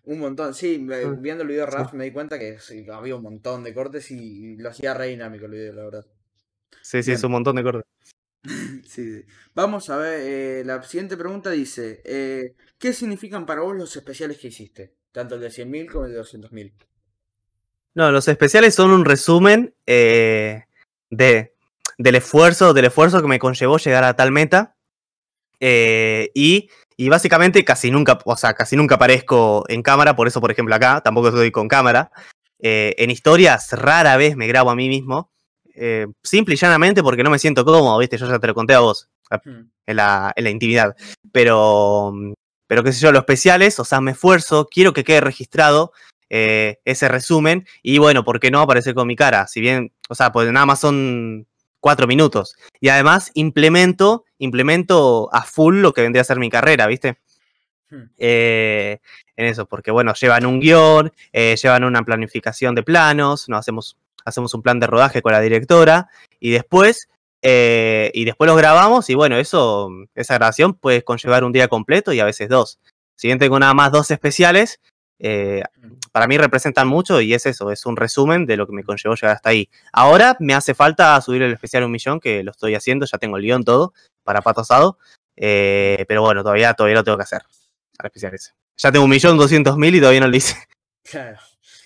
un 0.05 0.19
montón. 0.21 0.53
Sí, 0.55 0.79
me- 0.79 1.07
viendo 1.17 1.43
el 1.43 1.49
video 1.49 1.65
de. 1.65 1.71
Raf 1.73 1.95
me 1.95 2.05
di 2.05 2.13
cuenta 2.13 2.39
que 2.39 2.59
sí, 2.59 2.87
había 2.93 3.17
un 3.17 3.23
montón 3.23 3.65
de 3.65 3.73
cortes 3.73 4.11
y 4.11 4.57
lo 4.59 4.69
hacía 4.69 4.93
re 4.95 5.07
dinámico 5.09 5.47
el 5.47 5.53
video, 5.53 5.73
la 5.73 5.85
verdad. 5.85 6.07
Sí, 6.83 7.03
sí, 7.03 7.13
es 7.13 7.25
un 7.25 7.33
montón 7.33 7.57
de 7.57 7.63
cortes. 7.63 7.85
Sí, 8.45 9.21
sí. 9.21 9.25
Vamos 9.55 9.89
a 9.89 9.97
ver, 9.99 10.21
eh, 10.21 10.63
la 10.67 10.83
siguiente 10.83 11.17
pregunta 11.17 11.51
dice, 11.51 12.03
eh, 12.05 12.57
¿qué 12.77 12.93
significan 12.93 13.47
para 13.47 13.61
vos 13.61 13.77
los 13.77 13.95
especiales 13.97 14.37
que 14.39 14.49
hiciste? 14.49 14.97
Tanto 15.13 15.37
el 15.37 15.41
de 15.41 15.51
100.000 15.51 15.89
como 15.91 16.07
el 16.07 16.13
de 16.13 16.19
200.000. 16.19 16.73
No, 17.95 18.11
los 18.11 18.27
especiales 18.27 18.75
son 18.75 18.91
un 18.91 19.05
resumen 19.05 19.75
eh, 19.87 20.65
de, 21.11 21.55
del 21.99 22.15
esfuerzo, 22.17 22.75
del 22.75 22.87
esfuerzo 22.87 23.21
que 23.23 23.29
me 23.29 23.39
conllevó 23.39 23.79
llegar 23.79 24.03
a 24.05 24.17
tal 24.17 24.33
meta. 24.33 24.77
Eh, 25.65 26.31
y, 26.35 26.69
y 26.97 27.09
básicamente 27.09 27.65
casi 27.65 27.93
nunca, 27.93 28.19
o 28.25 28.37
sea, 28.37 28.53
casi 28.55 28.75
nunca 28.75 28.97
aparezco 28.97 29.65
en 29.69 29.83
cámara, 29.83 30.17
por 30.17 30.27
eso, 30.27 30.41
por 30.41 30.51
ejemplo, 30.51 30.75
acá 30.75 31.01
tampoco 31.03 31.29
estoy 31.29 31.53
con 31.53 31.69
cámara. 31.69 32.11
Eh, 32.59 32.95
en 32.99 33.11
historias 33.11 33.71
rara 33.73 34.17
vez 34.17 34.37
me 34.37 34.49
grabo 34.49 34.71
a 34.71 34.75
mí 34.75 34.89
mismo. 34.89 35.31
eh, 35.75 36.07
simple 36.23 36.55
y 36.55 36.59
llanamente 36.59 37.03
porque 37.03 37.23
no 37.23 37.31
me 37.31 37.39
siento 37.39 37.65
cómodo, 37.65 37.97
viste, 37.99 38.19
yo 38.19 38.27
ya 38.29 38.39
te 38.39 38.47
lo 38.49 38.55
conté 38.55 38.75
a 38.75 38.81
vos 38.81 39.09
Hmm. 39.45 39.71
en 39.87 39.97
la, 39.97 40.33
en 40.37 40.45
la 40.45 40.51
intimidad. 40.51 40.97
Pero, 41.33 42.13
pero 42.67 42.83
qué 42.85 42.93
sé 42.93 43.01
yo, 43.01 43.13
los 43.13 43.21
especiales, 43.21 43.79
o 43.79 43.85
sea, 43.85 44.01
me 44.01 44.11
esfuerzo, 44.13 44.69
quiero 44.71 44.93
que 44.93 45.05
quede 45.05 45.21
registrado 45.21 45.93
eh, 46.31 46.81
ese 46.85 47.09
resumen 47.09 47.67
y 47.83 47.99
bueno, 47.99 48.25
¿por 48.25 48.41
qué 48.41 48.51
no 48.51 48.61
aparecer 48.61 48.95
con 48.95 49.07
mi 49.07 49.17
cara? 49.17 49.47
Si 49.47 49.61
bien, 49.61 49.93
o 50.09 50.15
sea, 50.15 50.33
pues 50.33 50.51
nada 50.53 50.67
más 50.67 50.81
son 50.81 51.47
cuatro 51.83 52.07
minutos. 52.07 52.55
Y 52.81 52.89
además 52.89 53.33
implemento, 53.35 54.25
implemento 54.39 55.29
a 55.33 55.43
full 55.43 55.81
lo 55.81 55.93
que 55.93 56.03
vendría 56.03 56.23
a 56.23 56.25
ser 56.25 56.39
mi 56.39 56.49
carrera, 56.49 56.87
¿viste? 56.87 57.19
Hmm. 57.91 58.05
Eh, 58.17 59.01
en 59.37 59.47
eso, 59.47 59.67
porque 59.67 59.91
bueno, 59.91 60.15
llevan 60.15 60.47
un 60.47 60.61
guion, 60.61 61.13
eh, 61.33 61.57
llevan 61.61 61.83
una 61.83 62.05
planificación 62.05 62.77
de 62.77 62.85
planos, 62.85 63.49
nos 63.49 63.59
hacemos, 63.59 63.99
hacemos 64.25 64.55
un 64.55 64.63
plan 64.63 64.79
de 64.79 64.87
rodaje 64.87 65.23
con 65.23 65.33
la 65.33 65.41
directora 65.41 66.09
y 66.39 66.53
después, 66.53 67.09
eh, 67.43 68.13
y 68.15 68.25
después 68.25 68.47
los 68.47 68.57
grabamos 68.57 69.11
y 69.11 69.17
bueno, 69.17 69.37
eso, 69.37 69.91
esa 70.15 70.35
grabación 70.35 70.75
puede 70.75 71.03
conllevar 71.03 71.43
un 71.43 71.53
día 71.53 71.67
completo 71.67 72.13
y 72.13 72.21
a 72.21 72.25
veces 72.25 72.49
dos. 72.49 72.79
Si 73.17 73.27
bien 73.27 73.41
tengo 73.41 73.59
nada 73.59 73.75
más 73.75 73.91
dos 73.91 74.09
especiales, 74.13 74.79
eh, 75.25 75.63
para 76.11 76.27
mí 76.27 76.37
representan 76.37 76.89
mucho 76.89 77.21
y 77.21 77.33
es 77.33 77.47
eso, 77.47 77.71
es 77.71 77.87
un 77.87 77.97
resumen 77.97 78.45
de 78.45 78.57
lo 78.57 78.67
que 78.67 78.73
me 78.73 78.83
conllevó 78.83 79.15
llegar 79.15 79.37
hasta 79.37 79.51
ahí. 79.51 79.69
Ahora 79.93 80.37
me 80.41 80.53
hace 80.53 80.75
falta 80.75 81.19
subir 81.21 81.43
el 81.43 81.53
especial 81.53 81.85
un 81.85 81.93
millón, 81.93 82.19
que 82.21 82.43
lo 82.43 82.51
estoy 82.51 82.75
haciendo, 82.75 83.07
ya 83.07 83.19
tengo 83.19 83.37
el 83.37 83.43
guion 83.45 83.63
todo 83.65 83.95
para 84.25 84.43
Pato 84.43 84.63
Asado, 84.63 84.99
eh, 85.37 86.05
pero 86.09 86.23
bueno, 86.23 86.43
todavía, 86.43 86.75
todavía 86.75 86.97
lo 86.97 87.05
tengo 87.05 87.17
que 87.19 87.23
hacer, 87.25 87.43
al 87.99 88.07
especial 88.07 88.35
ese. 88.35 88.51
Ya 88.77 88.91
tengo 88.91 89.05
un 89.05 89.11
millón 89.11 89.37
doscientos 89.39 89.77
mil 89.79 89.95
y 89.95 90.01
todavía 90.01 90.21
no 90.21 90.29
lo 90.29 90.37
hice. 90.37 90.55
Claro. 91.05 91.39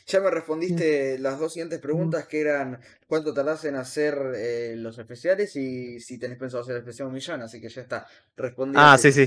Ya 0.08 0.20
me 0.20 0.30
respondiste 0.30 1.18
las 1.18 1.38
dos 1.40 1.52
siguientes 1.54 1.80
preguntas 1.80 2.28
que 2.28 2.40
eran 2.40 2.80
cuánto 3.08 3.34
tardás 3.34 3.64
en 3.64 3.74
hacer 3.74 4.16
eh, 4.36 4.74
los 4.76 4.96
especiales 4.98 5.56
y 5.56 5.98
si 6.00 6.18
tenés 6.18 6.38
pensado 6.38 6.62
hacer 6.62 6.76
el 6.76 6.82
especial 6.82 7.08
un 7.08 7.14
millón, 7.14 7.42
así 7.42 7.60
que 7.60 7.68
ya 7.68 7.80
está. 7.80 8.06
Respondí. 8.36 8.76
Ah, 8.78 8.96
sí, 8.98 9.10
sí. 9.10 9.22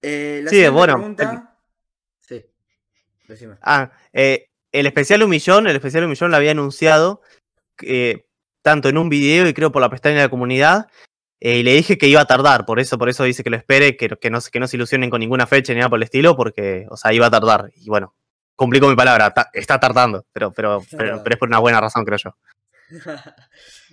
La 0.00 0.48
Sí, 0.48 0.56
siguiente 0.56 0.70
bueno, 0.70 0.94
pregunta- 0.94 1.53
decime. 3.28 3.54
Ah, 3.62 3.92
eh, 4.12 4.46
el 4.72 4.86
especial 4.86 5.22
un 5.22 5.30
millón, 5.30 5.66
el 5.66 5.76
especial 5.76 6.04
un 6.04 6.10
millón 6.10 6.30
lo 6.30 6.36
había 6.36 6.50
anunciado 6.52 7.20
eh, 7.82 8.24
tanto 8.62 8.88
en 8.88 8.98
un 8.98 9.08
video 9.08 9.46
y 9.48 9.54
creo 9.54 9.70
por 9.72 9.82
la 9.82 9.90
pestaña 9.90 10.16
de 10.16 10.22
la 10.22 10.28
comunidad. 10.30 10.88
eh, 11.40 11.58
y 11.58 11.62
le 11.62 11.74
dije 11.74 11.98
que 11.98 12.06
iba 12.08 12.20
a 12.22 12.26
tardar, 12.26 12.64
por 12.64 12.80
eso, 12.80 12.96
por 12.96 13.08
eso 13.10 13.24
dice 13.24 13.44
que 13.44 13.50
lo 13.50 13.56
espere, 13.56 13.96
que, 13.96 14.08
que, 14.08 14.30
no, 14.30 14.40
se- 14.40 14.50
que 14.50 14.60
no 14.60 14.66
se 14.66 14.76
ilusionen 14.76 15.10
con 15.10 15.20
ninguna 15.20 15.46
fecha 15.46 15.72
ni 15.74 15.78
nada 15.80 15.90
por 15.90 15.98
el 15.98 16.04
estilo, 16.04 16.36
porque, 16.36 16.86
o 16.90 16.96
sea, 16.96 17.12
iba 17.12 17.26
a 17.26 17.30
tardar. 17.30 17.70
Y 17.76 17.88
bueno, 17.90 18.14
cumplí 18.56 18.80
con 18.80 18.88
mi 18.90 18.96
palabra, 18.96 19.30
ta- 19.34 19.50
está 19.52 19.78
tardando, 19.78 20.24
pero, 20.32 20.52
pero, 20.52 20.82
pero, 20.96 21.22
es 21.28 21.36
por 21.36 21.48
una 21.48 21.58
buena 21.58 21.80
razón, 21.80 22.04
creo 22.04 22.18
yo. 22.18 22.36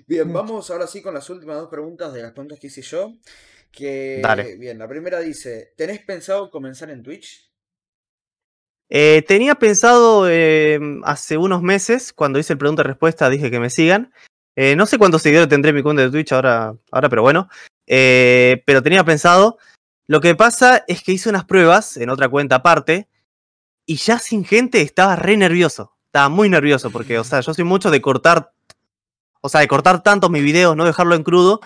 Bien, 0.07 0.31
vamos 0.31 0.69
ahora 0.71 0.87
sí 0.87 1.01
con 1.01 1.13
las 1.13 1.29
últimas 1.29 1.57
dos 1.57 1.69
preguntas 1.69 2.13
de 2.13 2.21
las 2.21 2.31
preguntas 2.31 2.59
que 2.59 2.67
hice 2.67 2.81
yo. 2.81 3.13
Que, 3.71 4.19
Dale. 4.21 4.57
bien, 4.57 4.77
la 4.77 4.87
primera 4.87 5.19
dice, 5.21 5.73
¿tenés 5.77 5.99
pensado 6.03 6.49
comenzar 6.49 6.89
en 6.89 7.03
Twitch? 7.03 7.50
Eh, 8.93 9.23
tenía 9.25 9.55
pensado 9.55 10.29
eh, 10.29 10.77
hace 11.05 11.37
unos 11.37 11.61
meses, 11.61 12.11
cuando 12.11 12.39
hice 12.39 12.51
el 12.53 12.59
pregunta 12.59 12.81
y 12.81 12.85
respuesta, 12.85 13.29
dije 13.29 13.49
que 13.49 13.61
me 13.61 13.69
sigan. 13.69 14.11
Eh, 14.57 14.75
no 14.75 14.85
sé 14.85 14.97
cuántos 14.97 15.21
seguidores 15.21 15.47
tendré 15.47 15.69
en 15.69 15.77
mi 15.77 15.81
cuenta 15.81 16.01
de 16.01 16.11
Twitch 16.11 16.33
ahora, 16.33 16.75
ahora 16.91 17.07
pero 17.07 17.21
bueno. 17.21 17.47
Eh, 17.87 18.61
pero 18.65 18.83
tenía 18.83 19.05
pensado. 19.05 19.57
Lo 20.07 20.19
que 20.19 20.35
pasa 20.35 20.83
es 20.89 21.03
que 21.03 21.13
hice 21.13 21.29
unas 21.29 21.45
pruebas 21.45 21.95
en 21.95 22.09
otra 22.09 22.27
cuenta 22.27 22.57
aparte 22.57 23.07
y 23.85 23.95
ya 23.95 24.19
sin 24.19 24.43
gente 24.43 24.81
estaba 24.81 25.15
re 25.15 25.37
nervioso. 25.37 25.95
Estaba 26.07 26.27
muy 26.27 26.49
nervioso 26.49 26.91
porque, 26.91 27.17
o 27.17 27.23
sea, 27.23 27.39
yo 27.39 27.53
soy 27.53 27.63
mucho 27.63 27.91
de 27.91 28.01
cortar, 28.01 28.51
o 29.39 29.47
sea, 29.47 29.61
de 29.61 29.69
cortar 29.69 30.03
tanto 30.03 30.27
mis 30.27 30.43
videos, 30.43 30.75
no 30.75 30.83
dejarlo 30.83 31.15
en 31.15 31.23
crudo, 31.23 31.61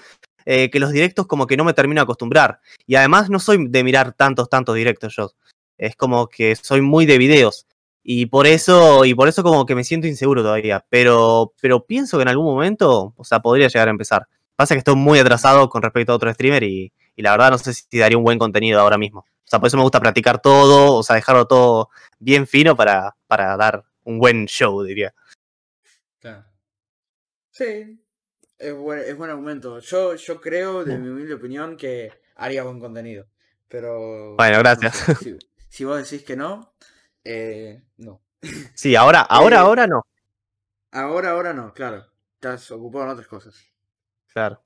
que 0.46 0.70
los 0.76 0.92
directos 0.92 1.26
como 1.26 1.48
que 1.48 1.58
no 1.58 1.64
me 1.64 1.74
termino 1.74 2.02
de 2.02 2.04
acostumbrar. 2.04 2.62
Y 2.86 2.94
además 2.94 3.32
no 3.32 3.40
soy 3.40 3.68
de 3.68 3.84
mirar 3.84 4.14
tantos, 4.14 4.48
tantos 4.48 4.76
directos 4.76 5.16
yo. 5.16 5.32
Es 5.78 5.96
como 5.96 6.28
que 6.28 6.56
soy 6.56 6.82
muy 6.82 7.06
de 7.06 7.18
videos. 7.18 7.68
Y 8.04 8.28
por 8.28 8.46
eso, 8.48 9.04
y 9.06 9.16
por 9.16 9.28
eso 9.28 9.42
como 9.44 9.66
que 9.66 9.74
me 9.76 9.84
siento 9.84 10.08
inseguro 10.08 10.42
todavía. 10.44 10.86
Pero, 10.90 11.54
pero 11.60 11.86
pienso 11.86 12.18
que 12.18 12.22
en 12.24 12.28
algún 12.30 12.46
momento, 12.46 13.14
o 13.18 13.24
sea, 13.24 13.40
podría 13.40 13.68
llegar 13.68 13.88
a 13.88 13.92
empezar. 13.92 14.28
Pasa 14.56 14.76
que 14.76 14.80
estoy 14.80 14.96
muy 14.96 15.20
atrasado 15.20 15.68
con 15.70 15.82
respecto 15.82 16.12
a 16.12 16.16
otro 16.16 16.32
streamer 16.34 16.64
y, 16.64 16.94
y 17.16 17.22
la 17.22 17.32
verdad 17.32 17.52
no 17.52 17.58
sé 17.58 17.74
si 17.74 17.98
daría 17.98 18.18
un 18.18 18.24
buen 18.24 18.38
contenido 18.40 18.80
ahora 18.80 18.98
mismo. 18.98 19.22
O 19.22 19.48
sea, 19.48 19.60
por 19.60 19.68
eso 19.68 19.78
me 19.78 19.84
gusta 19.84 20.00
practicar 20.00 20.40
todo, 20.42 20.94
o 20.96 21.04
sea, 21.04 21.16
dejarlo 21.16 21.46
todo 21.48 21.90
bien 22.20 22.48
fino 22.48 22.76
para, 22.76 23.16
para 23.28 23.58
dar 23.58 23.84
un 24.04 24.18
buen 24.20 24.46
show, 24.46 24.82
diría. 24.84 25.14
Claro. 26.20 26.46
Sí, 27.52 28.00
es 28.58 28.74
buen, 28.76 29.00
es 29.00 29.18
buen 29.18 29.30
argumento. 29.30 29.80
Yo, 29.80 30.16
yo 30.16 30.40
creo, 30.42 30.84
de 30.86 30.98
Mm. 30.98 31.02
mi 31.02 31.10
humilde 31.10 31.34
opinión, 31.36 31.78
que 31.78 32.12
haría 32.36 32.64
buen 32.64 32.80
contenido. 32.80 33.26
Pero. 33.68 34.36
Bueno, 34.36 34.58
no 34.58 34.64
gracias. 34.64 34.96
sé, 34.96 35.16
Si, 35.16 35.38
si 35.76 35.84
vos 35.84 35.98
decís 36.10 36.26
que 36.26 36.38
no, 36.38 36.74
eh, 37.26 37.84
no. 37.98 38.22
Sí, 38.76 38.96
ahora, 38.96 39.20
ahora, 39.22 39.58
Eh, 39.58 39.60
ahora 39.60 39.88
no. 39.88 40.04
Ahora, 40.92 41.32
ahora 41.32 41.54
no, 41.54 41.74
claro. 41.74 42.06
Estás 42.36 42.72
ocupado 42.72 43.04
en 43.04 43.12
otras 43.12 43.28
cosas. 43.28 43.56
Claro. 44.32 44.64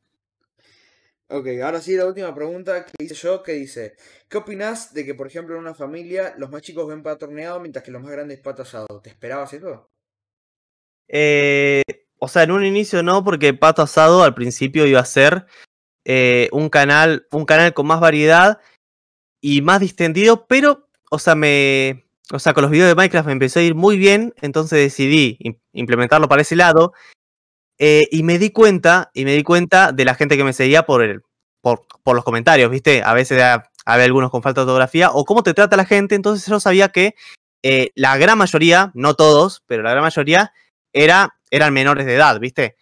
Ok, 1.30 1.48
ahora 1.64 1.82
sí, 1.82 1.96
la 1.96 2.06
última 2.06 2.36
pregunta 2.36 2.86
que 2.86 3.04
hice 3.04 3.16
yo, 3.16 3.42
que 3.42 3.54
dice, 3.54 3.96
¿qué 4.28 4.38
opinás 4.38 4.94
de 4.94 5.04
que, 5.04 5.16
por 5.16 5.26
ejemplo, 5.26 5.56
en 5.56 5.62
una 5.62 5.74
familia 5.74 6.36
los 6.38 6.52
más 6.52 6.62
chicos 6.62 6.88
ven 6.88 7.02
pato 7.02 7.26
horneado 7.26 7.60
mientras 7.60 7.84
que 7.84 7.90
los 7.90 8.04
más 8.04 8.12
grandes 8.12 8.40
pato 8.40 8.62
asado? 8.62 9.02
¿Te 9.02 9.10
esperabas 9.10 9.52
eso? 9.54 9.90
Eh, 11.08 11.82
o 12.20 12.28
sea, 12.28 12.44
en 12.44 12.52
un 12.52 12.64
inicio 12.64 13.02
no, 13.02 13.24
porque 13.24 13.56
Pato 13.56 13.82
Asado 13.82 14.22
al 14.22 14.36
principio 14.36 14.86
iba 14.86 15.00
a 15.00 15.06
ser 15.06 15.48
eh, 16.06 16.50
un 16.52 16.70
canal, 16.70 17.26
un 17.32 17.46
canal 17.46 17.74
con 17.74 17.88
más 17.88 18.00
variedad 18.00 18.60
y 19.42 19.62
más 19.62 19.80
distendido, 19.80 20.46
pero, 20.46 20.89
o 21.10 21.20
sea, 21.20 21.36
me, 21.36 22.06
o 22.32 22.40
sea, 22.40 22.54
con 22.54 22.62
los 22.64 22.72
videos 22.72 22.88
de 22.90 22.96
Minecraft 22.96 23.28
me 23.28 23.34
empezó 23.34 23.60
a 23.60 23.64
ir 23.64 23.76
muy 23.76 23.98
bien, 23.98 24.34
entonces 24.42 24.80
decidí 24.80 25.38
im- 25.42 25.60
implementarlo 25.74 26.28
para 26.30 26.42
ese 26.44 26.56
lado 26.56 26.94
eh, 27.78 28.08
y 28.12 28.24
me 28.24 28.38
di 28.40 28.52
cuenta, 28.52 29.10
y 29.14 29.26
me 29.26 29.34
di 29.34 29.44
cuenta 29.44 29.92
de 29.92 30.06
la 30.06 30.16
gente 30.16 30.38
que 30.38 30.44
me 30.44 30.54
seguía 30.54 30.84
por 30.84 31.02
el, 31.04 31.22
por, 31.62 31.86
por 32.04 32.16
los 32.16 32.26
comentarios, 32.26 32.70
¿viste? 32.72 33.02
A 33.04 33.14
veces 33.14 33.42
ha- 33.42 33.70
había 33.86 34.06
algunos 34.06 34.32
con 34.32 34.42
falta 34.44 34.62
de 34.62 34.66
ortografía 34.66 35.12
o 35.12 35.26
cómo 35.26 35.44
te 35.44 35.54
trata 35.54 35.78
la 35.78 35.86
gente, 35.86 36.16
entonces 36.16 36.46
yo 36.48 36.60
sabía 36.60 36.90
que 36.90 37.16
eh, 37.64 37.92
la 37.96 38.18
gran 38.18 38.38
mayoría, 38.38 38.92
no 38.94 39.16
todos, 39.16 39.64
pero 39.68 39.84
la 39.84 39.92
gran 39.92 40.04
mayoría 40.04 40.54
era, 40.94 41.36
eran 41.52 41.74
menores 41.74 42.06
de 42.06 42.16
edad, 42.16 42.40
¿viste? 42.40 42.78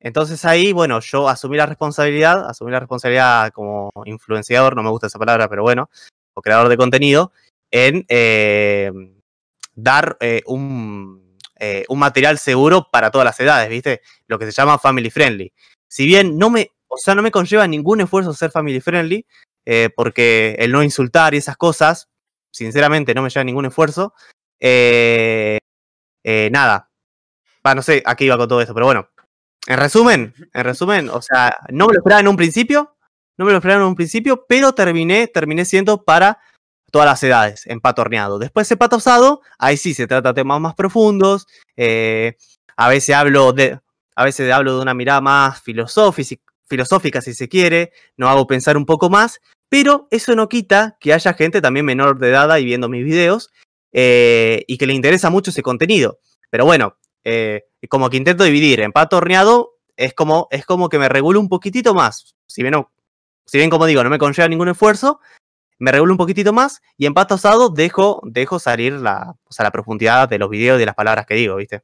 Entonces 0.00 0.44
ahí, 0.44 0.72
bueno, 0.72 1.00
yo 1.00 1.28
asumí 1.28 1.56
la 1.56 1.66
responsabilidad, 1.66 2.48
asumí 2.48 2.70
la 2.72 2.80
responsabilidad 2.80 3.50
como 3.52 3.90
influenciador, 4.06 4.74
no 4.76 4.82
me 4.82 4.90
gusta 4.90 5.08
esa 5.08 5.18
palabra, 5.18 5.48
pero 5.48 5.62
bueno, 5.62 5.90
o 6.34 6.42
creador 6.42 6.68
de 6.68 6.76
contenido, 6.78 7.32
en 7.70 8.04
eh, 8.08 8.90
dar 9.74 10.16
eh, 10.20 10.42
un, 10.46 11.38
eh, 11.56 11.84
un 11.88 11.98
material 11.98 12.38
seguro 12.38 12.88
para 12.90 13.10
todas 13.10 13.24
las 13.24 13.40
edades, 13.40 13.68
¿viste? 13.68 14.02
Lo 14.26 14.38
que 14.38 14.46
se 14.46 14.52
llama 14.52 14.78
family 14.78 15.10
friendly. 15.10 15.52
Si 15.88 16.06
bien 16.06 16.38
no 16.38 16.50
me, 16.50 16.70
o 16.88 16.96
sea, 16.96 17.14
no 17.14 17.22
me 17.22 17.30
conlleva 17.30 17.66
ningún 17.66 18.00
esfuerzo 18.00 18.32
ser 18.34 18.50
family 18.50 18.80
friendly, 18.80 19.26
porque 19.94 20.56
el 20.58 20.72
no 20.72 20.82
insultar 20.82 21.32
y 21.34 21.36
esas 21.36 21.56
cosas, 21.56 22.08
sinceramente 22.50 23.14
no 23.14 23.22
me 23.22 23.30
lleva 23.30 23.44
ningún 23.44 23.66
esfuerzo, 23.66 24.14
nada, 26.24 26.90
Va, 27.66 27.74
no 27.74 27.82
sé 27.82 28.02
a 28.06 28.14
qué 28.14 28.24
iba 28.24 28.38
con 28.38 28.48
todo 28.48 28.60
esto, 28.60 28.74
pero 28.74 28.86
bueno. 28.86 29.08
En 29.66 29.76
resumen, 29.76 30.34
en 30.54 30.64
resumen, 30.64 31.10
o 31.10 31.20
sea, 31.20 31.54
no 31.68 31.86
me 31.86 31.92
lo 31.92 31.98
esperaba 31.98 32.20
en 32.20 32.28
un 32.28 32.36
principio, 32.36 32.96
no 33.36 33.44
me 33.44 33.52
lo 33.52 33.58
esperaba 33.58 33.82
en 33.82 33.88
un 33.88 33.94
principio, 33.94 34.46
pero 34.48 34.72
terminé, 34.72 35.26
terminé 35.26 35.66
siendo 35.66 36.02
para 36.02 36.38
todas 36.90 37.06
las 37.06 37.22
edades, 37.22 37.66
en 37.66 37.80
pato 37.80 38.02
horneado. 38.02 38.38
Después 38.38 38.68
de 38.68 38.76
pato 38.76 38.96
asado, 38.96 39.40
ahí 39.58 39.76
sí 39.76 39.94
se 39.94 40.06
trata 40.06 40.34
temas 40.34 40.60
más 40.60 40.74
profundos, 40.74 41.46
eh, 41.76 42.36
a 42.76 42.88
veces 42.88 43.14
hablo 43.14 43.52
de, 43.52 43.78
a 44.14 44.24
veces 44.24 44.52
hablo 44.52 44.76
de 44.76 44.82
una 44.82 44.94
mirada 44.94 45.20
más 45.20 45.62
filosófica, 45.62 47.20
si 47.20 47.34
se 47.34 47.48
quiere, 47.48 47.92
no 48.16 48.28
hago 48.28 48.46
pensar 48.46 48.76
un 48.76 48.86
poco 48.86 49.10
más, 49.10 49.40
pero 49.68 50.08
eso 50.10 50.34
no 50.34 50.48
quita 50.48 50.96
que 51.00 51.12
haya 51.12 51.34
gente 51.34 51.60
también 51.60 51.86
menor 51.86 52.18
de 52.18 52.30
edad 52.30 52.56
y 52.58 52.64
viendo 52.64 52.88
mis 52.88 53.04
videos 53.04 53.50
eh, 53.92 54.64
y 54.66 54.78
que 54.78 54.86
le 54.86 54.94
interesa 54.94 55.30
mucho 55.30 55.50
ese 55.50 55.62
contenido. 55.62 56.20
Pero 56.50 56.64
bueno, 56.64 56.96
eh, 57.24 57.66
como 57.88 58.10
que 58.10 58.16
intento 58.16 58.44
dividir. 58.44 58.80
En 58.80 58.92
pato 58.92 59.16
horneado 59.16 59.78
es 59.96 60.14
como, 60.14 60.48
es 60.50 60.64
como 60.64 60.88
que 60.88 60.98
me 60.98 61.08
regulo 61.08 61.40
un 61.40 61.48
poquitito 61.48 61.94
más. 61.94 62.34
Si 62.46 62.62
bien, 62.62 62.74
si 63.46 63.58
bien, 63.58 63.70
como 63.70 63.86
digo, 63.86 64.02
no 64.02 64.10
me 64.10 64.18
conlleva 64.18 64.48
ningún 64.48 64.68
esfuerzo, 64.68 65.20
me 65.80 65.90
regulo 65.90 66.12
un 66.12 66.18
poquitito 66.18 66.52
más. 66.52 66.80
Y 66.96 67.06
en 67.06 67.14
pato 67.14 67.34
asado 67.34 67.70
dejo, 67.70 68.20
dejo 68.24 68.60
salir 68.60 68.92
la, 68.92 69.34
o 69.44 69.52
sea, 69.52 69.64
la 69.64 69.72
profundidad 69.72 70.28
de 70.28 70.38
los 70.38 70.48
videos 70.48 70.76
y 70.76 70.80
de 70.80 70.86
las 70.86 70.94
palabras 70.94 71.26
que 71.26 71.34
digo, 71.34 71.56
¿viste? 71.56 71.82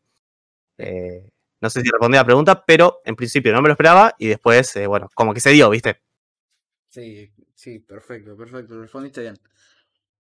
Eh, 0.79 1.31
no 1.61 1.71
sé 1.71 1.81
si 1.81 1.89
respondí 1.89 2.17
a 2.17 2.21
la 2.21 2.27
pregunta, 2.27 2.65
pero 2.65 3.01
en 3.05 3.17
principio 3.17 3.53
no 3.53 3.63
me 3.63 3.69
lo 3.69 3.73
esperaba 3.73 4.15
y 4.19 4.29
después, 4.29 4.77
eh, 4.77 4.87
bueno, 4.87 5.09
como 5.15 5.33
que 5.33 5.41
se 5.41 5.51
dio, 5.51 5.71
¿viste? 5.71 6.03
Sí, 6.91 7.33
sí, 7.55 7.79
perfecto, 7.81 8.37
perfecto, 8.37 8.79
respondiste 8.81 9.23
bien. 9.23 9.39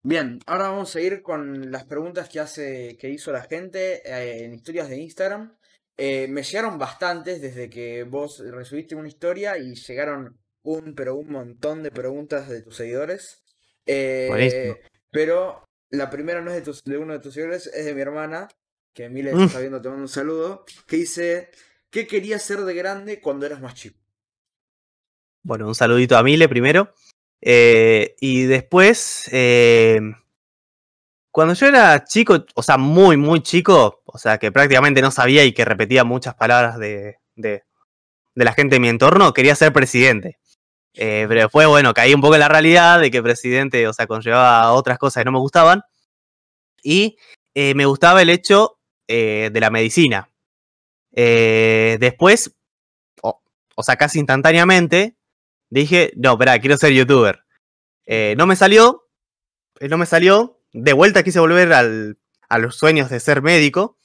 Bien, 0.03 0.39
ahora 0.47 0.69
vamos 0.69 0.97
a 0.97 1.01
ir 1.01 1.21
con 1.21 1.71
las 1.71 1.85
preguntas 1.85 2.29
que 2.31 2.41
hace, 2.41 2.97
que 2.99 3.11
hizo 3.11 3.31
la 3.33 3.43
gente 3.43 4.01
eh, 4.05 4.45
en 4.45 4.55
historias 4.55 4.89
de 4.89 4.99
Instagram. 4.99 5.55
Me 5.99 6.43
llegaron 6.43 6.79
bastantes 6.79 7.41
desde 7.41 7.71
que 7.71 8.05
vos 8.05 8.43
recibiste 8.51 8.95
una 8.95 9.09
historia 9.09 9.57
y 9.57 9.75
llegaron 9.75 10.39
un, 10.63 10.95
pero 10.95 11.17
un 11.17 11.31
montón 11.31 11.83
de 11.83 11.91
preguntas 11.91 12.49
de 12.49 12.61
tus 12.63 12.77
seguidores. 12.77 13.46
Eh, 13.87 14.81
pero 15.11 15.65
la 15.91 16.11
primera 16.11 16.41
no 16.41 16.51
es 16.51 16.65
de, 16.65 16.93
de, 16.93 16.99
uno 16.99 17.13
de 17.13 17.21
tus 17.21 17.35
seguidores, 17.35 17.69
es 17.69 17.85
de 17.85 17.95
mi 17.95 18.01
hermana, 18.01 18.49
que 18.93 19.09
Mile 19.09 19.35
mm. 19.35 19.41
está 19.43 19.61
viendo, 19.61 19.81
te 19.81 19.89
mando 19.89 20.03
un 20.03 20.09
saludo, 20.09 20.65
que 20.87 20.97
dice, 20.97 21.51
¿qué 21.91 22.07
querías 22.07 22.43
ser 22.43 22.61
de 22.61 22.75
grande 22.75 23.21
cuando 23.21 23.47
eras 23.47 23.61
más 23.61 23.75
chico? 23.75 23.99
Bueno, 25.43 25.69
un 25.69 25.75
saludito 25.75 26.17
a 26.17 26.23
Mile 26.23 26.49
primero. 26.49 26.93
Eh, 27.41 28.17
y 28.21 28.45
después, 28.45 29.29
eh, 29.31 30.01
cuando 31.31 31.55
yo 31.55 31.67
era 31.67 32.03
chico, 32.05 32.45
o 32.55 32.63
sea, 32.63 32.79
muy, 32.79 33.17
muy 33.17 33.43
chico, 33.43 34.03
o 34.07 34.19
sea, 34.19 34.39
que 34.39 34.51
prácticamente 34.51 35.03
no 35.03 35.11
sabía 35.11 35.45
y 35.45 35.53
que 35.53 35.65
repetía 35.65 36.03
muchas 36.03 36.35
palabras 36.35 36.79
de, 36.79 37.19
de, 37.35 37.63
la 38.35 38.53
gente 38.55 38.77
de 38.77 38.81
mi 38.81 38.89
entorno, 38.89 39.33
quería 39.33 39.55
ser 39.55 39.73
presidente. 39.73 40.39
Eh, 40.97 41.27
pero 41.29 41.43
después, 41.43 41.67
bueno, 41.67 41.93
caí 41.95 42.15
un 42.15 42.21
poco 42.21 42.35
en 42.35 42.41
la 42.41 42.49
realidad 42.49 43.01
de 43.01 43.11
que 43.11 43.23
presidente, 43.23 43.87
o 43.87 43.93
sea, 43.93 44.07
conllevaba 44.07 44.73
otras 44.73 44.99
cosas 44.99 45.23
que 45.23 45.27
no 45.27 45.33
me 45.33 45.39
gustaban. 45.39 45.83
Y 46.83 47.17
me 47.55 47.85
gustaba 47.87 48.23
el 48.23 48.31
hecho 48.31 48.79
de 49.09 49.59
la 49.59 49.71
medicina. 49.71 50.31
después, 51.13 52.55
o 53.77 53.83
sea, 53.83 53.97
casi 53.97 54.19
instantáneamente, 54.19 55.17
dije, 55.71 56.13
no, 56.17 56.33
espera, 56.33 56.59
quiero 56.59 56.77
ser 56.77 56.93
youtuber. 56.93 57.45
Eh, 58.07 58.35
no 58.39 58.47
me 58.47 58.57
salió, 58.57 59.09
eh, 59.81 59.89
no 59.89 59.99
me 59.99 60.07
salió. 60.07 60.61
De 60.73 60.93
vuelta 60.95 61.23
quise 61.23 61.41
volver 61.41 61.73
al, 61.73 62.19
a 62.49 62.59
los 62.59 62.77
sueños 62.77 63.11
de 63.11 63.21
ser 63.21 63.43
médico. 63.43 63.99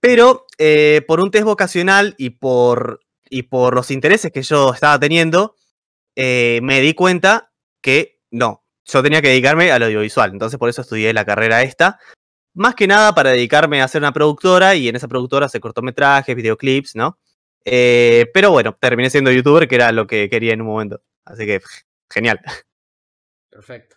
Pero 0.00 0.46
eh, 0.58 1.02
por 1.06 1.20
un 1.20 1.30
test 1.30 1.44
vocacional 1.44 2.14
y 2.18 2.30
por, 2.30 3.00
y 3.30 3.44
por 3.44 3.74
los 3.74 3.90
intereses 3.90 4.32
que 4.32 4.42
yo 4.42 4.74
estaba 4.74 4.98
teniendo, 4.98 5.54
me 6.16 6.80
di 6.80 6.94
cuenta 6.94 7.52
que 7.80 8.20
no, 8.30 8.64
yo 8.84 9.02
tenía 9.02 9.22
que 9.22 9.28
dedicarme 9.28 9.70
al 9.72 9.82
audiovisual. 9.82 10.30
Entonces 10.32 10.58
por 10.58 10.68
eso 10.68 10.82
estudié 10.82 11.12
la 11.12 11.24
carrera 11.24 11.62
esta. 11.62 11.98
Más 12.54 12.74
que 12.74 12.86
nada 12.86 13.14
para 13.14 13.30
dedicarme 13.30 13.82
a 13.82 13.88
ser 13.88 14.02
una 14.02 14.12
productora 14.12 14.74
y 14.74 14.88
en 14.88 14.96
esa 14.96 15.08
productora 15.08 15.46
hacer 15.46 15.60
cortometrajes, 15.60 16.36
videoclips, 16.36 16.94
¿no? 16.94 17.18
Eh, 17.64 18.30
pero 18.32 18.50
bueno, 18.50 18.76
terminé 18.78 19.10
siendo 19.10 19.32
youtuber, 19.32 19.66
que 19.66 19.74
era 19.74 19.90
lo 19.90 20.06
que 20.06 20.28
quería 20.28 20.52
en 20.52 20.60
un 20.60 20.68
momento. 20.68 21.02
Así 21.24 21.46
que, 21.46 21.60
genial. 22.10 22.40
Perfecto. 23.50 23.96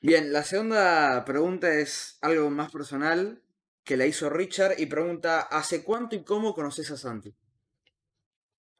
Bien, 0.00 0.32
la 0.32 0.44
segunda 0.44 1.24
pregunta 1.24 1.74
es 1.74 2.18
algo 2.20 2.50
más 2.50 2.70
personal 2.70 3.42
que 3.82 3.96
la 3.96 4.06
hizo 4.06 4.28
Richard 4.28 4.78
y 4.78 4.86
pregunta, 4.86 5.40
¿hace 5.40 5.82
cuánto 5.82 6.14
y 6.14 6.22
cómo 6.22 6.54
conoces 6.54 6.90
a 6.90 6.96
Santi? 6.96 7.34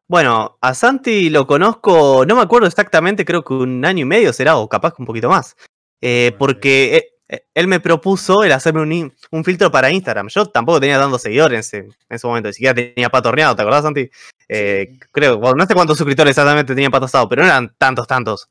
Bueno, 0.09 0.57
a 0.63 0.73
Santi 0.73 1.29
lo 1.29 1.47
conozco, 1.47 2.25
no 2.27 2.35
me 2.35 2.41
acuerdo 2.41 2.67
exactamente, 2.67 3.27
creo 3.27 3.45
que 3.45 3.53
un 3.53 3.85
año 3.85 4.03
y 4.03 4.05
medio 4.07 4.33
será, 4.33 4.57
o 4.57 4.69
capaz 4.69 4.95
que 4.95 5.03
un 5.03 5.07
poquito 5.07 5.29
más. 5.29 5.55
Eh, 6.01 6.35
porque 6.39 6.97
eh, 6.97 7.19
eh, 7.29 7.45
él 7.55 7.69
me 7.69 7.79
propuso 7.81 8.43
el 8.43 8.53
hacerme 8.53 8.81
un, 8.81 9.45
filtro 9.45 9.71
para 9.71 9.91
Instagram. 9.91 10.29
Yo 10.29 10.47
tampoco 10.47 10.81
tenía 10.81 10.99
tantos 10.99 11.23
seguidores 11.23 11.75
en 11.75 11.93
ese, 12.09 12.27
momento, 12.27 12.49
ni 12.49 12.55
siquiera 12.55 12.75
tenía 12.75 13.11
pato 13.11 13.29
horneado, 13.29 13.55
¿te 13.55 13.63
acordás, 13.63 13.83
Santi? 13.83 14.09
Eh, 14.49 14.99
creo, 15.13 15.39
no 15.55 15.67
sé 15.67 15.75
cuántos 15.75 15.99
suscriptores 15.99 16.31
exactamente 16.31 16.75
tenía 16.75 16.91
pato 16.91 17.05
asado, 17.05 17.29
pero 17.29 17.43
no 17.43 17.49
eran 17.49 17.75
tantos, 17.77 18.07
tantos. 18.07 18.49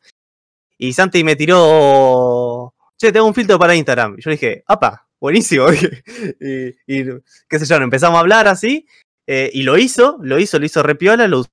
Y 0.78 0.94
Santi 0.94 1.24
me 1.24 1.36
tiró, 1.36 2.76
che, 2.98 3.12
tengo 3.12 3.26
un 3.26 3.34
filtro 3.34 3.58
para 3.58 3.76
Instagram. 3.76 4.16
Y 4.20 4.22
yo 4.22 4.30
dije, 4.30 4.64
apa, 4.68 5.08
buenísimo. 5.20 5.66
y, 6.40 7.04
qué 7.50 7.60
sé 7.60 7.66
yo, 7.66 7.76
empezamos 7.78 8.18
a 8.18 8.20
hablar 8.20 8.48
así, 8.48 8.86
eh, 9.28 9.52
y 9.54 9.64
lo 9.64 9.78
hizo, 9.78 10.18
lo 10.22 10.40
hizo, 10.40 10.58
lo 10.58 10.66
hizo 10.66 10.82
repiola, 10.82 11.28
lo, 11.28 11.46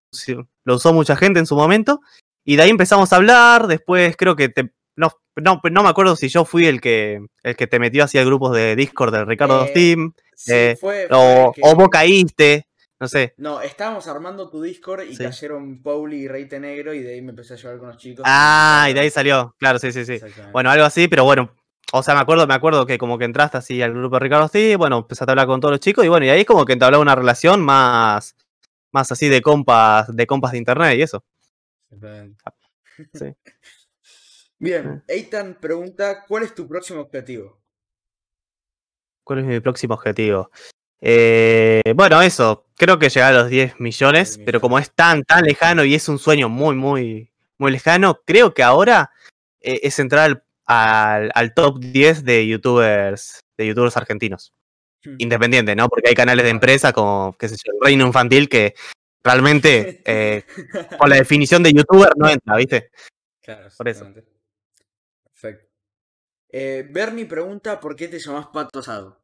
lo 0.65 0.75
usó 0.75 0.93
mucha 0.93 1.17
gente 1.17 1.41
en 1.41 1.47
su 1.47 1.57
momento. 1.57 2.01
Y 2.45 2.57
de 2.57 2.63
ahí 2.63 2.71
empezamos 2.71 3.13
a 3.13 3.17
hablar, 3.17 3.67
después 3.67 4.17
creo 4.17 4.37
que 4.37 4.49
te, 4.49 4.71
no, 4.97 5.11
no, 5.37 5.61
no 5.71 5.83
me 5.83 5.89
acuerdo 5.89 6.15
si 6.15 6.29
yo 6.29 6.45
fui 6.45 6.67
el 6.67 6.81
que, 6.81 7.25
el 7.43 7.57
que 7.57 7.67
te 7.67 7.79
metió 7.79 8.05
hacia 8.05 8.25
grupos 8.25 8.55
de 8.55 8.77
Discord 8.77 9.13
de 9.13 9.25
Ricardo 9.25 9.65
eh, 9.65 9.69
Steam. 9.69 10.15
Eh, 10.49 10.77
o, 11.11 11.53
vos 11.75 11.89
caíste. 11.89 12.69
No 13.01 13.09
sé. 13.09 13.35
No, 13.37 13.61
estábamos 13.61 14.07
armando 14.07 14.49
tu 14.49 14.63
Discord 14.63 15.03
y 15.11 15.17
cayeron 15.17 15.83
Pauli 15.83 16.23
y 16.23 16.29
Reite 16.29 16.61
Negro 16.61 16.95
y 16.95 17.01
de 17.01 17.15
ahí 17.15 17.23
me 17.23 17.31
empecé 17.31 17.55
a 17.55 17.57
llevar 17.57 17.79
con 17.79 17.89
los 17.89 17.99
chicos. 17.99 18.25
Ah, 18.27 18.87
y 18.89 18.95
de 18.95 19.01
ahí 19.01 19.11
salió. 19.11 19.55
Claro, 19.59 19.79
sí, 19.81 19.93
sí, 19.93 20.05
sí. 20.05 20.21
Bueno, 20.53 20.71
algo 20.71 20.85
así, 20.85 21.09
pero 21.09 21.25
bueno. 21.25 21.51
O 21.97 22.03
sea, 22.03 22.17
me 22.17 22.21
acuerdo, 22.23 22.45
me 22.49 22.55
acuerdo 22.55 22.87
que 22.87 22.99
como 22.99 23.19
que 23.19 23.25
entraste 23.25 23.57
así 23.57 23.81
al 23.81 23.93
grupo 23.93 24.17
de 24.17 24.21
Ricardo 24.25 24.49
Steam, 24.49 24.79
bueno, 24.79 24.99
empezaste 24.99 25.31
a 25.31 25.35
hablar 25.35 25.47
con 25.47 25.61
todos 25.61 25.71
los 25.71 25.79
chicos 25.79 26.05
y 26.05 26.09
bueno, 26.09 26.27
y 26.27 26.29
ahí 26.29 26.45
como 26.45 26.65
que 26.65 26.73
entablaba 26.73 27.01
una 27.01 27.15
relación 27.15 27.63
más, 27.63 28.35
más 28.91 29.13
así 29.13 29.29
de 29.29 29.41
compas, 29.41 30.09
de 30.09 30.27
compas 30.27 30.51
de 30.51 30.59
internet 30.59 30.99
y 30.99 31.03
eso. 31.03 31.25
Sí. 33.13 33.35
Bien, 34.59 35.05
Eitan 35.09 35.59
pregunta, 35.61 36.25
¿cuál 36.27 36.45
es 36.45 36.55
tu 36.55 36.67
próximo 36.67 37.01
objetivo? 37.01 37.61
¿Cuál 39.25 39.41
es 39.41 39.45
mi 39.45 39.61
próximo 39.61 39.95
objetivo? 39.95 40.51
Eh, 41.01 41.83
bueno, 41.95 42.23
eso, 42.23 42.67
creo 42.77 42.99
que 42.99 43.09
llegar 43.09 43.35
a 43.35 43.39
los 43.43 43.51
10 43.51 43.79
millones, 43.81 44.41
pero 44.45 44.61
como 44.61 44.79
es 44.79 44.93
tan, 44.93 45.23
tan 45.23 45.45
lejano 45.45 45.85
y 45.85 45.95
es 45.95 46.09
un 46.09 46.19
sueño 46.19 46.49
muy, 46.49 46.77
muy, 46.77 47.33
muy 47.59 47.73
lejano, 47.73 48.21
creo 48.25 48.55
que 48.55 48.63
ahora 48.63 49.11
eh, 49.61 49.81
es 49.83 49.99
entrar 49.99 50.25
al, 50.25 50.44
top 51.55 51.79
10 51.81 52.25
de 52.25 52.47
youtubers, 52.47 53.41
de 53.57 53.67
youtubers 53.67 53.97
argentinos. 53.97 54.53
Hmm. 55.05 55.17
Independiente, 55.19 55.77
¿no? 55.77 55.89
Porque 55.89 56.09
hay 56.09 56.15
canales 56.15 56.45
de 56.45 56.51
empresa 56.51 56.93
como, 56.93 57.37
qué 57.39 57.49
sé 57.49 57.57
yo, 57.57 57.73
el 57.73 57.79
Reino 57.85 58.07
Infantil 58.07 58.49
que 58.49 58.75
realmente 59.23 60.03
eh, 60.05 60.45
con 60.99 61.11
la 61.11 61.17
definición 61.17 61.63
de 61.63 61.73
youtuber 61.73 62.13
no 62.17 62.29
entra, 62.29 62.57
¿viste? 62.57 62.91
Claro, 63.43 63.69
por 63.77 63.89
eso. 63.89 64.07
Perfecto. 65.25 65.69
Eh, 66.51 66.87
Bernie 66.91 67.27
pregunta 67.27 67.81
por 67.81 67.97
qué 67.97 68.09
te 68.09 68.19
llamas 68.19 68.47
Pato 68.47 68.79
Asado. 68.79 69.21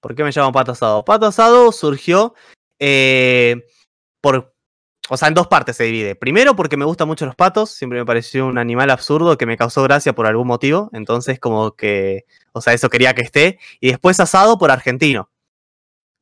¿Por 0.00 0.16
qué 0.16 0.24
me 0.24 0.32
llamo 0.32 0.50
Pato 0.50 0.72
Asado? 0.72 1.04
Pato 1.04 1.26
Asado 1.26 1.70
surgió 1.70 2.34
eh, 2.80 3.64
por. 4.20 4.51
O 5.08 5.16
sea, 5.16 5.28
en 5.28 5.34
dos 5.34 5.48
partes 5.48 5.76
se 5.76 5.84
divide. 5.84 6.14
Primero, 6.14 6.54
porque 6.54 6.76
me 6.76 6.84
gustan 6.84 7.08
mucho 7.08 7.26
los 7.26 7.34
patos. 7.34 7.70
Siempre 7.70 7.98
me 7.98 8.06
pareció 8.06 8.46
un 8.46 8.58
animal 8.58 8.90
absurdo 8.90 9.36
que 9.36 9.46
me 9.46 9.56
causó 9.56 9.82
gracia 9.82 10.14
por 10.14 10.26
algún 10.26 10.46
motivo. 10.46 10.90
Entonces, 10.92 11.40
como 11.40 11.72
que. 11.72 12.24
O 12.52 12.60
sea, 12.60 12.72
eso 12.72 12.88
quería 12.88 13.14
que 13.14 13.22
esté. 13.22 13.58
Y 13.80 13.88
después 13.88 14.20
asado 14.20 14.58
por 14.58 14.70
argentino. 14.70 15.30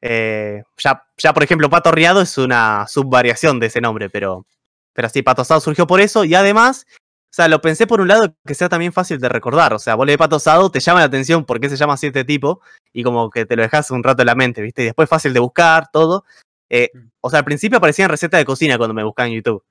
Eh, 0.00 0.62
ya, 0.78 1.04
ya, 1.18 1.34
por 1.34 1.42
ejemplo, 1.42 1.68
Pato 1.68 1.92
Riado 1.92 2.22
es 2.22 2.38
una 2.38 2.86
subvariación 2.88 3.60
de 3.60 3.66
ese 3.66 3.80
nombre, 3.80 4.08
pero. 4.10 4.46
Pero 4.92 5.08
sí, 5.08 5.22
Pato 5.22 5.42
Asado 5.42 5.60
surgió 5.60 5.86
por 5.86 6.00
eso. 6.00 6.24
Y 6.24 6.34
además, 6.34 6.86
o 7.30 7.32
sea, 7.32 7.46
lo 7.46 7.60
pensé 7.60 7.86
por 7.86 8.00
un 8.00 8.08
lado 8.08 8.34
que 8.44 8.56
sea 8.56 8.68
también 8.68 8.92
fácil 8.92 9.20
de 9.20 9.28
recordar. 9.28 9.72
O 9.72 9.78
sea, 9.78 9.94
vos 9.94 10.04
le 10.04 10.18
pato 10.18 10.36
asado, 10.36 10.68
te 10.72 10.80
llama 10.80 10.98
la 10.98 11.06
atención 11.06 11.44
por 11.44 11.60
qué 11.60 11.68
se 11.68 11.76
llama 11.76 11.92
así 11.94 12.08
este 12.08 12.24
tipo 12.24 12.60
y 12.92 13.04
como 13.04 13.30
que 13.30 13.46
te 13.46 13.54
lo 13.54 13.62
dejas 13.62 13.92
un 13.92 14.02
rato 14.02 14.22
en 14.22 14.26
la 14.26 14.34
mente, 14.34 14.62
¿viste? 14.62 14.82
Y 14.82 14.86
después 14.86 15.08
fácil 15.08 15.32
de 15.32 15.38
buscar, 15.38 15.90
todo. 15.92 16.24
Eh, 16.70 16.90
mm. 16.94 16.98
o 17.20 17.30
sea, 17.30 17.40
al 17.40 17.44
principio 17.44 17.78
aparecían 17.78 18.08
recetas 18.08 18.40
de 18.40 18.46
cocina 18.46 18.78
cuando 18.78 18.94
me 18.94 19.04
buscaban 19.04 19.32
en 19.32 19.36
YouTube. 19.36 19.62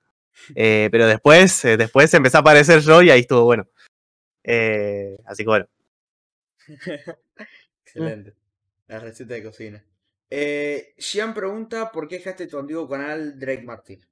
Eh, 0.56 0.90
pero 0.92 1.08
después, 1.08 1.66
eh, 1.66 1.78
después 1.78 2.14
empecé 2.14 2.38
a 2.38 2.42
aparecer 2.42 2.82
yo 2.82 3.02
y 3.02 3.10
ahí 3.10 3.22
estuvo 3.22 3.44
bueno. 3.44 3.68
así 5.26 5.44
que 5.44 5.50
bueno. 5.50 5.68
Excelente. 7.86 8.36
La 8.88 9.00
receta 9.00 9.34
de 9.34 9.44
cocina. 9.44 9.84
Eh, 10.30 10.94
Gian 10.98 11.34
pregunta 11.34 11.92
por 11.92 12.08
qué 12.08 12.18
dejaste 12.18 12.48
tu 12.48 12.60
antiguo 12.60 12.88
canal 12.88 13.40
Drake 13.40 13.64
Martin. 13.64 14.06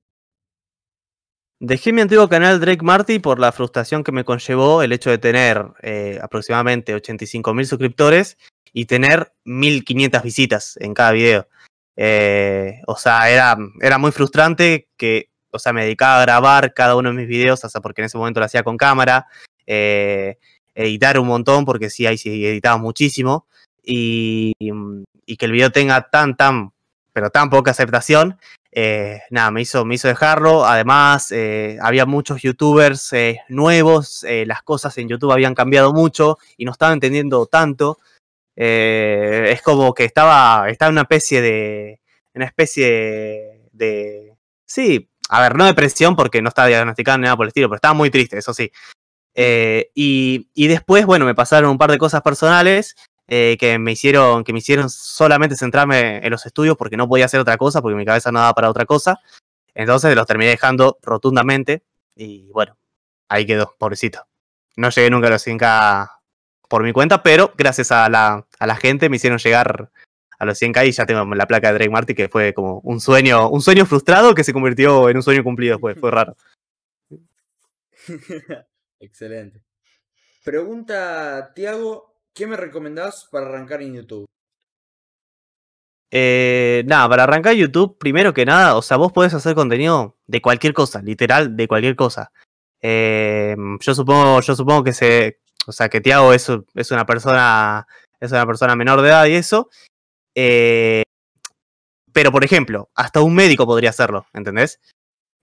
Dejé 1.60 1.92
mi 1.92 2.02
antiguo 2.02 2.28
canal 2.30 2.60
Drake 2.60 2.84
Marty 2.84 3.20
por 3.20 3.40
la 3.40 3.52
frustración 3.52 4.04
que 4.04 4.12
me 4.12 4.24
conllevó 4.24 4.84
el 4.84 4.92
hecho 4.92 5.10
de 5.10 5.18
tener 5.18 5.64
eh, 5.82 6.20
aproximadamente 6.22 6.94
85 6.94 7.54
mil 7.54 7.66
suscriptores 7.66 8.38
y 8.74 8.86
tener 8.86 9.32
1500 9.46 10.24
visitas 10.24 10.78
en 10.78 10.94
cada 10.94 11.12
video. 11.12 11.48
Eh, 12.00 12.80
o 12.86 12.96
sea, 12.96 13.30
era, 13.30 13.58
era 13.82 13.98
muy 13.98 14.12
frustrante 14.12 14.88
que, 14.96 15.30
o 15.52 15.58
sea, 15.58 15.74
me 15.74 15.84
dedicaba 15.84 16.20
a 16.20 16.22
grabar 16.22 16.74
cada 16.76 16.96
uno 16.96 17.10
de 17.10 17.16
mis 17.16 17.28
videos, 17.28 17.66
hasta 17.66 17.82
porque 17.82 18.02
en 18.02 18.06
ese 18.06 18.20
momento 18.20 18.40
lo 18.40 18.46
hacía 18.46 18.62
con 18.62 18.78
cámara, 18.78 19.26
eh, 19.66 20.38
editar 20.76 21.20
un 21.20 21.28
montón, 21.28 21.66
porque 21.66 21.90
sí, 21.90 22.06
ahí 22.06 22.20
sí 22.20 22.46
editaba 22.46 22.78
muchísimo, 22.78 23.48
y, 23.84 24.54
que 24.60 25.46
el 25.46 25.52
video 25.52 25.72
tenga 25.72 26.10
tan, 26.10 26.38
tan, 26.38 26.72
pero 27.14 27.32
tan 27.32 27.50
poca 27.50 27.72
aceptación, 27.72 28.38
eh, 28.72 29.22
nada, 29.32 29.50
me 29.50 29.62
hizo, 29.62 29.84
me 29.84 29.96
hizo 29.96 30.08
dejarlo. 30.08 30.66
Además, 30.66 31.34
había 31.82 32.06
muchos 32.06 32.44
youtubers 32.44 33.12
nuevos, 33.50 34.24
las 34.46 34.62
cosas 34.62 34.96
en 35.00 35.10
YouTube 35.10 35.32
habían 35.32 35.56
cambiado 35.56 35.94
mucho 35.94 36.38
y 36.58 36.66
no 36.66 36.72
estaba 36.72 36.94
entendiendo 36.94 37.48
tanto. 37.48 37.98
Es 38.58 39.62
como 39.62 39.94
que 39.94 40.06
estaba, 40.06 40.70
estaba 40.70 40.92
una 40.92 41.02
especie 41.02 41.42
de. 41.42 42.02
Una 42.34 42.46
especie 42.46 43.70
de. 43.72 44.36
Sí, 44.66 45.10
a 45.30 45.42
ver, 45.42 45.56
no 45.56 45.66
depresión 45.66 46.16
porque 46.16 46.42
no 46.42 46.50
estaba 46.50 46.68
diagnosticado 46.68 47.18
ni 47.18 47.24
nada 47.24 47.38
por 47.38 47.46
el 47.46 47.50
estilo, 47.50 47.70
pero 47.70 47.78
estaba 47.78 47.94
muy 47.94 48.10
triste, 48.10 48.38
eso 48.38 48.54
sí. 48.54 48.72
y, 49.36 50.50
y 50.54 50.68
después, 50.68 51.06
bueno, 51.06 51.26
me 51.26 51.36
pasaron 51.36 51.72
un 51.72 51.78
par 51.78 51.92
de 51.92 51.98
cosas 51.98 52.22
personales 52.22 52.96
eh, 53.30 53.58
que 53.60 53.78
me 53.78 53.92
hicieron, 53.92 54.46
que 54.46 54.54
me 54.54 54.60
hicieron 54.60 54.90
solamente 54.90 55.58
centrarme 55.58 56.26
en 56.26 56.32
los 56.32 56.46
estudios 56.46 56.78
porque 56.78 56.96
no 56.96 57.10
podía 57.10 57.26
hacer 57.26 57.42
otra 57.42 57.58
cosa, 57.58 57.82
porque 57.82 57.98
mi 57.98 58.06
cabeza 58.06 58.32
no 58.32 58.40
daba 58.40 58.54
para 58.54 58.70
otra 58.70 58.86
cosa. 58.86 59.20
Entonces 59.74 60.16
los 60.16 60.26
terminé 60.26 60.52
dejando 60.52 60.98
rotundamente 61.02 61.84
y 62.16 62.50
bueno, 62.52 62.78
ahí 63.28 63.46
quedó, 63.46 63.76
pobrecito. 63.78 64.26
No 64.78 64.90
llegué 64.90 65.10
nunca 65.10 65.28
a 65.28 65.32
los 65.32 65.46
100k 65.46 66.10
por 66.68 66.84
mi 66.84 66.94
cuenta, 66.94 67.24
pero 67.24 67.54
gracias 67.58 67.92
a 67.92 68.10
la, 68.10 68.46
a 68.60 68.68
la 68.68 68.76
gente 68.76 69.10
me 69.10 69.18
hicieron 69.18 69.40
llegar 69.40 69.92
a 70.40 70.46
los 70.46 70.62
100k 70.62 70.88
y 70.88 70.92
ya 70.92 71.06
tengo 71.06 71.26
la 71.34 71.48
placa 71.48 71.70
de 71.70 71.74
Drake 71.76 71.92
Marty 71.92 72.14
que 72.14 72.30
fue 72.30 72.54
como 72.54 72.80
un 72.84 73.00
sueño, 73.00 73.50
un 73.50 73.62
sueño 73.62 73.86
frustrado 73.86 74.36
que 74.36 74.44
se 74.44 74.54
convirtió 74.54 75.10
en 75.10 75.18
un 75.18 75.24
sueño 75.24 75.44
cumplido 75.44 75.76
después, 75.76 75.98
fue 76.00 76.12
raro. 76.12 76.36
Excelente. 79.00 79.62
Pregunta 80.44 81.52
Tiago, 81.54 82.18
¿Qué 82.38 82.46
me 82.46 82.56
recomendás 82.56 83.28
para 83.32 83.48
arrancar 83.48 83.82
en 83.82 83.96
YouTube? 83.96 84.28
Eh, 86.12 86.84
nada, 86.86 87.10
para 87.10 87.24
arrancar 87.24 87.56
YouTube, 87.56 87.98
primero 87.98 88.32
que 88.32 88.46
nada, 88.46 88.78
o 88.78 88.84
sea, 88.84 88.98
vos 88.98 89.12
podés 89.12 89.34
hacer 89.34 89.56
contenido 89.56 90.18
de 90.28 90.40
cualquier 90.40 90.74
cosa, 90.74 91.02
literal, 91.02 91.58
de 91.58 91.68
cualquier 91.68 91.96
cosa. 91.96 92.32
Eh, 92.80 93.56
yo 93.80 93.96
supongo, 93.96 94.40
yo 94.42 94.56
supongo 94.56 94.84
que 94.84 94.94
se, 94.94 95.40
o 95.68 95.72
sea, 95.72 95.90
que 95.90 96.02
Tiago 96.02 96.34
es, 96.34 96.50
una 96.50 97.06
persona, 97.06 97.88
es 98.20 98.32
una 98.32 98.46
persona 98.46 98.76
menor 98.76 99.02
de 99.02 99.10
edad 99.10 99.26
y 99.26 99.34
eso. 99.34 99.70
Eh, 100.36 101.04
pero, 102.14 102.32
por 102.32 102.44
ejemplo, 102.44 102.90
hasta 102.96 103.22
un 103.22 103.36
médico 103.36 103.66
podría 103.66 103.92
hacerlo, 103.92 104.26
¿entendés? 104.34 104.80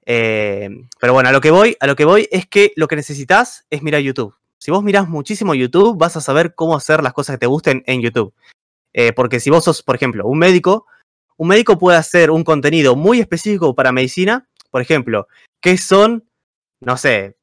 Eh, 0.06 0.68
pero 1.00 1.12
bueno, 1.12 1.28
a 1.28 1.32
lo 1.32 1.40
que 1.40 1.50
voy, 1.50 1.76
a 1.80 1.86
lo 1.86 1.96
que 1.96 2.04
voy 2.04 2.28
es 2.30 2.46
que 2.46 2.72
lo 2.76 2.88
que 2.88 2.96
necesitas 2.96 3.66
es 3.70 3.82
mirar 3.82 4.00
YouTube 4.00 4.36
si 4.64 4.70
vos 4.70 4.82
mirás 4.82 5.10
muchísimo 5.10 5.54
YouTube, 5.54 5.98
vas 5.98 6.16
a 6.16 6.22
saber 6.22 6.54
cómo 6.54 6.74
hacer 6.74 7.02
las 7.02 7.12
cosas 7.12 7.34
que 7.34 7.40
te 7.40 7.46
gusten 7.46 7.84
en 7.86 8.00
YouTube. 8.00 8.32
Eh, 8.94 9.12
porque 9.12 9.38
si 9.38 9.50
vos 9.50 9.62
sos, 9.62 9.82
por 9.82 9.94
ejemplo, 9.94 10.26
un 10.26 10.38
médico, 10.38 10.86
un 11.36 11.48
médico 11.48 11.78
puede 11.78 11.98
hacer 11.98 12.30
un 12.30 12.44
contenido 12.44 12.96
muy 12.96 13.20
específico 13.20 13.74
para 13.74 13.92
medicina. 13.92 14.48
Por 14.70 14.80
ejemplo, 14.80 15.28
¿qué 15.60 15.76
son, 15.76 16.26
no 16.80 16.96
sé, 16.96 17.36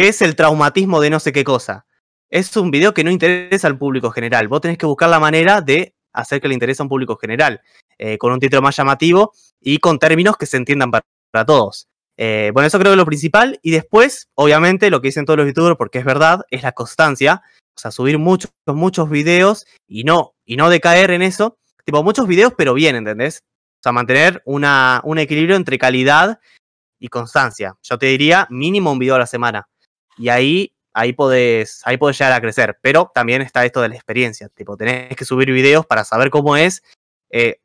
qué 0.00 0.08
es 0.08 0.22
el 0.22 0.34
traumatismo 0.34 0.98
de 1.02 1.10
no 1.10 1.20
sé 1.20 1.30
qué 1.30 1.44
cosa? 1.44 1.84
Es 2.30 2.56
un 2.56 2.70
video 2.70 2.94
que 2.94 3.04
no 3.04 3.10
interesa 3.10 3.66
al 3.66 3.76
público 3.76 4.10
general. 4.10 4.48
Vos 4.48 4.62
tenés 4.62 4.78
que 4.78 4.86
buscar 4.86 5.10
la 5.10 5.20
manera 5.20 5.60
de 5.60 5.94
hacer 6.14 6.40
que 6.40 6.48
le 6.48 6.54
interese 6.54 6.80
a 6.80 6.84
un 6.84 6.88
público 6.88 7.18
general, 7.18 7.60
eh, 7.98 8.16
con 8.16 8.32
un 8.32 8.40
título 8.40 8.62
más 8.62 8.74
llamativo 8.74 9.34
y 9.60 9.76
con 9.76 9.98
términos 9.98 10.38
que 10.38 10.46
se 10.46 10.56
entiendan 10.56 10.90
para 10.90 11.44
todos. 11.44 11.86
Eh, 12.16 12.50
bueno, 12.54 12.66
eso 12.66 12.78
creo 12.78 12.92
que 12.92 12.94
es 12.94 12.96
lo 12.96 13.04
principal. 13.04 13.60
Y 13.62 13.72
después, 13.72 14.30
obviamente, 14.36 14.88
lo 14.88 15.02
que 15.02 15.08
dicen 15.08 15.26
todos 15.26 15.36
los 15.36 15.46
youtubers, 15.48 15.76
porque 15.76 15.98
es 15.98 16.06
verdad, 16.06 16.46
es 16.50 16.62
la 16.62 16.72
constancia. 16.72 17.42
O 17.76 17.78
sea, 17.78 17.90
subir 17.90 18.16
muchos, 18.16 18.50
muchos 18.64 19.10
videos 19.10 19.66
y 19.86 20.04
no, 20.04 20.32
y 20.46 20.56
no 20.56 20.70
decaer 20.70 21.10
en 21.10 21.20
eso. 21.20 21.58
Tipo, 21.84 22.02
muchos 22.02 22.26
videos, 22.26 22.54
pero 22.56 22.72
bien, 22.72 22.96
¿entendés? 22.96 23.42
O 23.80 23.82
sea, 23.82 23.92
mantener 23.92 24.40
una, 24.46 25.02
un 25.04 25.18
equilibrio 25.18 25.56
entre 25.56 25.76
calidad 25.76 26.40
y 26.98 27.08
constancia. 27.08 27.76
Yo 27.82 27.98
te 27.98 28.06
diría 28.06 28.46
mínimo 28.48 28.92
un 28.92 28.98
video 28.98 29.16
a 29.16 29.18
la 29.18 29.26
semana. 29.26 29.69
Y 30.20 30.28
ahí, 30.28 30.72
ahí 30.92 31.14
podés, 31.14 31.80
ahí 31.86 31.96
podés 31.96 32.18
llegar 32.18 32.34
a 32.34 32.40
crecer. 32.40 32.78
Pero 32.82 33.10
también 33.14 33.40
está 33.40 33.64
esto 33.64 33.80
de 33.80 33.88
la 33.88 33.94
experiencia. 33.94 34.48
Tipo, 34.50 34.76
tenés 34.76 35.16
que 35.16 35.24
subir 35.24 35.50
videos 35.50 35.86
para 35.86 36.04
saber 36.04 36.28
cómo 36.30 36.56
es. 36.56 36.82
Eh, 37.30 37.60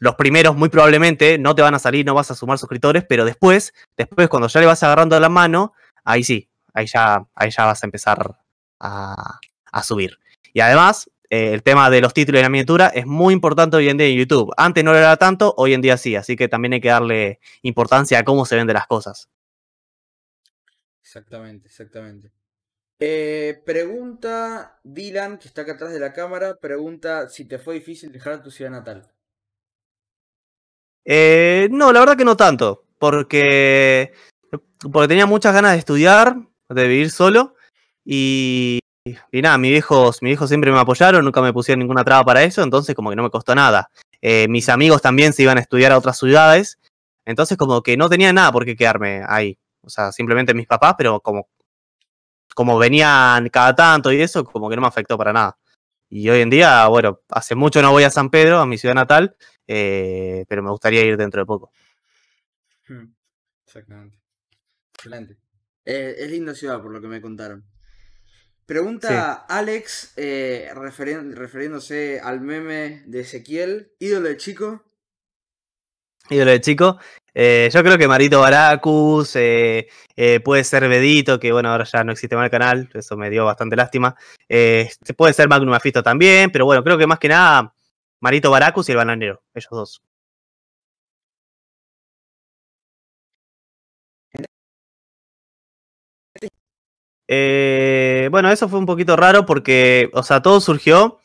los 0.00 0.14
primeros 0.16 0.56
muy 0.56 0.70
probablemente 0.70 1.38
no 1.38 1.54
te 1.54 1.62
van 1.62 1.74
a 1.74 1.78
salir, 1.78 2.04
no 2.04 2.14
vas 2.14 2.30
a 2.30 2.34
sumar 2.34 2.58
suscriptores, 2.58 3.04
pero 3.08 3.24
después, 3.24 3.74
después 3.96 4.28
cuando 4.28 4.48
ya 4.48 4.60
le 4.60 4.66
vas 4.66 4.82
agarrando 4.82 5.18
la 5.20 5.28
mano, 5.28 5.72
ahí 6.04 6.24
sí, 6.24 6.48
ahí 6.72 6.86
ya, 6.86 7.26
ahí 7.34 7.50
ya 7.50 7.66
vas 7.66 7.82
a 7.82 7.86
empezar 7.86 8.36
a, 8.80 9.38
subir. 9.82 10.18
Y 10.52 10.60
además, 10.60 11.10
eh, 11.30 11.52
el 11.52 11.62
tema 11.62 11.90
de 11.90 12.00
los 12.00 12.14
títulos 12.14 12.40
y 12.40 12.42
la 12.42 12.48
miniatura 12.48 12.88
es 12.88 13.06
muy 13.06 13.34
importante 13.34 13.76
hoy 13.76 13.88
en 13.88 13.96
día 13.96 14.06
en 14.06 14.16
YouTube. 14.16 14.52
Antes 14.56 14.84
no 14.84 14.92
lo 14.92 14.98
era 14.98 15.16
tanto, 15.16 15.54
hoy 15.56 15.74
en 15.74 15.80
día 15.80 15.96
sí, 15.96 16.16
así 16.16 16.36
que 16.36 16.48
también 16.48 16.74
hay 16.74 16.80
que 16.80 16.88
darle 16.88 17.40
importancia 17.62 18.18
a 18.18 18.24
cómo 18.24 18.46
se 18.46 18.56
venden 18.56 18.74
las 18.74 18.86
cosas. 18.86 19.28
Exactamente, 21.14 21.68
exactamente. 21.68 22.32
Eh, 22.98 23.62
pregunta 23.64 24.80
Dylan, 24.82 25.38
que 25.38 25.46
está 25.46 25.62
acá 25.62 25.74
atrás 25.74 25.92
de 25.92 26.00
la 26.00 26.12
cámara, 26.12 26.56
pregunta 26.56 27.28
si 27.28 27.44
te 27.44 27.60
fue 27.60 27.74
difícil 27.74 28.10
dejar 28.10 28.42
tu 28.42 28.50
ciudad 28.50 28.72
natal. 28.72 29.08
Eh, 31.04 31.68
no, 31.70 31.92
la 31.92 32.00
verdad 32.00 32.16
que 32.16 32.24
no 32.24 32.36
tanto, 32.36 32.86
porque, 32.98 34.12
porque 34.90 35.06
tenía 35.06 35.26
muchas 35.26 35.54
ganas 35.54 35.74
de 35.74 35.78
estudiar, 35.78 36.34
de 36.68 36.88
vivir 36.88 37.10
solo, 37.10 37.54
y, 38.04 38.80
y 39.30 39.40
nada, 39.40 39.56
mis 39.56 39.70
viejos, 39.70 40.20
mis 40.20 40.30
viejos 40.30 40.48
siempre 40.48 40.72
me 40.72 40.80
apoyaron, 40.80 41.24
nunca 41.24 41.40
me 41.40 41.52
pusieron 41.52 41.78
ninguna 41.78 42.02
traba 42.02 42.24
para 42.24 42.42
eso, 42.42 42.64
entonces 42.64 42.96
como 42.96 43.10
que 43.10 43.16
no 43.16 43.22
me 43.22 43.30
costó 43.30 43.54
nada. 43.54 43.88
Eh, 44.20 44.48
mis 44.48 44.68
amigos 44.68 45.00
también 45.00 45.32
se 45.32 45.44
iban 45.44 45.58
a 45.58 45.60
estudiar 45.60 45.92
a 45.92 45.98
otras 45.98 46.18
ciudades, 46.18 46.80
entonces 47.24 47.56
como 47.56 47.84
que 47.84 47.96
no 47.96 48.08
tenía 48.08 48.32
nada 48.32 48.50
por 48.50 48.64
qué 48.64 48.74
quedarme 48.74 49.22
ahí. 49.28 49.56
O 49.84 49.90
sea, 49.90 50.12
simplemente 50.12 50.54
mis 50.54 50.66
papás, 50.66 50.94
pero 50.96 51.20
como, 51.20 51.48
como 52.54 52.78
venían 52.78 53.48
cada 53.50 53.74
tanto 53.74 54.12
y 54.12 54.20
eso, 54.20 54.44
como 54.44 54.68
que 54.68 54.76
no 54.76 54.82
me 54.82 54.88
afectó 54.88 55.16
para 55.18 55.32
nada. 55.32 55.58
Y 56.08 56.28
hoy 56.28 56.40
en 56.40 56.50
día, 56.50 56.86
bueno, 56.88 57.20
hace 57.28 57.54
mucho 57.54 57.82
no 57.82 57.90
voy 57.90 58.04
a 58.04 58.10
San 58.10 58.30
Pedro, 58.30 58.60
a 58.60 58.66
mi 58.66 58.78
ciudad 58.78 58.94
natal, 58.94 59.36
eh, 59.66 60.44
pero 60.48 60.62
me 60.62 60.70
gustaría 60.70 61.04
ir 61.04 61.16
dentro 61.16 61.40
de 61.40 61.46
poco. 61.46 61.72
Hmm, 62.88 63.12
exactamente. 63.66 64.18
Excelente. 64.94 65.36
Eh, 65.84 66.14
es 66.18 66.30
linda 66.30 66.54
ciudad, 66.54 66.80
por 66.80 66.92
lo 66.92 67.00
que 67.00 67.08
me 67.08 67.20
contaron. 67.20 67.64
Pregunta 68.66 69.32
Alex, 69.32 70.14
eh, 70.16 70.70
refiriéndose 70.74 72.20
al 72.20 72.40
meme 72.40 73.02
de 73.06 73.20
Ezequiel, 73.20 73.92
ídolo 73.98 74.28
de 74.28 74.38
chico. 74.38 74.82
Ídolo 76.30 76.50
de 76.52 76.60
chico. 76.60 76.98
yo 77.34 77.82
creo 77.82 77.98
que 77.98 78.08
Marito 78.08 78.40
Baracus, 78.40 79.32
puede 79.32 80.64
ser 80.64 80.88
Bedito, 80.88 81.38
que 81.38 81.52
bueno, 81.52 81.70
ahora 81.70 81.84
ya 81.84 82.04
no 82.04 82.12
existe 82.12 82.36
más 82.36 82.46
el 82.46 82.50
canal, 82.50 82.88
eso 82.94 83.16
me 83.16 83.30
dio 83.30 83.44
bastante 83.44 83.76
lástima. 83.76 84.16
puede 85.16 85.32
ser 85.32 85.48
Magnum 85.48 85.74
Afisto 85.74 86.02
también, 86.02 86.50
pero 86.50 86.64
bueno, 86.64 86.82
creo 86.82 86.98
que 86.98 87.06
más 87.06 87.18
que 87.18 87.28
nada 87.28 87.74
Marito 88.20 88.50
Baracus 88.50 88.88
y 88.88 88.92
el 88.92 88.98
bananero, 88.98 89.42
ellos 89.54 89.70
dos. 89.70 90.02
Eh, 97.28 98.28
bueno, 98.30 98.50
eso 98.50 98.68
fue 98.68 98.78
un 98.78 98.86
poquito 98.86 99.16
raro 99.16 99.46
porque, 99.46 100.10
o 100.12 100.22
sea, 100.22 100.42
todo 100.42 100.60
surgió. 100.60 101.20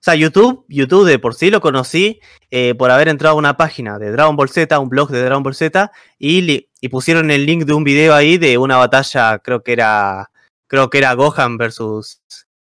O 0.00 0.02
sea, 0.02 0.14
YouTube, 0.14 0.64
YouTube 0.68 1.06
de 1.06 1.18
por 1.18 1.34
sí 1.34 1.50
lo 1.50 1.60
conocí 1.60 2.20
eh, 2.50 2.74
por 2.74 2.90
haber 2.90 3.08
entrado 3.08 3.34
a 3.34 3.38
una 3.38 3.58
página 3.58 3.98
de 3.98 4.10
Dragon 4.10 4.34
Ball 4.34 4.48
Z, 4.48 4.78
un 4.78 4.88
blog 4.88 5.10
de 5.10 5.22
Dragon 5.22 5.42
Ball 5.42 5.54
Z, 5.54 5.92
y, 6.18 6.68
pusieron 6.90 7.30
el 7.30 7.44
link 7.44 7.64
de 7.64 7.74
un 7.74 7.84
video 7.84 8.14
ahí 8.14 8.38
de 8.38 8.56
una 8.56 8.78
batalla, 8.78 9.38
creo 9.40 9.62
que 9.62 9.72
era, 9.72 10.30
creo 10.66 10.88
que 10.88 10.96
era 10.98 11.12
Gohan 11.12 11.58
versus, 11.58 12.22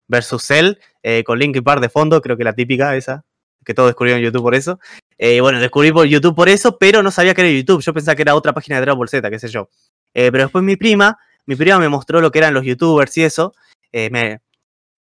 versus 0.08 0.42
Cell, 0.42 0.78
eh, 1.04 1.26
con 1.26 1.38
Linkin 1.38 1.64
Park 1.64 1.82
de 1.82 1.90
fondo, 1.90 2.22
creo 2.22 2.38
que 2.38 2.46
la 2.46 2.54
típica 2.54 2.96
esa, 2.96 3.26
que 3.66 3.74
todos 3.74 3.90
descubrieron 3.90 4.24
YouTube 4.24 4.44
por 4.44 4.56
eso. 4.56 4.80
Eh, 5.18 5.42
bueno, 5.42 5.60
descubrí 5.60 5.92
por 5.92 6.06
YouTube 6.06 6.34
por 6.34 6.48
eso, 6.48 6.78
pero 6.78 7.04
no 7.04 7.12
sabía 7.12 7.34
que 7.34 7.42
era 7.42 7.52
YouTube. 7.52 7.82
Yo 7.82 7.94
pensaba 7.94 8.16
que 8.16 8.22
era 8.22 8.36
otra 8.36 8.54
página 8.54 8.78
de 8.78 8.82
Dragon 8.84 8.98
Ball 8.98 9.10
Z, 9.10 9.30
qué 9.30 9.40
sé 9.40 9.50
yo. 9.50 9.70
Eh, 10.14 10.32
pero 10.32 10.46
después 10.46 10.64
mi 10.64 10.78
prima, 10.78 11.18
mi 11.46 11.56
prima 11.56 11.78
me 11.78 11.90
mostró 11.90 12.22
lo 12.22 12.32
que 12.32 12.40
eran 12.40 12.54
los 12.54 12.64
YouTubers 12.64 13.18
y 13.18 13.24
eso. 13.24 13.54
Eh, 13.92 14.10
me, 14.10 14.40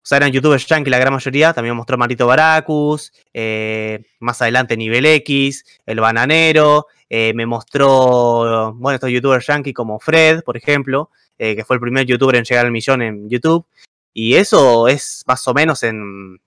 sea, 0.10 0.18
eran 0.18 0.32
YouTubers 0.32 0.66
yankee 0.66 0.90
la 0.90 1.00
gran 1.00 1.14
mayoría. 1.14 1.54
También 1.54 1.76
mostró 1.76 1.98
Marito 1.98 2.28
Baracus. 2.28 3.14
más 4.20 4.42
adelante 4.42 4.76
Nivel 4.76 5.06
X, 5.06 5.64
El 5.86 6.00
Bananero. 6.00 6.88
me 7.10 7.46
mostró, 7.46 8.74
bueno, 8.74 8.96
estos 8.96 9.12
YouTubers 9.12 9.48
yankee 9.48 9.74
como 9.74 10.00
Fred, 10.00 10.44
por 10.44 10.58
ejemplo, 10.58 11.12
que 11.38 11.64
fue 11.66 11.76
el 11.76 11.82
primer 11.82 12.06
YouTuber 12.06 12.36
en 12.36 12.44
llegar 12.44 12.66
al 12.66 12.72
millón 12.72 13.02
en 13.02 13.30
YouTube. 13.30 13.66
Y 14.14 14.36
eso 14.36 14.88
es 14.88 15.24
más 15.28 15.48
o 15.48 15.54
menos 15.54 15.84
en 15.84 16.40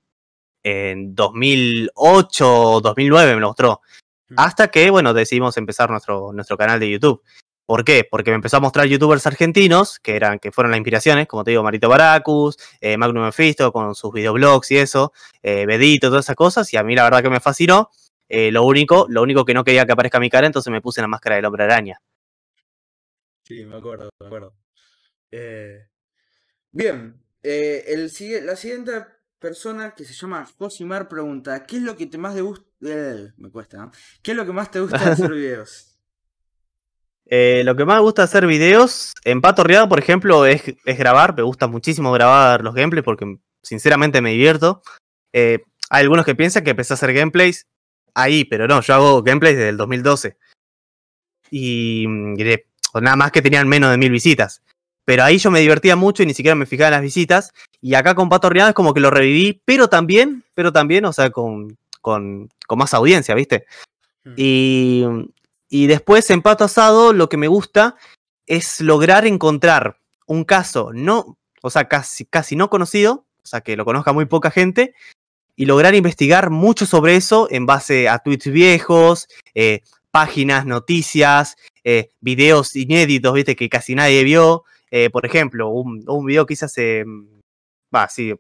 en 0.63 1.15
2008 1.15 2.81
2009 2.83 3.35
me 3.35 3.41
lo 3.41 3.49
mostró. 3.49 3.81
Mm. 4.29 4.35
Hasta 4.39 4.69
que, 4.69 4.91
bueno, 4.91 5.13
decidimos 5.13 5.57
empezar 5.57 5.91
nuestro, 5.91 6.33
nuestro 6.33 6.57
canal 6.57 6.81
de 6.81 6.91
YouTube. 6.91 7.23
¿Por 7.73 7.87
qué? 7.87 8.05
Porque 8.05 8.31
me 8.31 8.35
empezó 8.35 8.59
a 8.59 8.61
mostrar 8.61 8.87
youtubers 8.87 9.27
argentinos, 9.27 9.99
que 9.99 10.15
eran, 10.15 10.39
que 10.39 10.53
fueron 10.53 10.73
las 10.73 10.77
inspiraciones, 10.77 11.27
como 11.27 11.43
te 11.43 11.53
digo, 11.53 11.63
Marito 11.63 11.89
Baracus, 11.89 12.59
eh, 12.83 12.99
Magnum 12.99 13.25
Mephisto 13.25 13.73
con 13.73 13.95
sus 13.95 14.13
videoblogs 14.13 14.71
y 14.73 14.77
eso, 14.77 15.15
eh, 15.43 15.65
Bedito, 15.65 16.09
todas 16.09 16.27
esas 16.27 16.37
cosas, 16.37 16.71
y 16.75 16.77
a 16.77 16.83
mí 16.83 16.95
la 16.95 17.05
verdad 17.05 17.23
que 17.23 17.31
me 17.31 17.41
fascinó. 17.41 17.89
Eh, 18.29 18.53
lo 18.53 18.65
único, 18.65 19.07
lo 19.09 19.23
único 19.23 19.47
que 19.47 19.55
no 19.55 19.65
quería 19.65 19.87
que 19.87 19.93
aparezca 19.93 20.21
mi 20.21 20.29
cara, 20.29 20.47
entonces 20.47 20.71
me 20.71 20.83
puse 20.83 21.01
la 21.01 21.07
máscara 21.07 21.37
del 21.37 21.47
hombre 21.47 21.65
araña. 21.65 21.99
Sí, 23.43 23.65
me 23.65 23.79
acuerdo, 23.79 24.11
me 24.21 24.27
acuerdo. 24.27 24.55
Eh, 25.31 25.87
bien, 26.73 27.23
eh, 27.43 27.85
el, 27.87 28.13
la 28.45 28.57
siguiente 28.57 29.03
persona 29.39 29.95
que 29.95 30.05
se 30.05 30.13
llama 30.13 30.47
Josimar 30.59 31.09
pregunta, 31.09 31.65
¿qué 31.65 31.77
es 31.79 31.83
lo 31.83 31.97
que 31.97 32.05
te 32.05 32.19
más 32.19 32.35
te 32.35 32.43
gusta? 32.43 32.67
me 32.81 33.51
cuesta, 33.51 33.79
¿no? 33.79 33.93
¿Qué 34.23 34.33
es 34.33 34.37
lo 34.37 34.45
que 34.45 34.53
más 34.53 34.71
te 34.71 34.81
gusta 34.81 34.99
de 34.99 35.11
hacer 35.13 35.31
videos? 35.33 35.92
Eh, 37.35 37.63
lo 37.65 37.75
que 37.75 37.87
más 37.87 37.97
me 37.97 38.03
gusta 38.03 38.25
hacer 38.25 38.47
videos, 38.47 39.15
en 39.25 39.41
Pato 39.41 39.65
Riado, 39.65 39.89
por 39.89 39.99
ejemplo, 39.99 40.45
es, 40.45 40.65
es 40.85 40.99
grabar. 40.99 41.35
Me 41.35 41.43
gusta 41.43 41.67
muchísimo 41.67 42.13
grabar 42.13 42.63
los 42.63 42.75
gameplays 42.75 43.03
porque 43.03 43.39
sinceramente 43.63 44.21
me 44.21 44.33
divierto. 44.33 44.83
Eh, 45.33 45.61
hay 45.89 46.03
algunos 46.03 46.27
que 46.27 46.35
piensan 46.35 46.63
que 46.63 46.73
empecé 46.73 46.93
a 46.93 46.97
hacer 46.97 47.15
gameplays 47.15 47.67
ahí, 48.13 48.45
pero 48.45 48.69
no, 48.69 48.83
yo 48.83 48.95
hago 48.95 49.23
gameplays 49.23 49.57
desde 49.57 49.71
el 49.71 49.79
2012. 49.79 50.37
Y, 51.51 52.05
mm, 52.07 52.39
y 52.39 52.55
o 52.93 53.01
nada 53.01 53.17
más 53.17 53.33
que 53.33 53.41
tenían 53.41 53.67
menos 53.67 53.91
de 53.91 53.97
mil 53.97 54.11
visitas. 54.11 54.61
Pero 55.07 55.25
ahí 55.25 55.39
yo 55.39 55.51
me 55.51 55.61
divertía 55.61 55.97
mucho 55.97 56.23
y 56.23 56.27
ni 56.27 56.35
siquiera 56.35 56.55
me 56.55 56.67
fijaba 56.67 56.89
en 56.89 56.95
las 56.97 57.03
visitas. 57.03 57.55
Y 57.81 57.95
acá 57.95 58.15
con 58.15 58.29
Pato 58.29 58.51
Riado 58.51 58.69
es 58.69 58.75
como 58.75 58.93
que 58.93 59.01
lo 59.01 59.11
reviví, 59.11 59.59
pero 59.65 59.89
también, 59.89 60.45
pero 60.53 60.71
también, 60.71 61.07
o 61.07 61.15
sea, 61.15 61.31
con, 61.31 61.79
con, 62.03 62.51
con 62.67 62.79
más 62.79 62.93
audiencia, 62.93 63.35
¿viste? 63.35 63.65
Hmm. 64.23 64.35
Y, 64.37 65.07
y 65.73 65.87
después 65.87 66.29
en 66.29 66.43
Pato 66.43 66.65
Asado 66.65 67.15
lo 67.15 67.31
que 67.31 67.39
me 67.39 67.49
gusta 67.49 67.97
es 68.47 68.83
lograr 68.83 69.27
encontrar 69.27 69.97
un 70.27 70.45
caso 70.45 70.91
no, 70.93 71.39
o 71.63 71.71
sea, 71.71 71.89
casi, 71.89 72.27
casi 72.27 72.57
no 72.57 72.69
conocido, 72.69 73.25
o 73.43 73.47
sea, 73.47 73.63
que 73.63 73.75
lo 73.75 73.87
conozca 73.87 74.13
muy 74.13 74.27
poca 74.27 74.51
gente, 74.51 74.95
y 75.57 75.65
lograr 75.65 75.95
investigar 75.95 76.51
mucho 76.51 76.85
sobre 76.85 77.17
eso 77.17 77.49
en 77.51 77.65
base 77.65 78.07
a 78.07 78.19
tweets 78.19 78.53
viejos, 78.53 79.29
eh, 79.55 79.81
páginas, 80.11 80.67
noticias, 80.67 81.57
eh, 81.85 82.11
videos 82.21 82.77
inéditos, 82.77 83.33
viste, 83.33 83.57
que 83.57 83.71
casi 83.71 83.95
nadie 83.95 84.25
vio. 84.25 84.65
Eh, 84.91 85.09
por 85.09 85.25
ejemplo, 85.25 85.71
un, 85.71 86.05
un 86.07 86.27
video 86.27 86.45
que 86.45 86.53
hice 86.53 86.67
hace, 86.67 87.05
mm, 87.07 87.41
hace 87.93 88.37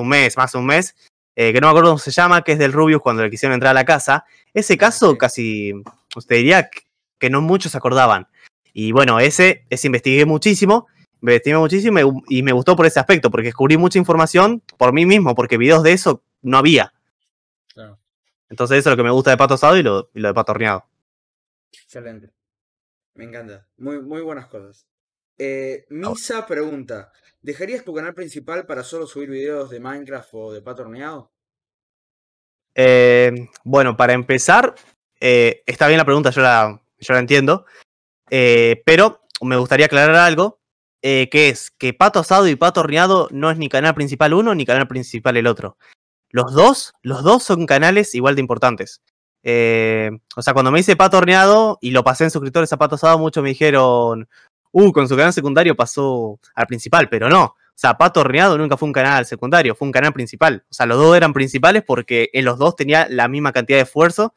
un 0.00 0.08
mes, 0.08 0.36
más 0.38 0.52
de 0.52 0.58
un 0.58 0.66
mes, 0.66 0.94
eh, 1.36 1.52
que 1.52 1.60
no 1.60 1.66
me 1.66 1.70
acuerdo 1.70 1.90
cómo 1.90 1.98
se 1.98 2.10
llama, 2.10 2.42
que 2.42 2.52
es 2.52 2.58
del 2.58 2.72
Rubius 2.72 3.00
cuando 3.02 3.22
le 3.22 3.30
quisieron 3.30 3.54
entrar 3.54 3.70
a 3.70 3.74
la 3.74 3.84
casa. 3.84 4.24
Ese 4.52 4.76
caso 4.78 5.16
casi, 5.18 5.72
usted 6.16 6.36
diría 6.36 6.68
que- 6.70 6.82
no 7.30 7.40
muchos 7.40 7.72
se 7.72 7.78
acordaban. 7.78 8.28
Y 8.74 8.92
bueno, 8.92 9.18
ese, 9.18 9.64
ese 9.70 9.86
investigué 9.86 10.26
muchísimo, 10.26 10.88
investigué 11.22 11.56
muchísimo 11.56 11.98
y 11.98 12.04
me, 12.04 12.22
y 12.28 12.42
me 12.42 12.52
gustó 12.52 12.76
por 12.76 12.84
ese 12.84 13.00
aspecto, 13.00 13.30
porque 13.30 13.46
descubrí 13.46 13.78
mucha 13.78 13.98
información 13.98 14.62
por 14.76 14.92
mí 14.92 15.06
mismo, 15.06 15.34
porque 15.34 15.56
videos 15.56 15.82
de 15.82 15.92
eso 15.92 16.22
no 16.42 16.58
había. 16.58 16.92
Claro, 17.72 17.98
Entonces 18.50 18.76
eso 18.78 18.90
es 18.90 18.92
lo 18.92 18.96
que 18.98 19.04
me 19.04 19.10
gusta 19.10 19.30
de 19.30 19.38
Pato 19.38 19.54
Asado 19.54 19.78
y 19.78 19.82
lo, 19.82 20.10
y 20.12 20.20
lo 20.20 20.28
de 20.28 20.34
Pato 20.34 20.52
Horneado. 20.52 20.84
excelente. 21.72 22.30
Me 23.14 23.24
encanta. 23.24 23.66
Muy, 23.78 24.02
muy 24.02 24.20
buenas 24.20 24.46
cosas. 24.48 24.86
Eh, 25.38 25.86
Misa 25.88 26.46
pregunta, 26.46 27.10
¿dejarías 27.44 27.84
tu 27.84 27.94
canal 27.94 28.14
principal 28.14 28.66
para 28.66 28.82
solo 28.82 29.06
subir 29.06 29.28
videos 29.28 29.68
de 29.70 29.78
Minecraft 29.78 30.28
o 30.32 30.52
de 30.52 30.62
Pato 30.62 30.82
Horneado? 30.82 31.30
Eh, 32.74 33.48
bueno, 33.64 33.96
para 33.96 34.14
empezar, 34.14 34.74
eh, 35.20 35.62
está 35.66 35.86
bien 35.86 35.98
la 35.98 36.06
pregunta, 36.06 36.30
yo 36.30 36.40
la, 36.40 36.82
yo 36.98 37.14
la 37.14 37.20
entiendo, 37.20 37.66
eh, 38.30 38.82
pero 38.86 39.20
me 39.42 39.56
gustaría 39.56 39.86
aclarar 39.86 40.16
algo, 40.16 40.60
que 41.02 41.50
es 41.50 41.70
que 41.70 41.92
Pato 41.92 42.20
Asado 42.20 42.48
y 42.48 42.56
Pato 42.56 42.80
Horneado 42.80 43.28
no 43.30 43.50
es 43.50 43.58
ni 43.58 43.68
canal 43.68 43.94
principal 43.94 44.32
uno 44.32 44.54
ni 44.54 44.64
canal 44.64 44.88
principal 44.88 45.36
el 45.36 45.46
otro. 45.46 45.76
Los 46.30 46.54
dos, 46.54 46.94
los 47.02 47.22
dos 47.22 47.42
son 47.42 47.66
canales 47.66 48.14
igual 48.14 48.36
de 48.36 48.40
importantes. 48.40 49.02
O 49.44 50.42
sea, 50.42 50.54
cuando 50.54 50.70
me 50.70 50.80
hice 50.80 50.96
Pato 50.96 51.18
Horneado 51.18 51.76
y 51.82 51.90
lo 51.90 52.04
pasé 52.04 52.24
en 52.24 52.30
suscriptores 52.30 52.72
a 52.72 52.78
Pato 52.78 52.94
Asado, 52.94 53.18
muchos 53.18 53.42
me 53.42 53.50
dijeron, 53.50 54.30
uh, 54.74 54.92
con 54.92 55.08
su 55.08 55.16
canal 55.16 55.32
secundario 55.32 55.74
pasó 55.74 56.38
al 56.54 56.66
principal, 56.66 57.08
pero 57.08 57.28
no. 57.28 57.44
O 57.44 57.76
sea, 57.76 57.94
Pato 57.94 58.20
Horneado 58.20 58.56
nunca 58.58 58.76
fue 58.76 58.86
un 58.86 58.92
canal 58.92 59.26
secundario, 59.26 59.74
fue 59.74 59.86
un 59.86 59.92
canal 59.92 60.12
principal. 60.12 60.64
O 60.70 60.74
sea, 60.74 60.86
los 60.86 60.98
dos 60.98 61.16
eran 61.16 61.32
principales 61.32 61.82
porque 61.84 62.30
en 62.32 62.44
los 62.44 62.58
dos 62.58 62.76
tenía 62.76 63.06
la 63.08 63.26
misma 63.26 63.52
cantidad 63.52 63.78
de 63.78 63.82
esfuerzo. 63.82 64.34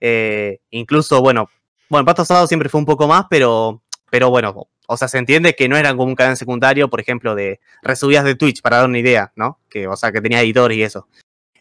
Eh, 0.00 0.60
incluso, 0.70 1.20
bueno, 1.20 1.48
bueno, 1.88 2.04
Pato 2.04 2.22
Asado 2.22 2.46
siempre 2.46 2.68
fue 2.68 2.80
un 2.80 2.86
poco 2.86 3.06
más, 3.06 3.26
pero, 3.28 3.82
pero 4.10 4.30
bueno, 4.30 4.68
o 4.86 4.96
sea, 4.96 5.06
se 5.06 5.18
entiende 5.18 5.54
que 5.54 5.68
no 5.68 5.76
eran 5.76 5.96
como 5.96 6.08
un 6.08 6.16
canal 6.16 6.36
secundario, 6.36 6.90
por 6.90 7.00
ejemplo, 7.00 7.34
de 7.36 7.60
resubidas 7.82 8.24
de 8.24 8.34
Twitch, 8.34 8.60
para 8.60 8.78
dar 8.78 8.88
una 8.88 8.98
idea, 8.98 9.32
¿no? 9.36 9.60
Que, 9.68 9.86
o 9.86 9.96
sea, 9.96 10.10
que 10.10 10.20
tenía 10.20 10.40
editores 10.40 10.76
y 10.76 10.82
eso. 10.82 11.06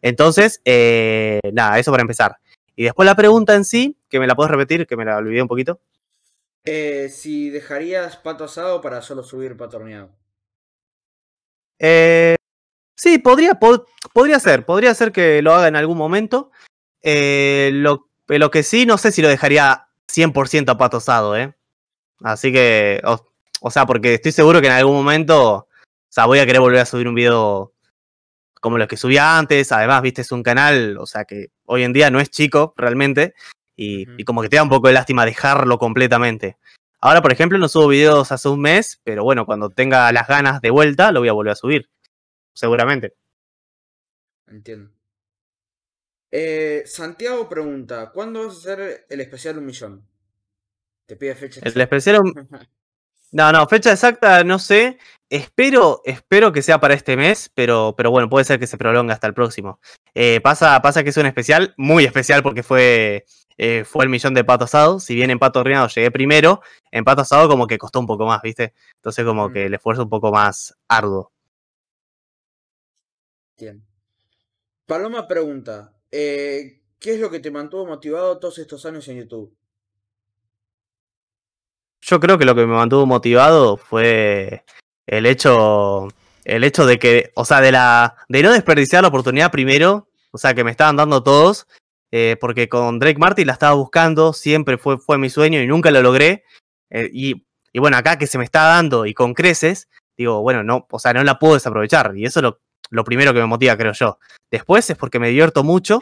Entonces, 0.01 0.61
eh, 0.65 1.39
nada, 1.53 1.77
eso 1.77 1.91
para 1.91 2.01
empezar. 2.01 2.37
Y 2.75 2.83
después 2.83 3.05
la 3.05 3.15
pregunta 3.15 3.55
en 3.55 3.65
sí, 3.65 3.97
que 4.09 4.19
me 4.19 4.25
la 4.25 4.35
puedes 4.35 4.49
repetir, 4.49 4.87
que 4.87 4.95
me 4.95 5.05
la 5.05 5.17
olvidé 5.17 5.41
un 5.41 5.47
poquito. 5.47 5.79
Eh, 6.65 7.09
si 7.09 7.49
dejarías 7.49 8.17
Pato 8.17 8.43
Asado 8.43 8.81
para 8.81 9.01
solo 9.01 9.23
subir 9.23 9.55
Pato 9.57 9.77
Horneado. 9.77 10.11
Eh, 11.79 12.35
sí, 12.95 13.17
podría, 13.19 13.53
pod- 13.59 13.85
podría 14.13 14.39
ser, 14.39 14.65
podría 14.65 14.93
ser 14.93 15.11
que 15.11 15.41
lo 15.41 15.53
haga 15.53 15.67
en 15.67 15.75
algún 15.75 15.97
momento. 15.97 16.51
Eh, 17.01 17.71
lo, 17.73 18.09
lo 18.27 18.51
que 18.51 18.63
sí, 18.63 18.85
no 18.85 18.97
sé 18.97 19.11
si 19.11 19.21
lo 19.21 19.29
dejaría 19.29 19.87
100% 20.07 20.69
apatosado, 20.69 21.37
¿eh? 21.37 21.55
Así 22.21 22.51
que, 22.51 23.01
o, 23.05 23.25
o 23.61 23.71
sea, 23.71 23.85
porque 23.85 24.15
estoy 24.15 24.33
seguro 24.33 24.59
que 24.59 24.67
en 24.67 24.73
algún 24.73 24.95
momento, 24.95 25.53
o 25.53 25.67
sea, 26.09 26.25
voy 26.25 26.39
a 26.39 26.45
querer 26.45 26.59
volver 26.61 26.81
a 26.81 26.85
subir 26.85 27.07
un 27.07 27.15
video 27.15 27.73
como 28.59 28.77
los 28.77 28.89
que 28.89 28.97
subía 28.97 29.37
antes. 29.37 29.71
Además, 29.71 30.01
viste, 30.01 30.21
es 30.21 30.31
un 30.33 30.43
canal, 30.43 30.97
o 30.99 31.05
sea, 31.05 31.23
que 31.23 31.47
hoy 31.65 31.83
en 31.83 31.93
día 31.93 32.11
no 32.11 32.19
es 32.19 32.29
chico 32.29 32.73
realmente. 32.75 33.33
Y, 33.81 34.25
como 34.25 34.41
que 34.41 34.49
te 34.49 34.57
da 34.57 34.63
un 34.63 34.69
poco 34.69 34.87
de 34.87 34.93
lástima 34.93 35.25
dejarlo 35.25 35.77
completamente. 35.77 36.57
Ahora, 36.99 37.21
por 37.21 37.31
ejemplo, 37.31 37.57
no 37.57 37.69
subo 37.69 37.87
videos 37.87 38.29
hace 38.33 38.49
un 38.49 38.59
mes, 38.59 38.99
pero 39.05 39.23
bueno, 39.23 39.45
cuando 39.45 39.69
tenga 39.69 40.11
las 40.11 40.27
ganas 40.27 40.59
de 40.59 40.69
vuelta, 40.69 41.13
lo 41.13 41.21
voy 41.21 41.29
a 41.29 41.33
volver 41.33 41.53
a 41.53 41.55
subir. 41.55 41.89
Seguramente. 42.53 43.13
Entiendo. 44.47 44.91
Eh, 46.29 46.83
Santiago 46.85 47.47
pregunta, 47.47 48.11
¿cuándo 48.11 48.45
vas 48.45 48.55
a 48.55 48.59
hacer 48.59 49.05
el 49.09 49.21
especial 49.21 49.57
un 49.57 49.65
millón? 49.65 50.05
Te 51.05 51.15
pide 51.15 51.35
fecha. 51.35 51.61
El 51.63 51.79
especial. 51.79 52.21
No, 53.31 53.51
no, 53.51 53.67
fecha 53.67 53.91
exacta 53.91 54.43
no 54.43 54.57
sé. 54.57 54.97
Espero, 55.29 56.01
espero 56.03 56.51
que 56.51 56.63
sea 56.63 56.79
para 56.79 56.95
este 56.95 57.15
mes, 57.15 57.51
pero, 57.53 57.93
pero 57.95 58.09
bueno, 58.09 58.27
puede 58.27 58.43
ser 58.43 58.59
que 58.59 58.65
se 58.65 58.75
prolongue 58.75 59.13
hasta 59.13 59.27
el 59.27 59.35
próximo. 59.35 59.79
Eh, 60.15 60.41
pasa, 60.41 60.81
pasa 60.81 61.03
que 61.03 61.11
es 61.11 61.17
un 61.17 61.27
especial, 61.27 61.75
muy 61.77 62.05
especial 62.05 62.41
porque 62.41 62.63
fue, 62.63 63.25
eh, 63.61 63.83
fue 63.83 64.05
el 64.05 64.09
millón 64.09 64.33
de 64.33 64.45
pato 64.45 64.63
asado. 64.63 65.01
Si 65.01 65.13
bien 65.13 65.31
en 65.31 65.37
pato 65.37 65.59
horneado 65.59 65.89
llegué 65.89 66.09
primero, 66.11 66.61
en 66.91 67.03
pato 67.03 67.23
asado 67.23 67.49
como 67.49 67.67
que 67.67 67.77
costó 67.77 67.99
un 67.99 68.07
poco 68.07 68.25
más, 68.25 68.41
¿viste? 68.41 68.73
Entonces 68.95 69.25
como 69.25 69.51
que 69.51 69.65
el 69.65 69.73
esfuerzo 69.73 70.03
un 70.03 70.09
poco 70.09 70.31
más 70.31 70.77
arduo. 70.87 71.33
Bien. 73.59 73.85
Paloma 74.85 75.27
pregunta, 75.27 75.93
eh, 76.09 76.79
¿qué 76.99 77.15
es 77.15 77.19
lo 77.19 77.29
que 77.29 77.41
te 77.41 77.51
mantuvo 77.51 77.85
motivado 77.85 78.39
todos 78.39 78.57
estos 78.59 78.85
años 78.85 79.05
en 79.09 79.17
YouTube? 79.17 79.53
Yo 81.99 82.21
creo 82.21 82.37
que 82.37 82.45
lo 82.45 82.55
que 82.55 82.65
me 82.65 82.73
mantuvo 82.73 83.05
motivado 83.05 83.75
fue 83.75 84.63
el 85.05 85.25
hecho, 85.25 86.07
el 86.45 86.63
hecho 86.63 86.85
de 86.85 86.97
que, 86.97 87.33
o 87.35 87.43
sea, 87.43 87.59
de 87.59 87.73
la, 87.73 88.15
de 88.29 88.41
no 88.41 88.53
desperdiciar 88.53 89.01
la 89.01 89.09
oportunidad 89.09 89.51
primero, 89.51 90.07
o 90.31 90.37
sea, 90.37 90.53
que 90.53 90.63
me 90.63 90.71
estaban 90.71 90.95
dando 90.95 91.21
todos, 91.21 91.67
eh, 92.11 92.37
porque 92.39 92.69
con 92.69 92.99
Drake 92.99 93.19
Martin 93.19 93.47
la 93.47 93.53
estaba 93.53 93.73
buscando, 93.75 94.33
siempre 94.33 94.77
fue, 94.77 94.97
fue 94.97 95.17
mi 95.17 95.29
sueño 95.29 95.61
y 95.61 95.67
nunca 95.67 95.91
lo 95.91 96.01
logré. 96.01 96.43
eh, 96.89 97.09
y, 97.13 97.45
bueno, 97.79 97.97
acá 97.97 98.17
que 98.17 98.27
se 98.27 98.37
me 98.37 98.43
está 98.43 98.63
dando 98.63 99.05
y 99.05 99.13
con 99.13 99.33
creces, 99.33 99.89
digo, 100.17 100.41
bueno, 100.41 100.63
no, 100.63 100.87
o 100.89 100.99
sea, 100.99 101.13
no 101.13 101.23
la 101.23 101.37
puedo 101.39 101.53
desaprovechar. 101.53 102.13
Y 102.15 102.25
eso 102.25 102.39
es 102.39 102.43
lo, 102.43 102.59
lo 102.89 103.03
primero 103.03 103.33
que 103.33 103.39
me 103.39 103.45
motiva, 103.45 103.77
creo 103.77 103.93
yo. 103.93 104.19
Después 104.51 104.89
es 104.89 104.97
porque 104.97 105.19
me 105.19 105.29
divierto 105.29 105.63
mucho 105.63 106.01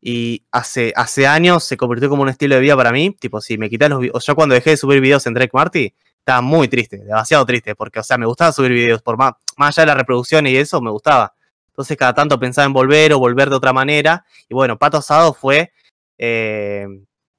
y 0.00 0.46
hace, 0.52 0.92
hace 0.96 1.26
años 1.26 1.64
se 1.64 1.76
convirtió 1.76 2.08
como 2.08 2.22
un 2.22 2.28
estilo 2.28 2.54
de 2.54 2.60
vida 2.60 2.76
para 2.76 2.92
mí. 2.92 3.16
Tipo, 3.18 3.40
si 3.40 3.58
me 3.58 3.68
quitas 3.68 3.90
los 3.90 4.00
videos. 4.00 4.24
Yo 4.24 4.34
cuando 4.34 4.54
dejé 4.54 4.70
de 4.70 4.76
subir 4.76 5.00
videos 5.00 5.26
en 5.26 5.34
Drake 5.34 5.50
Marty, 5.52 5.94
estaba 6.20 6.40
muy 6.42 6.68
triste, 6.68 6.98
demasiado 6.98 7.44
triste, 7.44 7.74
porque, 7.74 7.98
o 7.98 8.02
sea, 8.02 8.18
me 8.18 8.26
gustaba 8.26 8.52
subir 8.52 8.72
videos, 8.72 9.02
por 9.02 9.16
más, 9.16 9.32
más 9.56 9.76
allá 9.76 9.82
de 9.82 9.86
las 9.88 9.96
reproducciones 9.96 10.52
y 10.52 10.56
eso, 10.56 10.80
me 10.80 10.90
gustaba. 10.90 11.34
Entonces, 11.70 11.96
cada 11.96 12.14
tanto 12.14 12.38
pensaba 12.38 12.66
en 12.66 12.72
volver 12.72 13.12
o 13.12 13.18
volver 13.18 13.50
de 13.50 13.56
otra 13.56 13.72
manera. 13.72 14.24
Y 14.48 14.54
bueno, 14.54 14.78
Pato 14.78 14.98
Asado 14.98 15.34
fue. 15.34 15.72
eh, 16.18 16.86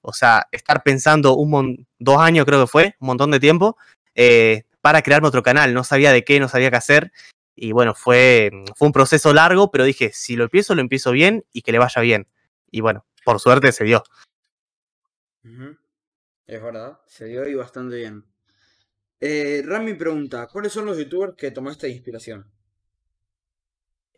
o 0.01 0.13
sea, 0.13 0.47
estar 0.51 0.83
pensando 0.83 1.35
un 1.35 1.87
dos 1.99 2.17
años, 2.17 2.45
creo 2.45 2.61
que 2.61 2.67
fue, 2.67 2.95
un 2.99 3.07
montón 3.07 3.31
de 3.31 3.39
tiempo, 3.39 3.77
eh, 4.15 4.63
para 4.81 5.01
crearme 5.01 5.27
otro 5.27 5.43
canal. 5.43 5.73
No 5.73 5.83
sabía 5.83 6.11
de 6.11 6.23
qué, 6.23 6.39
no 6.39 6.47
sabía 6.47 6.71
qué 6.71 6.77
hacer. 6.77 7.11
Y 7.55 7.71
bueno, 7.71 7.93
fue, 7.93 8.49
fue 8.75 8.87
un 8.87 8.93
proceso 8.93 9.33
largo, 9.33 9.71
pero 9.71 9.83
dije, 9.83 10.11
si 10.13 10.35
lo 10.35 10.45
empiezo, 10.45 10.73
lo 10.73 10.81
empiezo 10.81 11.11
bien 11.11 11.45
y 11.51 11.61
que 11.61 11.71
le 11.71 11.79
vaya 11.79 12.01
bien. 12.01 12.27
Y 12.71 12.81
bueno, 12.81 13.05
por 13.23 13.39
suerte 13.39 13.71
se 13.71 13.83
dio. 13.83 14.03
Es 16.47 16.61
verdad, 16.61 16.99
se 17.05 17.25
dio 17.25 17.47
y 17.47 17.55
bastante 17.55 17.97
bien. 17.97 18.25
Eh, 19.19 19.61
Rami 19.63 19.93
pregunta, 19.93 20.47
¿cuáles 20.47 20.73
son 20.73 20.85
los 20.85 20.97
youtubers 20.97 21.35
que 21.35 21.51
tomaste 21.51 21.87
inspiración? 21.89 22.49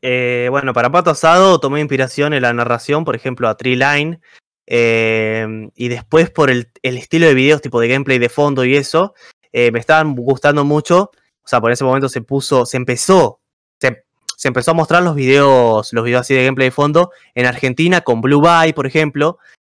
Eh, 0.05 0.49
bueno, 0.51 0.73
para 0.73 0.91
Pato 0.91 1.11
Asado 1.11 1.61
tomé 1.61 1.79
inspiración 1.79 2.33
en 2.33 2.41
la 2.41 2.51
narración, 2.51 3.05
por 3.05 3.15
ejemplo, 3.15 3.47
a 3.47 3.55
Tree 3.55 3.77
Line. 3.77 4.19
Eh, 4.67 5.47
y 5.75 5.87
después 5.87 6.29
por 6.29 6.49
el, 6.49 6.69
estilo 6.81 7.25
de 7.25 7.33
videos 7.33 7.61
tipo 7.61 7.79
de 7.79 7.87
gameplay 7.87 8.19
de 8.19 8.27
fondo 8.27 8.65
y 8.65 8.75
eso, 8.75 9.13
eh, 9.53 9.71
me 9.71 9.79
estaban 9.79 10.13
gustando 10.13 10.65
mucho. 10.65 11.11
O 11.41 11.47
sea, 11.47 11.61
por 11.61 11.71
ese 11.71 11.85
momento 11.85 12.09
se 12.09 12.21
puso, 12.21 12.65
se 12.65 12.75
empezó, 12.75 13.39
se, 13.79 14.03
empezó 14.43 14.71
a 14.71 14.73
mostrar 14.73 15.03
los 15.03 15.15
videos, 15.15 15.93
los 15.93 16.03
videos 16.03 16.21
así 16.21 16.33
de 16.33 16.43
gameplay 16.43 16.67
de 16.67 16.71
fondo 16.71 17.11
en 17.33 17.45
Argentina 17.45 18.01
con 18.01 18.19
Blue 18.19 18.41
Bay, 18.41 18.73
por 18.73 18.85
ejemplo, 18.85 19.37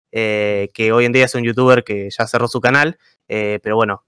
que 0.09 0.91
hoy 0.93 1.05
en 1.05 1.11
día 1.11 1.26
es 1.26 1.36
un 1.36 1.43
youtuber 1.43 1.84
que 1.84 2.09
ya 2.17 2.28
cerró 2.28 2.47
su 2.47 2.61
canal, 2.61 2.97
pero 3.28 3.76
bueno, 3.76 4.05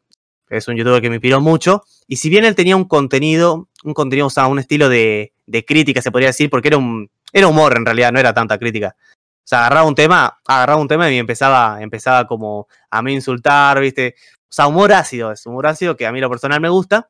es 0.49 0.67
un 0.67 0.75
youtuber 0.75 1.01
que 1.01 1.09
me 1.09 1.15
inspiró 1.15 1.41
mucho. 1.41 1.83
Y 2.07 2.17
si 2.17 2.29
bien 2.29 2.45
él 2.45 2.55
tenía 2.55 2.77
un 2.77 2.85
contenido, 2.85 3.69
un 3.83 3.93
contenido, 3.93 4.27
o 4.27 4.29
sea, 4.29 4.47
un 4.47 4.59
estilo 4.59 4.89
de, 4.89 5.33
de 5.45 5.65
crítica, 5.65 6.01
se 6.01 6.11
podría 6.11 6.29
decir, 6.29 6.49
porque 6.49 6.69
era 6.69 6.77
un, 6.77 7.09
era 7.31 7.47
humor 7.47 7.75
en 7.77 7.85
realidad, 7.85 8.11
no 8.11 8.19
era 8.19 8.33
tanta 8.33 8.57
crítica. 8.57 8.95
O 8.99 9.47
sea, 9.47 9.59
agarraba 9.59 9.87
un 9.87 9.95
tema, 9.95 10.39
agarraba 10.45 10.81
un 10.81 10.87
tema 10.87 11.11
y 11.11 11.17
empezaba, 11.17 11.81
empezaba 11.81 12.25
como 12.25 12.67
a 12.89 13.01
mí 13.01 13.13
insultar, 13.13 13.79
¿viste? 13.79 14.15
O 14.43 14.53
sea, 14.55 14.67
humor 14.67 14.91
ácido, 14.93 15.31
es 15.31 15.45
humor 15.45 15.67
ácido 15.67 15.95
que 15.95 16.07
a 16.07 16.11
mí 16.11 16.19
lo 16.19 16.29
personal 16.29 16.59
me 16.59 16.69
gusta, 16.69 17.09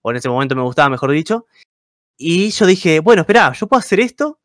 o 0.00 0.10
en 0.10 0.16
ese 0.16 0.28
momento 0.28 0.56
me 0.56 0.62
gustaba, 0.62 0.88
mejor 0.88 1.10
dicho. 1.10 1.46
Y 2.16 2.50
yo 2.50 2.66
dije, 2.66 3.00
bueno, 3.00 3.22
espera, 3.22 3.52
yo 3.52 3.66
puedo 3.66 3.80
hacer 3.80 4.00
esto, 4.00 4.38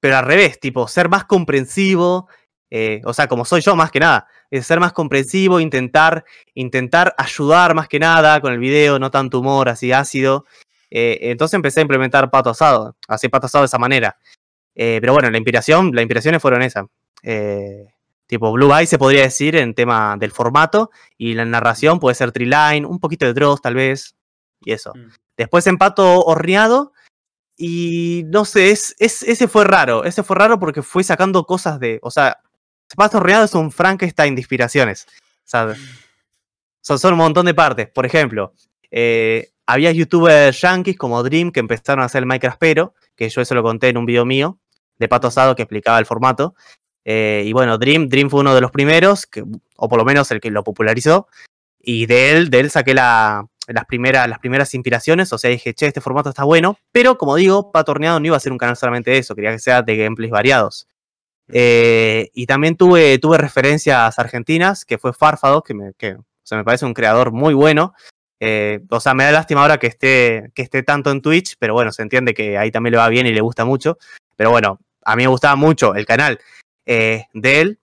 pero 0.00 0.18
al 0.18 0.26
revés, 0.26 0.60
tipo, 0.60 0.88
ser 0.88 1.08
más 1.08 1.24
comprensivo, 1.24 2.28
eh, 2.70 3.00
o 3.04 3.14
sea, 3.14 3.28
como 3.28 3.44
soy 3.44 3.60
yo 3.60 3.76
más 3.76 3.90
que 3.90 4.00
nada, 4.00 4.26
es 4.50 4.66
ser 4.66 4.80
más 4.80 4.92
comprensivo, 4.92 5.60
intentar, 5.60 6.24
intentar 6.54 7.14
ayudar 7.16 7.74
más 7.74 7.88
que 7.88 7.98
nada 7.98 8.40
con 8.40 8.52
el 8.52 8.58
video, 8.58 8.98
no 8.98 9.10
tanto 9.10 9.40
humor 9.40 9.68
así 9.68 9.92
ácido. 9.92 10.44
Eh, 10.98 11.30
entonces 11.30 11.54
empecé 11.54 11.80
a 11.80 11.82
implementar 11.82 12.30
pato 12.30 12.48
asado, 12.48 12.96
así 13.06 13.28
pato 13.28 13.46
asado 13.46 13.62
de 13.62 13.66
esa 13.66 13.78
manera. 13.78 14.16
Eh, 14.74 14.98
pero 15.00 15.12
bueno, 15.12 15.30
la 15.30 15.36
inspiración, 15.36 15.90
las 15.94 16.02
inspiraciones 16.02 16.40
fueron 16.40 16.62
esas. 16.62 16.86
tipo 18.26 18.52
Blue 18.52 18.74
Eye 18.74 18.86
se 18.86 18.98
podría 18.98 19.22
decir 19.22 19.56
en 19.56 19.74
tema 19.74 20.16
del 20.18 20.32
formato 20.32 20.90
y 21.18 21.34
la 21.34 21.44
narración 21.44 22.00
puede 22.00 22.14
ser 22.14 22.32
Triline, 22.32 22.86
un 22.86 22.98
poquito 22.98 23.26
de 23.26 23.34
Dross 23.34 23.60
tal 23.60 23.74
vez 23.74 24.16
y 24.62 24.72
eso. 24.72 24.92
Mm. 24.94 25.10
Después 25.36 25.66
en 25.66 25.76
pato 25.76 26.22
horneado 26.22 26.92
y 27.58 28.24
no 28.28 28.44
sé, 28.44 28.70
es, 28.70 28.94
es, 28.98 29.22
ese 29.22 29.48
fue 29.48 29.64
raro, 29.64 30.04
ese 30.04 30.22
fue 30.22 30.36
raro 30.36 30.58
porque 30.58 30.82
fue 30.82 31.04
sacando 31.04 31.44
cosas 31.44 31.78
de, 31.78 31.98
o 32.02 32.10
sea, 32.10 32.38
Pato 32.94 33.18
Horneado 33.18 33.44
es 33.44 33.54
un 33.54 33.72
Frankenstein 33.72 34.34
de 34.34 34.40
inspiraciones. 34.40 35.06
¿sabes? 35.46 35.78
Son, 36.82 36.98
son 36.98 37.14
un 37.14 37.18
montón 37.18 37.46
de 37.46 37.54
partes. 37.54 37.88
Por 37.88 38.04
ejemplo, 38.04 38.52
eh, 38.90 39.52
había 39.66 39.92
youtubers 39.92 40.60
yankees 40.60 40.96
como 40.96 41.22
Dream 41.22 41.50
que 41.50 41.60
empezaron 41.60 42.02
a 42.02 42.06
hacer 42.06 42.20
el 42.20 42.26
Minecraft 42.26 42.58
pero, 42.58 42.94
que 43.16 43.28
yo 43.28 43.40
eso 43.40 43.54
lo 43.54 43.62
conté 43.62 43.88
en 43.88 43.98
un 43.98 44.06
video 44.06 44.24
mío 44.24 44.58
de 44.98 45.08
Pato 45.08 45.28
Asado 45.28 45.54
que 45.56 45.62
explicaba 45.62 45.98
el 45.98 46.06
formato. 46.06 46.54
Eh, 47.04 47.44
y 47.46 47.52
bueno, 47.52 47.78
Dream, 47.78 48.08
Dream 48.08 48.30
fue 48.30 48.40
uno 48.40 48.54
de 48.54 48.60
los 48.60 48.70
primeros, 48.70 49.26
que, 49.26 49.44
o 49.76 49.88
por 49.88 49.98
lo 49.98 50.04
menos 50.04 50.30
el 50.30 50.40
que 50.40 50.50
lo 50.50 50.64
popularizó. 50.64 51.28
Y 51.80 52.06
de 52.06 52.32
él, 52.32 52.50
de 52.50 52.60
él 52.60 52.70
saqué 52.70 52.94
la, 52.94 53.46
las, 53.68 53.84
primeras, 53.84 54.28
las 54.28 54.38
primeras 54.38 54.74
inspiraciones. 54.74 55.32
O 55.32 55.38
sea, 55.38 55.50
dije, 55.50 55.74
che, 55.74 55.86
este 55.86 56.00
formato 56.00 56.30
está 56.30 56.44
bueno. 56.44 56.78
Pero 56.92 57.16
como 57.18 57.36
digo, 57.36 57.70
Pato 57.70 57.92
Horneado 57.92 58.18
no 58.18 58.26
iba 58.26 58.36
a 58.36 58.40
ser 58.40 58.52
un 58.52 58.58
canal 58.58 58.76
solamente 58.76 59.10
de 59.10 59.18
eso, 59.18 59.34
quería 59.34 59.52
que 59.52 59.58
sea 59.58 59.82
de 59.82 59.96
gameplays 59.96 60.32
variados. 60.32 60.88
Eh, 61.48 62.30
y 62.34 62.46
también 62.46 62.76
tuve, 62.76 63.18
tuve 63.18 63.38
referencias 63.38 64.18
argentinas, 64.18 64.84
que 64.84 64.98
fue 64.98 65.12
Farfado, 65.12 65.62
que 65.62 65.74
me, 65.74 65.92
que, 65.94 66.16
me 66.50 66.64
parece 66.64 66.86
un 66.86 66.94
creador 66.94 67.30
muy 67.30 67.54
bueno. 67.54 67.94
Eh, 68.40 68.80
o 68.90 69.00
sea, 69.00 69.14
me 69.14 69.24
da 69.24 69.32
lástima 69.32 69.62
ahora 69.62 69.78
que 69.78 69.86
esté, 69.86 70.50
que 70.54 70.62
esté 70.62 70.82
tanto 70.82 71.10
en 71.10 71.22
Twitch, 71.22 71.56
pero 71.58 71.74
bueno, 71.74 71.92
se 71.92 72.02
entiende 72.02 72.34
que 72.34 72.58
ahí 72.58 72.70
también 72.70 72.92
le 72.92 72.98
va 72.98 73.08
bien 73.08 73.26
y 73.26 73.32
le 73.32 73.40
gusta 73.40 73.64
mucho. 73.64 73.98
Pero 74.36 74.50
bueno, 74.50 74.80
a 75.04 75.16
mí 75.16 75.22
me 75.22 75.28
gustaba 75.28 75.56
mucho 75.56 75.94
el 75.94 76.06
canal 76.06 76.38
eh, 76.84 77.24
de 77.32 77.60
él. 77.60 77.80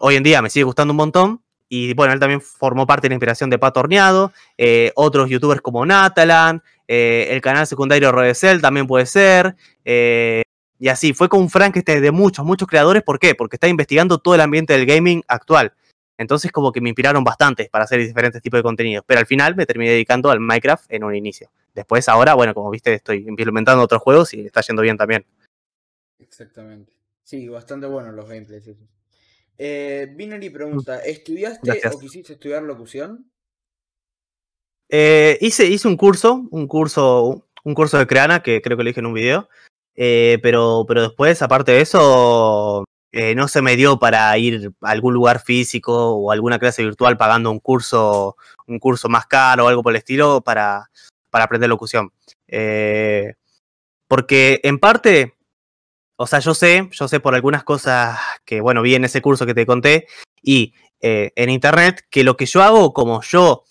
hoy 0.00 0.16
en 0.16 0.22
día 0.22 0.42
me 0.42 0.50
sigue 0.50 0.64
gustando 0.64 0.92
un 0.92 0.98
montón. 0.98 1.42
Y 1.68 1.94
bueno, 1.94 2.12
él 2.12 2.20
también 2.20 2.40
formó 2.40 2.86
parte 2.86 3.06
de 3.06 3.08
la 3.10 3.14
inspiración 3.16 3.50
de 3.50 3.58
Pato 3.58 3.80
Horneado. 3.80 4.32
otros 4.94 5.28
youtubers 5.28 5.60
como 5.60 5.84
Natalan. 5.84 6.62
el 6.86 7.40
canal 7.40 7.66
secundario 7.66 8.12
Rodecel 8.12 8.60
también 8.60 8.86
puede 8.86 9.06
ser. 9.06 9.56
Y 10.78 10.88
así, 10.88 11.14
fue 11.14 11.28
con 11.28 11.40
un 11.40 11.50
Frankenstein 11.50 12.02
de 12.02 12.10
muchos, 12.10 12.44
muchos 12.44 12.68
creadores. 12.68 13.02
¿Por 13.02 13.18
qué? 13.18 13.34
Porque 13.34 13.56
está 13.56 13.68
investigando 13.68 14.18
todo 14.18 14.34
el 14.34 14.40
ambiente 14.40 14.74
del 14.74 14.86
gaming 14.86 15.22
actual. 15.26 15.72
Entonces 16.18 16.50
como 16.52 16.72
que 16.72 16.80
me 16.80 16.88
inspiraron 16.88 17.24
bastante 17.24 17.68
para 17.70 17.84
hacer 17.84 18.00
diferentes 18.00 18.40
tipos 18.42 18.58
de 18.58 18.62
contenidos. 18.62 19.04
Pero 19.06 19.20
al 19.20 19.26
final 19.26 19.54
me 19.54 19.66
terminé 19.66 19.90
dedicando 19.92 20.30
al 20.30 20.40
Minecraft 20.40 20.92
en 20.92 21.04
un 21.04 21.14
inicio. 21.14 21.50
Después 21.74 22.08
ahora, 22.08 22.34
bueno, 22.34 22.54
como 22.54 22.70
viste, 22.70 22.94
estoy 22.94 23.24
implementando 23.28 23.82
otros 23.82 24.02
juegos 24.02 24.32
y 24.34 24.46
está 24.46 24.60
yendo 24.62 24.82
bien 24.82 24.96
también. 24.96 25.26
Exactamente. 26.18 26.92
Sí, 27.22 27.48
bastante 27.48 27.86
buenos 27.86 28.14
los 28.14 28.28
gameplays. 28.28 28.70
Eh, 29.58 30.12
Binary 30.14 30.50
pregunta, 30.50 31.00
¿estudiaste 31.00 31.80
o 31.88 31.98
quisiste 31.98 32.34
estudiar 32.34 32.62
locución? 32.62 33.30
Eh, 34.88 35.38
hice, 35.40 35.66
hice 35.66 35.88
un 35.88 35.96
curso, 35.96 36.46
un 36.50 36.66
curso, 36.68 37.48
un 37.64 37.74
curso 37.74 37.98
de 37.98 38.06
Creana, 38.06 38.42
que 38.42 38.62
creo 38.62 38.76
que 38.76 38.84
lo 38.84 38.88
dije 38.88 39.00
en 39.00 39.06
un 39.06 39.14
video. 39.14 39.48
Eh, 39.94 40.38
pero, 40.42 40.84
pero 40.86 41.02
después, 41.02 41.40
aparte 41.42 41.72
de 41.72 41.80
eso, 41.80 42.84
eh, 43.18 43.34
no 43.34 43.48
se 43.48 43.62
me 43.62 43.76
dio 43.76 43.98
para 43.98 44.36
ir 44.36 44.72
a 44.82 44.90
algún 44.90 45.14
lugar 45.14 45.40
físico 45.40 46.10
o 46.16 46.30
alguna 46.30 46.58
clase 46.58 46.82
virtual 46.82 47.16
pagando 47.16 47.50
un 47.50 47.60
curso, 47.60 48.36
un 48.66 48.78
curso 48.78 49.08
más 49.08 49.24
caro 49.24 49.64
o 49.64 49.68
algo 49.68 49.82
por 49.82 49.94
el 49.94 49.96
estilo 49.96 50.42
para, 50.42 50.90
para 51.30 51.46
aprender 51.46 51.70
locución. 51.70 52.12
Eh, 52.46 53.32
porque 54.06 54.60
en 54.64 54.78
parte, 54.78 55.34
o 56.16 56.26
sea, 56.26 56.40
yo 56.40 56.52
sé, 56.52 56.90
yo 56.92 57.08
sé 57.08 57.18
por 57.18 57.34
algunas 57.34 57.64
cosas 57.64 58.18
que, 58.44 58.60
bueno, 58.60 58.82
vi 58.82 58.96
en 58.96 59.06
ese 59.06 59.22
curso 59.22 59.46
que 59.46 59.54
te 59.54 59.64
conté 59.64 60.06
y 60.42 60.74
en 61.00 61.50
internet 61.50 62.04
que 62.10 62.22
lo 62.22 62.36
que 62.36 62.44
yo 62.44 62.62
hago 62.62 62.92
como 62.92 63.22
yo 63.22 63.64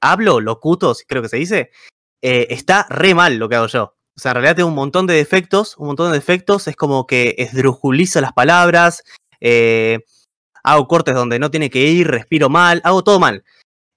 hablo, 0.00 0.40
locuto, 0.40 0.94
creo 1.08 1.22
que 1.22 1.28
se 1.28 1.38
dice, 1.38 1.70
está 2.20 2.86
re 2.88 3.16
mal 3.16 3.36
lo 3.36 3.48
que 3.48 3.56
hago 3.56 3.66
yo. 3.66 3.95
O 4.16 4.20
sea, 4.20 4.30
en 4.30 4.36
realidad 4.36 4.56
tengo 4.56 4.68
un 4.70 4.74
montón 4.74 5.06
de 5.06 5.14
defectos, 5.14 5.76
un 5.76 5.88
montón 5.88 6.10
de 6.10 6.18
defectos. 6.18 6.68
Es 6.68 6.76
como 6.76 7.06
que 7.06 7.34
esdrujulizo 7.38 8.20
las 8.20 8.32
palabras, 8.32 9.04
eh, 9.40 10.00
hago 10.62 10.88
cortes 10.88 11.14
donde 11.14 11.38
no 11.38 11.50
tiene 11.50 11.68
que 11.70 11.86
ir, 11.86 12.08
respiro 12.08 12.48
mal, 12.48 12.80
hago 12.84 13.04
todo 13.04 13.20
mal. 13.20 13.44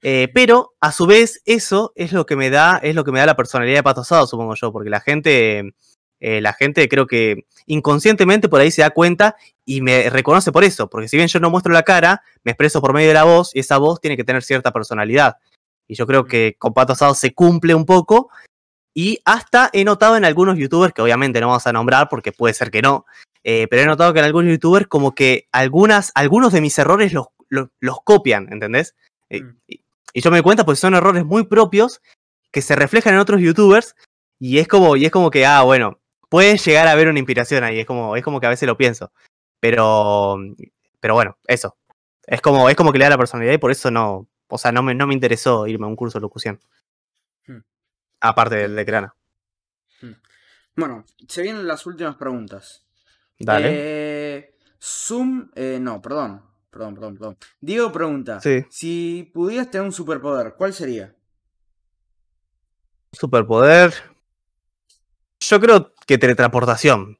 Eh, 0.02 0.30
pero 0.34 0.74
a 0.80 0.92
su 0.92 1.06
vez 1.06 1.42
eso 1.46 1.92
es 1.96 2.14
lo 2.14 2.26
que 2.26 2.36
me 2.36 2.50
da, 2.50 2.80
es 2.84 2.96
lo 2.96 3.04
que 3.04 3.12
me 3.12 3.20
da 3.20 3.26
la 3.26 3.36
personalidad 3.36 3.80
de 3.80 3.84
Pato 3.84 4.02
Asado, 4.02 4.28
supongo 4.28 4.56
yo, 4.56 4.72
porque 4.72 4.90
la 4.90 5.02
gente, 5.02 5.74
eh, 6.20 6.42
la 6.42 6.54
gente 6.54 6.88
creo 6.88 7.06
que 7.06 7.46
inconscientemente 7.66 8.48
por 8.48 8.62
ahí 8.62 8.72
se 8.72 8.82
da 8.82 8.92
cuenta 8.92 9.36
y 9.66 9.82
me 9.82 10.10
reconoce 10.10 10.52
por 10.52 10.64
eso, 10.64 10.90
porque 10.90 11.08
si 11.08 11.18
bien 11.18 11.28
yo 11.28 11.40
no 11.40 11.50
muestro 11.50 11.74
la 11.74 11.84
cara, 11.84 12.24
me 12.44 12.52
expreso 12.52 12.82
por 12.82 12.94
medio 12.94 13.10
de 13.10 13.14
la 13.14 13.24
voz 13.26 13.52
y 13.54 13.60
esa 13.60 13.78
voz 13.78 14.00
tiene 14.00 14.16
que 14.16 14.24
tener 14.24 14.44
cierta 14.44 14.72
personalidad. 14.72 15.38
Y 15.88 15.96
yo 15.96 16.06
creo 16.06 16.26
que 16.26 16.56
con 16.58 16.74
Pato 16.74 16.94
Asado 16.94 17.14
se 17.14 17.34
cumple 17.34 17.74
un 17.74 17.86
poco 17.86 18.30
y 18.94 19.20
hasta 19.26 19.70
he 19.74 19.84
notado 19.84 20.18
en 20.18 20.26
algunos 20.26 20.58
youtubers, 20.58 20.94
que 20.94 21.02
obviamente 21.02 21.40
no 21.40 21.48
vamos 21.48 21.68
a 21.68 21.74
nombrar 21.74 22.10
porque 22.10 22.32
puede 22.32 22.54
ser 22.54 22.72
que 22.72 22.82
no, 22.82 23.06
eh, 23.44 23.68
pero 23.70 23.84
he 23.84 23.86
notado 23.86 24.14
que 24.14 24.20
en 24.20 24.26
algunos 24.26 24.52
youtubers 24.52 24.88
como 24.88 25.16
que 25.16 25.48
algunas, 25.52 26.12
algunos 26.16 26.52
de 26.54 26.62
mis 26.62 26.78
errores 26.78 27.14
los, 27.14 27.28
los, 27.50 28.02
copian, 28.04 28.52
¿entendés? 28.52 28.96
Eh, 29.30 29.42
mm. 29.42 29.58
y, 29.68 29.82
yo 30.22 30.32
me 30.32 30.38
doy 30.38 30.44
cuenta 30.44 30.66
porque 30.66 30.80
son 30.80 30.96
errores 30.96 31.24
muy 31.24 31.46
propios 31.46 32.02
que 32.52 32.62
se 32.62 32.76
reflejan 32.76 33.14
en 33.14 33.20
otros 33.20 33.42
youtubers 33.42 33.96
y 34.40 34.58
es 34.58 34.68
como, 34.68 34.96
y 34.96 35.06
es 35.06 35.12
como 35.12 35.30
que, 35.30 35.46
ah, 35.46 35.62
bueno, 35.62 36.00
puede 36.30 36.58
llegar 36.58 36.88
a 36.88 36.92
haber 36.92 37.08
una 37.08 37.20
inspiración 37.20 37.64
ahí, 37.64 37.80
es 37.80 37.86
como, 37.86 38.16
es 38.16 38.24
como 38.24 38.40
que 38.40 38.48
a 38.48 38.50
veces 38.50 38.68
lo 38.68 38.78
pienso. 38.78 39.12
Pero, 39.60 40.38
pero 41.00 41.14
bueno, 41.14 41.38
eso. 41.48 41.78
Es 42.26 42.42
como, 42.42 42.70
es 42.70 42.76
como 42.76 42.92
que 42.92 43.00
le 43.00 43.06
da 43.06 43.12
la 43.12 43.18
personalidad 43.18 43.54
y 43.54 43.58
por 43.58 43.72
eso 43.72 43.92
no, 43.92 44.28
o 44.48 44.58
sea, 44.58 44.72
no 44.72 44.84
me, 44.84 44.94
no 44.94 45.08
me 45.08 45.14
interesó 45.14 45.68
irme 45.68 45.86
a 45.86 45.90
un 45.90 45.96
curso 45.96 46.20
de 46.20 46.22
locución. 46.22 46.60
Aparte 48.22 48.56
del 48.56 48.76
de 48.76 48.86
Crana. 48.86 49.16
Hmm. 50.02 50.14
Bueno, 50.76 51.06
se 51.28 51.42
vienen 51.42 51.68
las 51.68 51.86
últimas 51.86 52.16
preguntas. 52.16 52.86
Dale. 53.40 53.70
Eh, 53.72 54.58
Zoom. 54.82 55.50
Eh, 55.56 55.78
no, 55.82 56.02
perdón. 56.02 56.44
Perdón, 56.70 56.96
perdón, 56.96 57.18
perdón. 57.18 57.38
Diego 57.62 57.92
pregunta: 57.92 58.40
sí. 58.42 58.66
Si 58.70 59.32
pudieras 59.34 59.72
tener 59.72 59.86
un 59.86 59.94
superpoder, 59.94 60.56
¿cuál 60.58 60.74
sería? 60.74 61.16
Superpoder. 63.12 63.94
Yo 65.40 65.60
creo 65.60 65.94
que 66.06 66.18
teletransportación. 66.18 67.18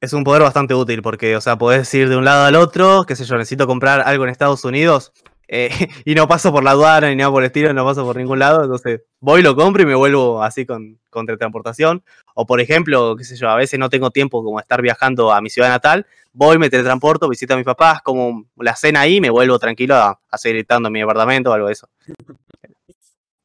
Es 0.00 0.12
un 0.14 0.24
poder 0.24 0.42
bastante 0.42 0.74
útil 0.74 1.02
porque, 1.02 1.36
o 1.36 1.40
sea, 1.40 1.58
podés 1.58 1.92
ir 1.94 2.08
de 2.08 2.16
un 2.16 2.24
lado 2.24 2.46
al 2.46 2.56
otro, 2.56 3.04
qué 3.06 3.14
sé 3.14 3.24
yo, 3.24 3.36
necesito 3.36 3.66
comprar 3.66 4.00
algo 4.00 4.24
en 4.24 4.30
Estados 4.30 4.64
Unidos 4.64 5.12
eh, 5.52 5.68
y 6.04 6.14
no 6.14 6.28
paso 6.28 6.52
por 6.52 6.62
la 6.62 6.70
aduana 6.70 7.08
ni 7.10 7.16
nada 7.16 7.30
por 7.32 7.42
el 7.42 7.48
estilo, 7.48 7.74
no 7.74 7.84
paso 7.84 8.04
por 8.04 8.16
ningún 8.16 8.38
lado, 8.38 8.62
entonces 8.62 9.02
voy, 9.18 9.42
lo 9.42 9.56
compro 9.56 9.82
y 9.82 9.86
me 9.86 9.96
vuelvo 9.96 10.42
así 10.42 10.64
con, 10.64 11.00
con 11.10 11.26
teletransportación. 11.26 12.04
O 12.34 12.46
por 12.46 12.60
ejemplo, 12.60 13.16
qué 13.16 13.24
sé 13.24 13.36
yo, 13.36 13.50
a 13.50 13.56
veces 13.56 13.78
no 13.78 13.90
tengo 13.90 14.10
tiempo 14.12 14.44
como 14.44 14.60
estar 14.60 14.80
viajando 14.80 15.32
a 15.32 15.40
mi 15.40 15.50
ciudad 15.50 15.68
natal, 15.68 16.06
voy, 16.32 16.56
me 16.58 16.70
teletransporto, 16.70 17.28
visito 17.28 17.54
a 17.54 17.56
mis 17.56 17.66
papás, 17.66 18.00
como 18.02 18.44
la 18.56 18.76
cena 18.76 19.00
ahí, 19.00 19.20
me 19.20 19.28
vuelvo 19.28 19.58
tranquilo 19.58 19.96
a, 19.96 20.20
a 20.30 20.38
seguir 20.38 20.58
gritando 20.58 20.86
en 20.86 20.92
mi 20.92 21.00
departamento 21.00 21.50
o 21.50 21.52
algo 21.52 21.66
de 21.66 21.72
eso. 21.72 21.88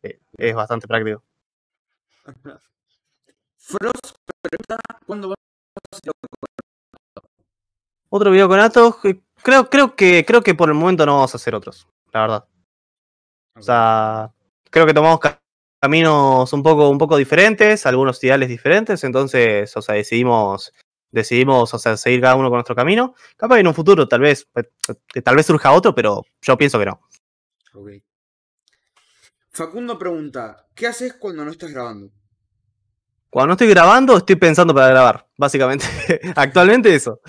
Eh, 0.04 0.20
Es 0.38 0.54
bastante 0.54 0.88
práctico. 0.88 1.24
Frost 3.58 4.18
pregunta 4.44 4.78
cuándo 5.08 5.30
vas 5.30 5.38
a 5.92 5.98
hacer 5.98 6.12
Otro 8.10 8.30
video 8.30 8.48
con 8.48 8.60
Atos, 8.60 8.98
creo, 9.46 9.70
creo 9.70 9.96
que, 9.96 10.26
creo 10.26 10.42
que 10.42 10.56
por 10.56 10.70
el 10.70 10.76
momento 10.76 11.06
no 11.06 11.14
vamos 11.14 11.34
a 11.34 11.38
hacer 11.38 11.54
otros, 11.56 11.88
la 12.12 12.22
verdad. 12.22 12.46
O 13.56 13.62
sea, 13.62 14.34
creo 14.72 14.86
que 14.88 14.94
tomamos 14.94 15.20
ca- 15.20 15.40
caminos 15.80 16.52
un 16.52 16.64
poco, 16.64 16.90
un 16.90 16.98
poco 16.98 17.16
diferentes, 17.16 17.86
algunos 17.86 18.22
ideales 18.24 18.50
diferentes, 18.50 19.04
entonces, 19.04 19.78
o 19.78 19.82
sea, 19.84 19.96
decidimos, 19.96 20.74
decidimos, 21.12 21.74
o 21.74 21.80
sea, 21.80 21.96
seguir 21.96 22.22
cada 22.22 22.36
uno 22.36 22.50
con 22.50 22.58
nuestro 22.58 22.76
camino. 22.76 23.14
Capaz 23.38 23.56
que 23.56 23.62
en 23.62 23.68
un 23.68 23.76
futuro 23.76 24.08
tal 24.08 24.22
vez, 24.22 24.48
eh, 24.56 25.22
tal 25.22 25.36
vez 25.36 25.46
surja 25.46 25.72
otro, 25.72 25.94
pero 25.94 26.24
yo 26.42 26.58
pienso 26.58 26.80
que 26.80 26.86
no. 26.88 27.00
Ok. 27.76 27.90
Facundo 29.52 29.98
pregunta, 29.98 30.68
¿qué 30.76 30.88
haces 30.88 31.14
cuando 31.14 31.46
no 31.46 31.52
estás 31.52 31.72
grabando? 31.72 32.12
Cuando 33.30 33.48
no 33.48 33.54
estoy 33.54 33.68
grabando, 33.68 34.18
estoy 34.18 34.38
pensando 34.38 34.74
para 34.74 34.88
grabar, 34.90 35.28
básicamente. 35.38 35.86
Actualmente 36.36 36.94
eso. 36.94 37.22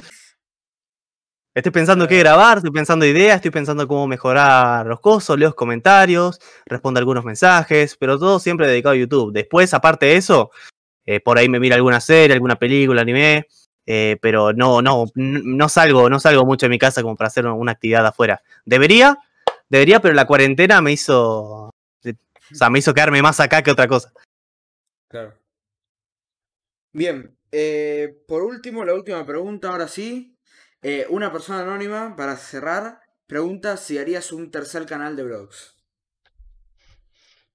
Estoy 1.56 1.72
pensando 1.72 2.06
qué 2.06 2.18
grabar, 2.18 2.58
estoy 2.58 2.70
pensando 2.70 3.06
ideas, 3.06 3.36
estoy 3.36 3.50
pensando 3.50 3.88
cómo 3.88 4.06
mejorar 4.06 4.84
los 4.84 5.00
cosos, 5.00 5.38
leo 5.38 5.48
los 5.48 5.54
comentarios, 5.54 6.38
respondo 6.66 6.98
algunos 6.98 7.24
mensajes, 7.24 7.96
pero 7.96 8.18
todo 8.18 8.38
siempre 8.38 8.66
dedicado 8.66 8.92
a 8.92 8.98
YouTube. 8.98 9.32
Después, 9.32 9.72
aparte 9.72 10.04
de 10.04 10.16
eso, 10.16 10.50
eh, 11.06 11.18
por 11.20 11.38
ahí 11.38 11.48
me 11.48 11.58
mira 11.58 11.76
alguna 11.76 11.98
serie, 11.98 12.34
alguna 12.34 12.56
película, 12.56 13.00
anime, 13.00 13.46
eh, 13.86 14.18
pero 14.20 14.52
no, 14.52 14.82
no, 14.82 15.06
no 15.14 15.68
salgo, 15.70 16.10
no 16.10 16.20
salgo 16.20 16.44
mucho 16.44 16.66
de 16.66 16.70
mi 16.70 16.78
casa 16.78 17.00
como 17.00 17.16
para 17.16 17.28
hacer 17.28 17.46
una 17.46 17.72
actividad 17.72 18.04
afuera. 18.04 18.42
Debería, 18.66 19.18
debería, 19.70 20.00
pero 20.00 20.12
la 20.12 20.26
cuarentena 20.26 20.82
me 20.82 20.92
hizo, 20.92 21.70
o 21.70 21.72
sea, 22.52 22.68
me 22.68 22.80
hizo 22.80 22.92
quedarme 22.92 23.22
más 23.22 23.40
acá 23.40 23.62
que 23.62 23.70
otra 23.70 23.88
cosa. 23.88 24.12
Claro. 25.08 25.32
Bien, 26.92 27.34
eh, 27.50 28.14
por 28.28 28.42
último, 28.42 28.84
la 28.84 28.92
última 28.92 29.24
pregunta, 29.24 29.70
ahora 29.70 29.88
sí. 29.88 30.35
Eh, 30.88 31.04
una 31.10 31.32
persona 31.32 31.62
anónima, 31.62 32.14
para 32.14 32.36
cerrar, 32.36 33.00
pregunta 33.26 33.76
si 33.76 33.98
harías 33.98 34.30
un 34.30 34.52
tercer 34.52 34.86
canal 34.86 35.16
de 35.16 35.24
vlogs. 35.24 35.74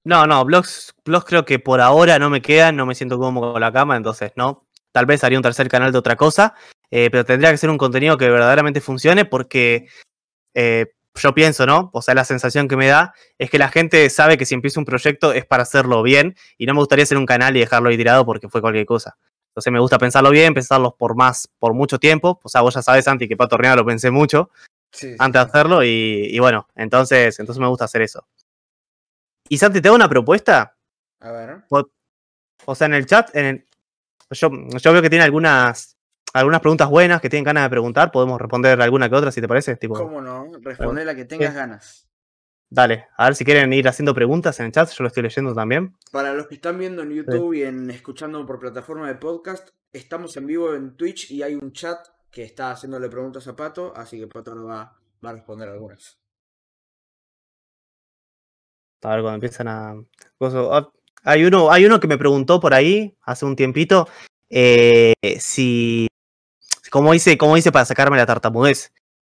No, 0.04 0.28
no, 0.28 0.44
blogs, 0.44 0.94
blogs 1.06 1.26
creo 1.26 1.46
que 1.46 1.58
por 1.58 1.80
ahora 1.80 2.20
no 2.20 2.30
me 2.30 2.42
quedan, 2.42 2.76
no 2.76 2.86
me 2.86 2.94
siento 2.94 3.18
cómodo 3.18 3.54
con 3.54 3.62
la 3.62 3.72
cama, 3.72 3.96
entonces 3.96 4.34
no. 4.36 4.68
Tal 4.92 5.06
vez 5.06 5.24
haría 5.24 5.40
un 5.40 5.44
tercer 5.44 5.70
canal 5.70 5.94
de 5.94 5.98
otra 5.98 6.18
cosa, 6.18 6.56
eh, 6.90 7.10
pero 7.10 7.24
tendría 7.24 7.52
que 7.52 7.58
ser 7.58 7.70
un 7.70 7.78
contenido 7.78 8.18
que 8.18 8.30
verdaderamente 8.30 8.82
funcione 8.82 9.24
porque 9.24 9.88
eh, 10.54 10.88
yo 11.16 11.34
pienso, 11.34 11.66
¿no? 11.66 11.90
O 11.94 12.02
sea, 12.02 12.14
la 12.16 12.26
sensación 12.26 12.68
que 12.68 12.76
me 12.76 12.88
da 12.88 13.14
es 13.38 13.50
que 13.50 13.60
la 13.60 13.70
gente 13.70 14.10
sabe 14.10 14.38
que 14.38 14.46
si 14.46 14.56
empieza 14.56 14.82
un 14.82 14.86
proyecto 14.86 15.32
es 15.32 15.46
para 15.46 15.64
hacerlo 15.64 16.04
bien 16.04 16.36
y 16.58 16.66
no 16.66 16.74
me 16.74 16.82
gustaría 16.82 17.04
hacer 17.04 17.18
un 17.18 17.26
canal 17.26 17.56
y 17.56 17.62
dejarlo 17.62 17.88
ahí 17.88 17.96
tirado 17.96 18.26
porque 18.26 18.50
fue 18.50 18.60
cualquier 18.60 18.86
cosa. 18.86 19.16
Entonces 19.52 19.74
me 19.74 19.80
gusta 19.80 19.98
pensarlo 20.00 20.30
bien, 20.30 20.54
pensarlo 20.54 20.96
por 20.98 21.16
más, 21.16 21.50
por 21.60 21.74
mucho 21.74 22.00
tiempo. 22.00 22.40
O 22.42 22.48
sea, 22.50 22.62
vos 22.62 22.74
ya 22.74 22.82
sabes, 22.82 23.04
Santi, 23.06 23.28
que 23.28 23.36
Pato 23.36 23.56
Horneado 23.56 23.78
lo 23.78 23.86
pensé 23.86 24.10
mucho 24.10 24.50
Sí, 24.94 25.16
antes 25.20 25.42
de 25.42 25.48
hacerlo 25.48 25.84
y, 25.84 26.28
y 26.32 26.40
bueno, 26.40 26.68
entonces, 26.76 27.38
entonces 27.40 27.60
me 27.60 27.68
gusta 27.68 27.86
hacer 27.86 28.02
eso. 28.02 28.26
Y 29.50 29.58
Santi, 29.58 29.82
te 29.82 29.90
hago 29.90 29.96
una 29.96 30.08
propuesta. 30.10 30.76
A 31.20 31.32
ver. 31.32 31.64
O 32.66 32.76
sea, 32.76 32.88
en 32.88 32.94
el 32.94 33.06
chat, 33.06 33.36
en 33.36 33.46
el- 33.46 33.66
yo, 34.32 34.50
yo 34.52 34.94
veo 34.94 35.02
que 35.02 35.10
tiene 35.10 35.26
algunas, 35.26 35.98
algunas 36.34 36.62
preguntas 36.62 36.90
buenas 36.90 37.20
que 37.20 37.30
tienen 37.30 37.44
ganas 37.44 37.64
de 37.64 37.70
preguntar. 37.70 38.12
Podemos 38.12 38.40
responder 38.40 38.82
alguna 38.82 39.10
que 39.10 39.16
otra, 39.16 39.32
si 39.32 39.42
te 39.42 39.48
parece. 39.50 39.76
Tipo, 39.76 39.96
¿Cómo 39.96 40.22
no? 40.22 40.48
Responde 40.62 41.04
la 41.04 41.14
que 41.16 41.26
tengas 41.26 41.50
Sí. 41.52 41.56
ganas. 41.58 42.08
Dale, 42.72 43.08
a 43.18 43.26
ver 43.26 43.36
si 43.36 43.46
quieren 43.46 43.72
ir 43.74 43.88
haciendo 43.88 44.16
preguntas 44.16 44.60
en 44.60 44.66
el 44.68 44.72
chat. 44.72 44.90
Yo 44.90 45.04
lo 45.04 45.10
estoy 45.10 45.22
leyendo 45.22 45.54
también. 45.54 45.96
Para 46.12 46.34
los 46.34 46.48
que 46.48 46.56
están 46.56 46.80
viendo 46.80 47.04
en 47.04 47.12
YouTube 47.12 47.54
y 47.54 47.64
en 47.64 47.92
escuchando 47.92 48.44
por 48.48 48.60
plataforma 48.60 49.08
de 49.08 49.16
podcast, 49.16 49.70
estamos 49.94 50.36
en 50.38 50.48
vivo 50.48 50.74
en 50.74 50.96
Twitch 50.96 51.30
y 51.30 51.44
hay 51.44 51.54
un 51.54 51.72
chat 51.74 52.00
que 52.32 52.44
está 52.44 52.72
haciéndole 52.72 53.10
preguntas 53.10 53.48
a 53.48 53.56
Pato, 53.56 53.94
así 53.96 54.20
que 54.20 54.28
Pato 54.28 54.56
lo 54.56 54.66
va, 54.66 54.98
va 55.24 55.30
a 55.30 55.34
responder 55.34 55.70
algunas. 55.70 56.18
A 59.04 59.10
ver 59.10 59.22
cuando 59.22 59.36
empiezan 59.36 59.68
a. 59.68 59.96
ah, 60.40 60.92
Hay 61.24 61.44
uno, 61.44 61.72
hay 61.72 61.86
uno 61.86 62.00
que 62.00 62.08
me 62.08 62.18
preguntó 62.18 62.60
por 62.60 62.74
ahí 62.74 63.18
hace 63.22 63.46
un 63.46 63.56
tiempito 63.56 64.08
eh, 64.50 65.14
si. 65.40 66.08
¿Cómo 66.90 67.14
hice, 67.14 67.38
cómo 67.38 67.58
hice 67.58 67.72
para 67.72 67.86
sacarme 67.86 68.18
la 68.18 68.26
tartamudez? 68.26 68.94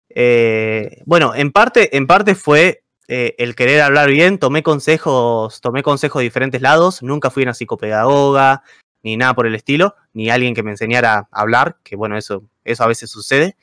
Eh, 0.09 1.01
bueno, 1.05 1.33
en 1.35 1.51
parte, 1.51 1.95
en 1.97 2.05
parte 2.05 2.35
fue 2.35 2.84
eh, 3.07 3.35
el 3.37 3.55
querer 3.55 3.81
hablar 3.81 4.09
bien. 4.09 4.39
Tomé 4.39 4.63
consejos, 4.63 5.61
tomé 5.61 5.83
consejos 5.83 6.19
de 6.19 6.23
diferentes 6.23 6.61
lados. 6.61 7.03
Nunca 7.03 7.29
fui 7.29 7.43
una 7.43 7.53
psicopedagoga, 7.53 8.63
ni 9.03 9.17
nada 9.17 9.35
por 9.35 9.45
el 9.45 9.55
estilo, 9.55 9.95
ni 10.13 10.29
alguien 10.29 10.55
que 10.55 10.63
me 10.63 10.71
enseñara 10.71 11.27
a 11.31 11.41
hablar, 11.41 11.77
que 11.83 11.95
bueno, 11.95 12.17
eso, 12.17 12.43
eso 12.63 12.83
a 12.83 12.87
veces 12.87 13.11
sucede. 13.11 13.55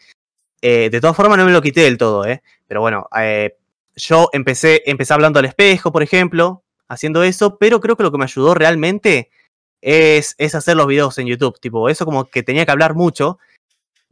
Eh, 0.62 0.88
de 0.90 1.00
todas 1.00 1.16
formas, 1.16 1.38
no 1.38 1.44
me 1.44 1.52
lo 1.52 1.60
quité 1.60 1.80
del 1.80 1.98
todo, 1.98 2.24
¿eh? 2.24 2.42
Pero 2.68 2.80
bueno, 2.80 3.08
eh, 3.18 3.56
yo 3.96 4.28
empecé, 4.32 4.82
empecé 4.86 5.12
hablando 5.12 5.40
al 5.40 5.44
espejo, 5.44 5.90
por 5.90 6.04
ejemplo, 6.04 6.62
haciendo 6.88 7.24
eso, 7.24 7.58
pero 7.58 7.80
creo 7.80 7.96
que 7.96 8.04
lo 8.04 8.12
que 8.12 8.18
me 8.18 8.24
ayudó 8.24 8.54
realmente 8.54 9.30
es, 9.80 10.36
es 10.38 10.54
hacer 10.54 10.76
los 10.76 10.86
videos 10.86 11.18
en 11.18 11.26
YouTube. 11.26 11.58
Tipo, 11.58 11.88
eso 11.88 12.04
como 12.04 12.26
que 12.26 12.44
tenía 12.44 12.64
que 12.64 12.70
hablar 12.70 12.94
mucho 12.94 13.38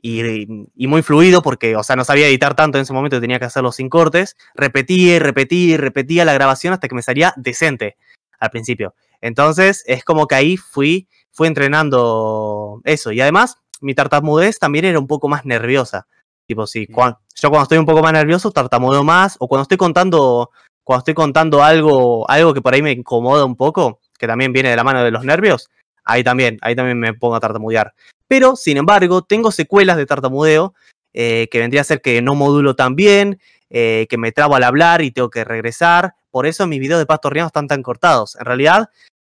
y, 0.02 0.46
y 0.74 0.86
muy 0.86 1.02
fluido 1.02 1.42
porque, 1.42 1.76
o 1.76 1.82
sea, 1.82 1.96
no 1.96 2.04
sabía 2.04 2.26
editar 2.28 2.54
tanto 2.54 2.78
en 2.78 2.82
ese 2.82 2.92
momento, 2.92 3.20
tenía 3.20 3.38
que 3.38 3.44
hacerlo 3.46 3.72
sin 3.72 3.88
cortes. 3.88 4.36
Repetía 4.54 5.16
y 5.16 5.18
repetía 5.18 5.74
y 5.74 5.76
repetía 5.76 6.24
la 6.24 6.32
grabación 6.34 6.72
hasta 6.72 6.88
que 6.88 6.94
me 6.94 7.02
salía 7.02 7.32
decente 7.36 7.96
al 8.38 8.50
principio. 8.50 8.94
Entonces, 9.20 9.84
es 9.86 10.02
como 10.04 10.26
que 10.26 10.34
ahí 10.34 10.56
fui, 10.56 11.08
fui 11.30 11.46
entrenando 11.46 12.80
eso. 12.84 13.12
Y 13.12 13.20
además, 13.20 13.56
mi 13.80 13.94
tartamudez 13.94 14.58
también 14.58 14.84
era 14.84 14.98
un 14.98 15.06
poco 15.06 15.28
más 15.28 15.44
nerviosa. 15.44 16.06
Tipo, 16.46 16.66
sí, 16.66 16.86
cuan- 16.86 17.16
yo 17.34 17.48
cuando 17.50 17.62
estoy 17.64 17.78
un 17.78 17.86
poco 17.86 18.02
más 18.02 18.12
nervioso 18.12 18.50
tartamudeo 18.50 19.04
más, 19.04 19.36
o 19.38 19.48
cuando 19.48 19.62
estoy 19.62 19.76
contando, 19.76 20.50
cuando 20.82 21.00
estoy 21.00 21.14
contando 21.14 21.62
algo, 21.62 22.28
algo 22.28 22.52
que 22.54 22.60
por 22.62 22.74
ahí 22.74 22.82
me 22.82 22.92
incomoda 22.92 23.44
un 23.44 23.56
poco, 23.56 24.00
que 24.18 24.26
también 24.26 24.52
viene 24.52 24.70
de 24.70 24.76
la 24.76 24.84
mano 24.84 25.02
de 25.04 25.10
los 25.10 25.24
nervios, 25.24 25.68
ahí 26.04 26.24
también, 26.24 26.58
ahí 26.62 26.74
también 26.74 26.98
me 26.98 27.14
pongo 27.14 27.36
a 27.36 27.40
tartamudear. 27.40 27.94
Pero, 28.30 28.54
sin 28.54 28.76
embargo, 28.76 29.22
tengo 29.22 29.50
secuelas 29.50 29.96
de 29.96 30.06
tartamudeo, 30.06 30.72
eh, 31.12 31.48
que 31.50 31.58
vendría 31.58 31.80
a 31.80 31.84
ser 31.84 32.00
que 32.00 32.22
no 32.22 32.36
modulo 32.36 32.76
tan 32.76 32.94
bien, 32.94 33.40
eh, 33.70 34.06
que 34.08 34.18
me 34.18 34.30
trabo 34.30 34.54
al 34.54 34.62
hablar 34.62 35.02
y 35.02 35.10
tengo 35.10 35.30
que 35.30 35.42
regresar. 35.42 36.14
Por 36.30 36.46
eso 36.46 36.68
mis 36.68 36.78
videos 36.78 37.00
de 37.00 37.06
Pato 37.06 37.26
Horneado 37.26 37.48
están 37.48 37.66
tan 37.66 37.82
cortados. 37.82 38.36
En 38.36 38.44
realidad, 38.46 38.88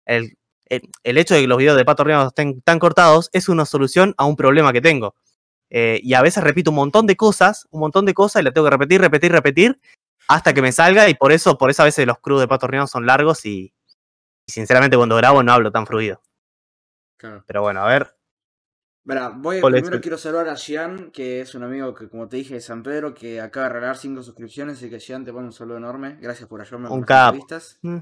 el, 0.07 0.39
el- 0.71 0.89
el 1.05 1.19
hecho 1.19 1.35
de 1.35 1.43
que 1.43 1.47
los 1.47 1.59
videos 1.59 1.77
de 1.77 1.85
Pato 1.85 2.05
Horneado 2.05 2.29
estén 2.29 2.63
tan 2.63 2.79
cortados 2.79 3.29
es 3.35 3.51
una 3.51 3.67
solución 3.67 4.15
a 4.17 4.25
un 4.25 4.35
problema 4.35 4.73
que 4.73 4.81
tengo. 4.81 5.15
Eh, 5.69 6.01
y 6.03 6.15
a 6.15 6.23
veces 6.23 6.43
repito 6.43 6.71
un 6.71 6.77
montón 6.77 7.07
de 7.07 7.17
cosas, 7.17 7.67
un 7.71 7.81
montón 7.81 8.07
de 8.07 8.15
cosas, 8.15 8.41
y 8.41 8.45
la 8.47 8.53
tengo 8.53 8.65
que 8.67 8.71
repetir, 8.71 9.01
repetir, 9.03 9.31
repetir, 9.33 9.79
hasta 10.27 10.55
que 10.55 10.63
me 10.63 10.73
salga, 10.73 11.07
y 11.11 11.15
por 11.15 11.33
eso, 11.33 11.59
por 11.59 11.69
eso 11.69 11.83
a 11.83 11.85
veces 11.85 12.07
los 12.07 12.19
crews 12.21 12.41
de 12.41 12.49
Pato 12.49 12.65
Horneado 12.65 12.87
son 12.87 13.05
largos 13.05 13.45
y, 13.45 13.75
y 14.47 14.53
sinceramente 14.53 14.97
cuando 14.97 15.17
grabo 15.17 15.43
no 15.43 15.53
hablo 15.53 15.71
tan 15.71 15.87
fluido. 15.87 16.23
Claro. 17.19 17.45
Pero 17.47 17.61
bueno, 17.61 17.83
a 17.83 17.89
ver. 17.89 18.16
Verá, 19.07 19.29
voy, 19.29 19.61
¿Cuál 19.61 19.77
es 19.77 19.83
primero 19.83 20.01
quiero 20.03 20.19
saludar 20.19 20.49
a 20.49 20.57
Gian, 20.57 21.13
que 21.13 21.41
es 21.41 21.55
un 21.55 21.63
amigo 21.63 21.95
que, 21.95 22.09
como 22.09 22.29
te 22.29 22.39
dije, 22.39 22.55
de 22.55 22.61
San 22.61 22.83
Pedro, 22.83 23.15
que 23.15 23.41
acaba 23.41 23.69
de 23.69 23.75
regalar 23.75 23.97
5 23.97 24.21
suscripciones, 24.23 24.79
así 24.79 24.91
que 24.91 24.99
Gian, 24.99 25.25
te 25.25 25.33
mando 25.33 25.47
un 25.47 25.53
saludo 25.53 25.77
enorme. 25.77 26.19
Gracias 26.21 26.49
por 26.49 26.61
ayudarme 26.61 26.89
con 26.89 26.99
Un 26.99 27.01
las 27.03 27.09
capo. 27.09 27.35
entrevistas. 27.37 27.79
Mm. 27.83 27.99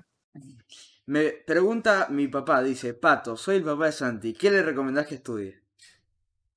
Me 1.06 1.30
pregunta 1.46 2.08
mi 2.08 2.28
papá, 2.28 2.62
dice, 2.62 2.94
Pato, 2.94 3.36
soy 3.36 3.56
el 3.56 3.64
papá 3.64 3.86
de 3.86 3.92
Santi, 3.92 4.32
¿qué 4.32 4.50
le 4.50 4.62
recomendás 4.62 5.06
que 5.06 5.16
estudie? 5.16 5.60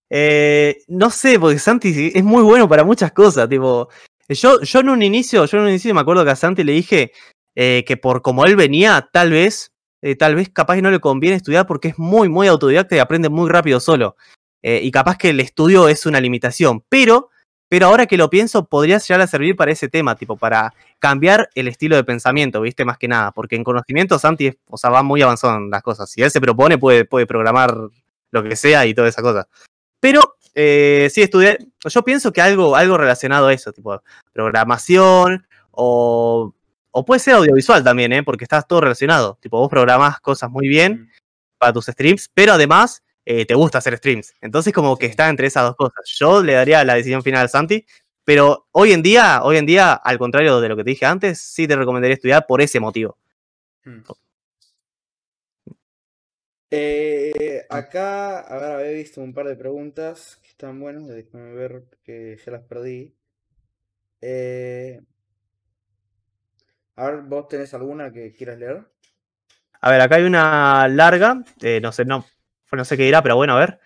Eh, 0.09 0.77
no 0.87 1.09
sé, 1.09 1.37
porque 1.37 1.59
Santi 1.59 2.11
es 2.15 2.23
muy 2.23 2.43
bueno 2.43 2.69
para 2.69 2.85
muchas 2.85 3.11
cosas. 3.11 3.49
Tipo, 3.49 3.89
yo, 4.29 4.61
yo 4.61 4.79
en 4.79 4.89
un 4.89 5.01
inicio, 5.03 5.45
yo 5.45 5.57
en 5.57 5.63
un 5.63 5.69
inicio 5.69 5.93
me 5.93 5.99
acuerdo 5.99 6.23
que 6.23 6.31
a 6.31 6.35
Santi 6.37 6.63
le 6.63 6.71
dije 6.71 7.11
eh, 7.55 7.83
que 7.85 7.97
por 7.97 8.21
como 8.21 8.45
él 8.45 8.55
venía, 8.55 9.09
tal 9.11 9.31
vez, 9.31 9.73
eh, 10.01 10.15
tal 10.15 10.35
vez 10.35 10.49
capaz 10.49 10.75
que 10.75 10.81
no 10.81 10.91
le 10.91 10.99
conviene 10.99 11.35
estudiar 11.35 11.67
porque 11.67 11.89
es 11.89 11.99
muy, 11.99 12.29
muy 12.29 12.47
autodidacta 12.47 12.95
y 12.95 12.99
aprende 12.99 13.27
muy 13.27 13.49
rápido 13.49 13.79
solo. 13.81 14.15
Eh, 14.63 14.81
y 14.83 14.91
capaz 14.91 15.17
que 15.17 15.29
el 15.29 15.39
estudio 15.39 15.87
es 15.87 16.05
una 16.05 16.19
limitación. 16.19 16.83
Pero, 16.89 17.29
pero 17.69 17.87
ahora 17.87 18.05
que 18.05 18.17
lo 18.17 18.29
pienso, 18.29 18.65
podría 18.65 18.97
llegar 18.97 19.21
a 19.21 19.27
servir 19.27 19.55
para 19.55 19.71
ese 19.71 19.87
tema, 19.87 20.15
tipo, 20.15 20.37
para 20.37 20.73
cambiar 20.99 21.49
el 21.55 21.67
estilo 21.67 21.95
de 21.95 22.03
pensamiento, 22.03 22.61
¿viste? 22.61 22.85
Más 22.85 22.97
que 22.97 23.07
nada. 23.07 23.31
Porque 23.31 23.55
en 23.55 23.63
conocimiento 23.63 24.19
Santi, 24.19 24.57
o 24.67 24.77
sea, 24.77 24.89
va 24.89 25.03
muy 25.03 25.21
avanzado 25.21 25.57
en 25.57 25.69
las 25.69 25.83
cosas. 25.83 26.09
Si 26.09 26.21
él 26.21 26.31
se 26.31 26.41
propone, 26.41 26.77
puede, 26.77 27.05
puede 27.05 27.25
programar 27.27 27.75
lo 28.31 28.43
que 28.43 28.55
sea 28.55 28.85
y 28.85 28.93
toda 28.93 29.07
esa 29.07 29.21
cosa. 29.21 29.47
Pero 29.99 30.37
eh, 30.55 31.09
sí 31.11 31.21
estudié. 31.21 31.57
Yo 31.85 32.03
pienso 32.03 32.31
que 32.33 32.41
algo, 32.41 32.75
algo 32.75 32.97
relacionado 32.97 33.47
a 33.47 33.53
eso, 33.53 33.71
tipo 33.73 34.01
programación 34.33 35.47
o, 35.71 36.53
o 36.91 37.05
puede 37.05 37.19
ser 37.19 37.35
audiovisual 37.35 37.83
también, 37.83 38.11
¿eh? 38.13 38.23
porque 38.23 38.43
estás 38.45 38.67
todo 38.67 38.81
relacionado. 38.81 39.37
Tipo, 39.41 39.59
vos 39.59 39.69
programás 39.69 40.19
cosas 40.19 40.49
muy 40.49 40.67
bien 40.67 41.09
Mm. 41.57 41.59
para 41.59 41.73
tus 41.73 41.85
streams, 41.85 42.29
pero 42.33 42.53
además 42.53 43.03
eh, 43.29 43.45
te 43.45 43.55
gusta 43.55 43.79
hacer 43.79 43.97
streams. 43.97 44.33
Entonces 44.39 44.73
como 44.73 44.95
que 44.95 45.05
está 45.05 45.27
entre 45.27 45.47
esas 45.47 45.63
dos 45.63 45.75
cosas. 45.75 46.01
Yo 46.17 46.41
le 46.41 46.53
daría 46.53 46.85
la 46.85 46.95
decisión 46.95 47.21
final 47.21 47.43
a 47.45 47.49
Santi, 47.49 47.85
pero 48.23 48.69
hoy 48.71 48.93
en 48.93 49.03
día, 49.03 49.43
hoy 49.43 49.57
en 49.57 49.65
día, 49.65 49.91
al 49.93 50.17
contrario 50.17 50.61
de 50.61 50.69
lo 50.69 50.77
que 50.77 50.85
te 50.85 50.91
dije 50.91 51.05
antes, 51.05 51.41
sí 51.41 51.67
te 51.67 51.75
recomendaría 51.75 52.15
estudiar 52.15 52.45
por 52.47 52.61
ese 52.61 52.79
motivo. 52.79 53.17
Mm. 53.83 53.99
Eh, 56.71 57.65
acá, 57.69 58.39
a 58.39 58.55
ver, 58.59 58.71
había 58.71 58.91
visto 58.91 59.19
un 59.19 59.33
par 59.33 59.47
de 59.47 59.57
preguntas 59.57 60.39
que 60.41 60.47
están 60.47 60.79
buenas, 60.79 61.07
déjame 61.07 61.53
ver 61.53 61.83
que 62.03 62.39
ya 62.45 62.51
las 62.53 62.63
perdí. 62.63 63.13
Eh, 64.21 65.01
a 66.95 67.11
ver, 67.11 67.21
¿vos 67.23 67.49
tenés 67.49 67.73
alguna 67.73 68.09
que 68.13 68.31
quieras 68.31 68.57
leer? 68.57 68.87
A 69.81 69.91
ver, 69.91 69.99
acá 69.99 70.15
hay 70.15 70.23
una 70.23 70.87
larga, 70.87 71.43
eh, 71.61 71.79
no 71.81 71.91
sé, 71.91 72.05
no, 72.05 72.25
no 72.71 72.85
sé 72.85 72.97
qué 72.97 73.03
dirá, 73.03 73.21
pero 73.21 73.35
bueno, 73.35 73.53
a 73.53 73.59
ver. 73.59 73.79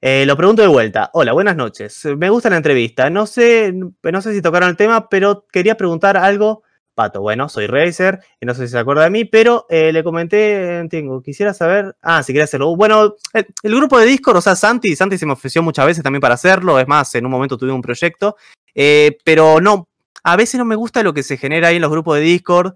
Eh, 0.00 0.24
lo 0.26 0.36
pregunto 0.36 0.62
de 0.62 0.68
vuelta. 0.68 1.10
Hola, 1.14 1.32
buenas 1.32 1.56
noches. 1.56 2.04
Me 2.16 2.30
gusta 2.30 2.50
la 2.50 2.56
entrevista. 2.56 3.10
No 3.10 3.26
sé, 3.26 3.72
no 3.72 4.22
sé 4.22 4.32
si 4.32 4.42
tocaron 4.42 4.68
el 4.68 4.76
tema, 4.76 5.08
pero 5.08 5.46
quería 5.50 5.76
preguntar 5.76 6.16
algo. 6.16 6.62
Pato, 6.98 7.20
bueno, 7.20 7.48
soy 7.48 7.68
Razer, 7.68 8.18
y 8.40 8.46
no 8.46 8.54
sé 8.54 8.66
si 8.66 8.72
se 8.72 8.78
acuerda 8.78 9.04
de 9.04 9.10
mí, 9.10 9.24
pero 9.24 9.66
eh, 9.68 9.92
le 9.92 10.02
comenté, 10.02 10.84
tengo, 10.90 11.22
quisiera 11.22 11.54
saber, 11.54 11.94
ah, 12.02 12.24
si 12.24 12.32
quiere 12.32 12.42
hacerlo. 12.42 12.74
Bueno, 12.74 13.14
el, 13.32 13.76
grupo 13.76 14.00
de 14.00 14.06
Discord, 14.06 14.38
o 14.38 14.40
sea, 14.40 14.56
Santi, 14.56 14.96
Santi 14.96 15.16
se 15.16 15.24
me 15.24 15.34
ofreció 15.34 15.62
muchas 15.62 15.86
veces 15.86 16.02
también 16.02 16.20
para 16.20 16.34
hacerlo, 16.34 16.76
es 16.80 16.88
más, 16.88 17.14
en 17.14 17.24
un 17.24 17.30
momento 17.30 17.56
tuve 17.56 17.70
un 17.70 17.82
proyecto, 17.82 18.34
eh, 18.74 19.16
pero 19.22 19.60
no, 19.60 19.86
a 20.24 20.34
veces 20.34 20.58
no 20.58 20.64
me 20.64 20.74
gusta 20.74 21.04
lo 21.04 21.14
que 21.14 21.22
se 21.22 21.36
genera 21.36 21.68
ahí 21.68 21.76
en 21.76 21.82
los 21.82 21.90
grupos 21.92 22.16
de 22.16 22.22
Discord, 22.22 22.74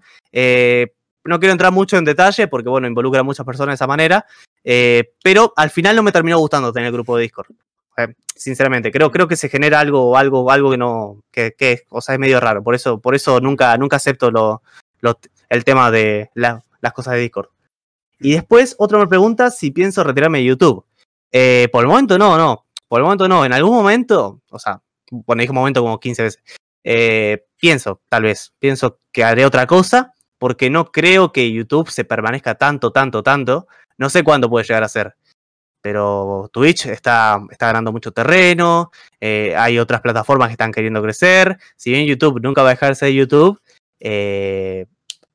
no 1.25 1.39
quiero 1.39 1.53
entrar 1.53 1.71
mucho 1.71 1.97
en 1.97 2.05
detalle 2.05 2.47
porque, 2.47 2.69
bueno, 2.69 2.87
involucra 2.87 3.21
a 3.21 3.23
muchas 3.23 3.45
personas 3.45 3.73
de 3.73 3.75
esa 3.75 3.87
manera, 3.87 4.25
eh, 4.63 5.13
pero 5.23 5.53
al 5.55 5.69
final 5.69 5.95
no 5.95 6.03
me 6.03 6.11
terminó 6.11 6.37
gustando 6.37 6.73
tener 6.73 6.87
el 6.87 6.93
grupo 6.93 7.15
de 7.15 7.23
Discord. 7.23 7.47
Eh, 7.97 8.13
sinceramente, 8.35 8.91
creo, 8.91 9.11
creo 9.11 9.27
que 9.27 9.35
se 9.35 9.49
genera 9.49 9.79
algo, 9.79 10.17
algo, 10.17 10.49
algo 10.51 10.71
que 10.71 10.77
no, 10.77 11.23
que, 11.31 11.53
que, 11.57 11.83
o 11.89 12.01
sea, 12.01 12.15
es 12.15 12.19
medio 12.19 12.39
raro. 12.39 12.63
Por 12.63 12.75
eso, 12.75 12.99
por 12.99 13.15
eso 13.15 13.39
nunca, 13.39 13.77
nunca 13.77 13.97
acepto 13.97 14.31
lo, 14.31 14.61
el 15.49 15.63
tema 15.63 15.91
de 15.91 16.29
la, 16.33 16.63
las 16.81 16.93
cosas 16.93 17.13
de 17.13 17.21
Discord. 17.21 17.49
Y 18.19 18.33
después, 18.33 18.75
otro 18.77 18.99
me 18.99 19.07
pregunta 19.07 19.51
si 19.51 19.71
pienso 19.71 20.03
retirarme 20.03 20.39
de 20.39 20.45
YouTube. 20.45 20.85
Eh, 21.31 21.67
por 21.71 21.83
el 21.83 21.89
momento 21.89 22.17
no, 22.17 22.37
no. 22.37 22.65
Por 22.87 22.99
el 22.99 23.03
momento 23.03 23.27
no. 23.27 23.45
En 23.45 23.53
algún 23.53 23.75
momento, 23.75 24.41
o 24.49 24.59
sea, 24.59 24.81
bueno, 25.09 25.41
dije 25.41 25.53
momento 25.53 25.81
como 25.81 25.99
15 25.99 26.23
veces. 26.23 26.43
Pienso, 27.57 28.01
tal 28.09 28.23
vez, 28.23 28.53
pienso 28.59 28.99
que 29.11 29.23
haré 29.23 29.45
otra 29.45 29.65
cosa 29.65 30.13
porque 30.43 30.69
no 30.69 30.91
creo 30.91 31.31
que 31.31 31.53
YouTube 31.53 31.89
se 31.89 32.03
permanezca 32.03 32.55
tanto, 32.55 32.91
tanto, 32.91 33.23
tanto. 33.23 33.65
No 33.97 34.09
sé 34.09 34.25
cuándo 34.25 34.49
puede 34.49 34.65
llegar 34.65 34.83
a 34.83 34.89
ser. 34.89 35.15
Pero 35.79 36.49
Twitch 36.51 36.87
está, 36.87 37.39
está 37.49 37.67
ganando 37.67 37.93
mucho 37.93 38.11
terreno. 38.11 38.91
Eh, 39.21 39.55
hay 39.55 39.79
otras 39.79 40.01
plataformas 40.01 40.49
que 40.49 40.55
están 40.55 40.73
queriendo 40.73 41.01
crecer. 41.01 41.57
Si 41.77 41.91
bien 41.91 42.05
YouTube 42.05 42.41
nunca 42.41 42.61
va 42.61 42.67
a 42.67 42.71
dejar 42.71 42.93
de 42.97 43.13
YouTube, 43.13 43.57
eh, 44.01 44.87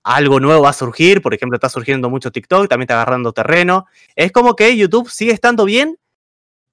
algo 0.02 0.40
nuevo 0.40 0.61
va 0.61 0.68
a 0.68 0.74
surgir. 0.74 1.22
Por 1.22 1.32
ejemplo, 1.32 1.56
está 1.56 1.70
surgiendo 1.70 2.11
mucho 2.11 2.30
TikTok, 2.30 2.68
también 2.68 2.82
está 2.84 3.00
agarrando 3.00 3.32
terreno. 3.32 3.86
Es 4.14 4.30
como 4.30 4.56
que 4.56 4.76
YouTube 4.76 5.09
sigue 5.09 5.32
estando 5.32 5.64
bien, 5.64 5.98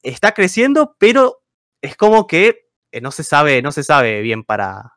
está 0.04 0.34
creciendo, 0.34 0.98
pero 1.00 1.42
es 1.82 1.96
como 1.96 2.28
que 2.28 2.68
eh, 2.92 3.00
no 3.00 3.12
se 3.12 3.24
sabe, 3.24 3.62
no 3.62 3.72
se 3.72 3.86
sabe 3.86 4.20
bien 4.20 4.44
para, 4.44 4.95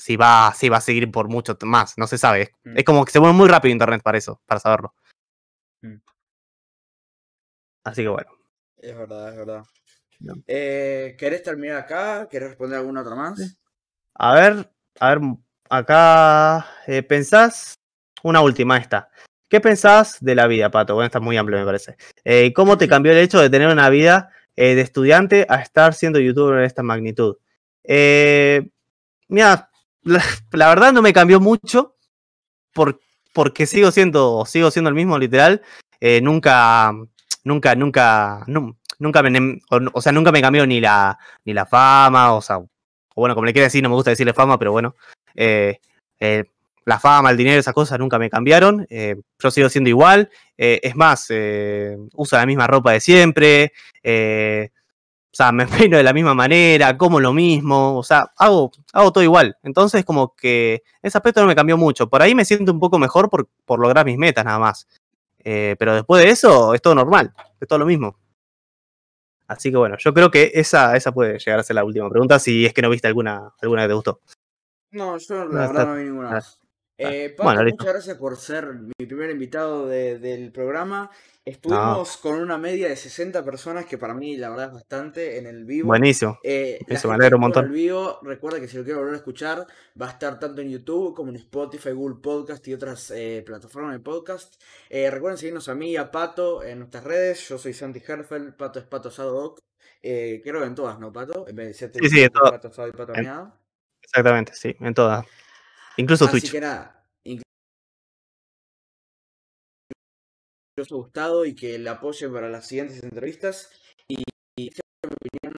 si 0.00 0.16
va, 0.16 0.52
si 0.56 0.68
va 0.68 0.78
a 0.78 0.80
seguir 0.80 1.10
por 1.10 1.28
mucho 1.28 1.56
más, 1.62 1.98
no 1.98 2.06
se 2.06 2.18
sabe. 2.18 2.42
Es, 2.42 2.50
Mm. 2.64 2.78
es 2.78 2.84
como 2.84 3.04
que 3.04 3.12
se 3.12 3.20
mueve 3.20 3.34
muy 3.36 3.48
rápido 3.48 3.72
internet 3.72 4.02
para 4.02 4.18
eso, 4.18 4.40
para 4.46 4.60
saberlo. 4.60 4.94
Mm. 5.82 5.96
Así 7.84 8.02
que 8.02 8.08
bueno. 8.08 8.30
Es 8.78 8.96
verdad, 8.96 9.30
es 9.30 9.36
verdad. 9.36 9.64
No. 10.20 10.34
Eh, 10.46 11.16
¿Querés 11.18 11.42
terminar 11.42 11.78
acá? 11.78 12.28
¿Querés 12.30 12.50
responder 12.50 12.78
alguna 12.78 13.02
otra 13.02 13.14
más? 13.14 13.58
A 14.14 14.34
ver, 14.34 14.70
a 14.98 15.14
ver, 15.14 15.20
acá 15.68 16.66
eh, 16.86 17.02
pensás, 17.02 17.74
una 18.22 18.40
última 18.40 18.76
esta. 18.78 19.10
¿Qué 19.48 19.60
pensás 19.60 20.18
de 20.20 20.34
la 20.34 20.46
vida, 20.46 20.70
Pato? 20.70 20.94
Bueno, 20.94 21.06
esta 21.06 21.18
es 21.18 21.24
muy 21.24 21.36
amplio, 21.36 21.58
me 21.58 21.64
parece. 21.64 21.96
Eh, 22.24 22.52
¿Cómo 22.52 22.78
te 22.78 22.88
cambió 22.88 23.12
el 23.12 23.18
hecho 23.18 23.40
de 23.40 23.50
tener 23.50 23.68
una 23.68 23.88
vida 23.88 24.30
eh, 24.56 24.74
de 24.74 24.80
estudiante 24.82 25.46
a 25.48 25.56
estar 25.56 25.92
siendo 25.94 26.20
youtuber 26.20 26.58
en 26.58 26.64
esta 26.64 26.82
magnitud? 26.82 27.36
Eh, 27.82 28.68
mira, 29.28 29.69
la, 30.02 30.68
verdad 30.68 30.92
no 30.92 31.02
me 31.02 31.12
cambió 31.12 31.40
mucho 31.40 31.96
por, 32.72 33.00
porque 33.32 33.66
sigo 33.66 33.90
siendo, 33.90 34.44
sigo 34.46 34.70
siendo 34.70 34.88
el 34.88 34.94
mismo, 34.94 35.18
literal. 35.18 35.62
Eh, 36.00 36.20
nunca, 36.22 36.92
nunca, 37.44 37.74
nunca, 37.74 38.44
nunca 38.98 39.22
me, 39.22 39.60
o, 39.92 40.00
sea, 40.00 40.12
nunca 40.12 40.32
me 40.32 40.40
cambió 40.40 40.66
ni 40.66 40.80
la, 40.80 41.18
ni 41.44 41.52
la 41.52 41.66
fama, 41.66 42.32
o 42.32 42.40
sea, 42.40 42.58
o 42.58 42.68
bueno, 43.14 43.34
como 43.34 43.46
le 43.46 43.52
quiera 43.52 43.66
decir, 43.66 43.82
no 43.82 43.88
me 43.88 43.94
gusta 43.96 44.10
decirle 44.10 44.32
fama, 44.32 44.58
pero 44.58 44.72
bueno, 44.72 44.96
eh, 45.34 45.78
eh, 46.18 46.44
la 46.86 46.98
fama, 46.98 47.30
el 47.30 47.36
dinero, 47.36 47.60
esas 47.60 47.74
cosas 47.74 47.98
nunca 47.98 48.18
me 48.18 48.30
cambiaron, 48.30 48.86
yo 48.88 49.50
sigo 49.50 49.68
siendo 49.68 49.90
igual, 49.90 50.30
es 50.56 50.96
más, 50.96 51.28
uso 52.14 52.36
la 52.36 52.46
misma 52.46 52.66
ropa 52.66 52.92
de 52.92 53.00
siempre, 53.00 53.72
o 55.32 55.36
sea, 55.36 55.52
me 55.52 55.66
peino 55.88 55.96
de 55.96 56.02
la 56.02 56.12
misma 56.12 56.34
manera, 56.34 56.96
como 56.96 57.20
lo 57.20 57.32
mismo, 57.32 57.98
o 57.98 58.02
sea, 58.02 58.32
hago, 58.36 58.72
hago 58.92 59.12
todo 59.12 59.22
igual. 59.22 59.56
Entonces, 59.62 60.04
como 60.04 60.34
que 60.34 60.82
ese 61.02 61.18
aspecto 61.18 61.40
no 61.40 61.46
me 61.46 61.54
cambió 61.54 61.76
mucho. 61.76 62.08
Por 62.08 62.22
ahí 62.22 62.34
me 62.34 62.44
siento 62.44 62.72
un 62.72 62.80
poco 62.80 62.98
mejor 62.98 63.30
por, 63.30 63.48
por 63.64 63.78
lograr 63.80 64.04
mis 64.04 64.18
metas 64.18 64.44
nada 64.44 64.58
más. 64.58 64.88
Eh, 65.38 65.76
pero 65.78 65.94
después 65.94 66.22
de 66.22 66.30
eso, 66.30 66.74
es 66.74 66.82
todo 66.82 66.94
normal, 66.94 67.32
es 67.60 67.68
todo 67.68 67.78
lo 67.78 67.86
mismo. 67.86 68.16
Así 69.46 69.70
que 69.70 69.76
bueno, 69.76 69.96
yo 69.98 70.14
creo 70.14 70.30
que 70.30 70.52
esa, 70.54 70.96
esa 70.96 71.12
puede 71.12 71.38
llegar 71.38 71.58
a 71.58 71.62
ser 71.64 71.74
la 71.74 71.84
última 71.84 72.08
pregunta, 72.08 72.38
si 72.38 72.66
es 72.66 72.72
que 72.72 72.82
no 72.82 72.90
viste 72.90 73.08
alguna, 73.08 73.52
alguna 73.60 73.82
que 73.82 73.88
te 73.88 73.94
gustó. 73.94 74.20
No, 74.92 75.16
yo 75.18 75.34
la 75.36 75.44
no, 75.44 75.50
verdad 75.50 75.70
está, 75.70 75.84
no 75.86 75.94
vi 75.96 76.04
ninguna 76.04 76.30
más. 76.30 76.60
Eh, 77.00 77.30
Pato, 77.30 77.44
bueno, 77.44 77.62
muchas 77.64 77.86
gracias 77.86 78.16
por 78.18 78.36
ser 78.36 78.74
mi 78.74 79.06
primer 79.06 79.30
invitado 79.30 79.86
de, 79.86 80.18
del 80.18 80.52
programa. 80.52 81.10
Estuvimos 81.42 82.16
no. 82.16 82.22
con 82.22 82.40
una 82.40 82.58
media 82.58 82.88
de 82.88 82.96
60 82.96 83.42
personas, 83.44 83.86
que 83.86 83.96
para 83.96 84.12
mí 84.12 84.36
la 84.36 84.50
verdad 84.50 84.66
es 84.66 84.74
bastante 84.74 85.38
en 85.38 85.46
el 85.46 85.64
vivo. 85.64 85.86
Buenísimo. 85.86 86.38
Eh, 86.44 86.78
Eso 86.86 87.08
me 87.08 87.14
alegro 87.14 87.38
un 87.38 87.40
montón. 87.40 87.64
El 87.64 87.70
vivo, 87.70 88.18
recuerda 88.22 88.60
que 88.60 88.68
si 88.68 88.76
lo 88.76 88.84
quiero 88.84 88.98
volver 88.98 89.14
a 89.14 89.16
escuchar, 89.16 89.66
va 90.00 90.08
a 90.08 90.10
estar 90.10 90.38
tanto 90.38 90.60
en 90.60 90.70
YouTube 90.70 91.14
como 91.14 91.30
en 91.30 91.36
Spotify, 91.36 91.92
Google 91.92 92.20
Podcast 92.22 92.68
y 92.68 92.74
otras 92.74 93.10
eh, 93.12 93.42
plataformas 93.44 93.94
de 93.94 94.00
podcast. 94.00 94.62
Eh, 94.90 95.10
recuerden 95.10 95.38
seguirnos 95.38 95.68
a 95.70 95.74
mí 95.74 95.92
y 95.92 95.96
a 95.96 96.10
Pato 96.10 96.62
en 96.62 96.80
nuestras 96.80 97.04
redes. 97.04 97.48
Yo 97.48 97.56
soy 97.56 97.72
Santi 97.72 98.02
Herfeld, 98.06 98.54
Pato 98.54 98.78
es 98.78 98.84
Pato 98.84 99.10
Sadoc. 99.10 99.60
Creo 100.02 100.60
que 100.60 100.66
en 100.66 100.74
todas, 100.74 101.00
¿no, 101.00 101.10
Pato? 101.10 101.48
En 101.48 101.56
vez 101.56 101.78
de 101.78 101.90
sí, 101.90 102.08
sí, 102.10 102.22
en 102.22 102.30
todas. 102.30 102.52
Pato 102.52 102.70
Sado 102.70 102.88
y 102.88 102.92
Pato 102.92 103.14
en... 103.14 103.28
Exactamente, 104.02 104.52
sí, 104.54 104.76
en 104.78 104.92
todas. 104.92 105.24
Incluso 105.96 106.24
Así 106.24 106.40
Twitch. 106.40 106.52
que 106.52 106.60
nada. 106.60 106.96
os 110.80 110.90
ha 110.90 110.94
gustado 110.94 111.44
y 111.44 111.54
que 111.54 111.78
la 111.78 111.92
apoyen 111.92 112.32
para 112.32 112.48
las 112.48 112.66
siguientes 112.66 113.02
entrevistas. 113.02 113.70
Y, 114.08 114.22
y 114.56 114.70
mi 115.04 115.12
opinión 115.14 115.54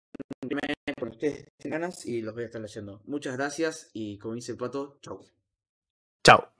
con 0.99 1.09
ustedes 1.11 1.47
ganas 1.65 2.05
y 2.07 2.23
los 2.23 2.35
voy 2.35 2.43
a 2.45 2.47
estar 2.47 2.61
leyendo. 2.61 3.01
Muchas 3.05 3.37
gracias 3.37 3.91
y 3.93 4.19
como 4.19 4.35
dice 4.35 4.53
el 4.53 4.59
pato, 4.59 4.99
chau. 5.01 5.25
Chao. 6.25 6.53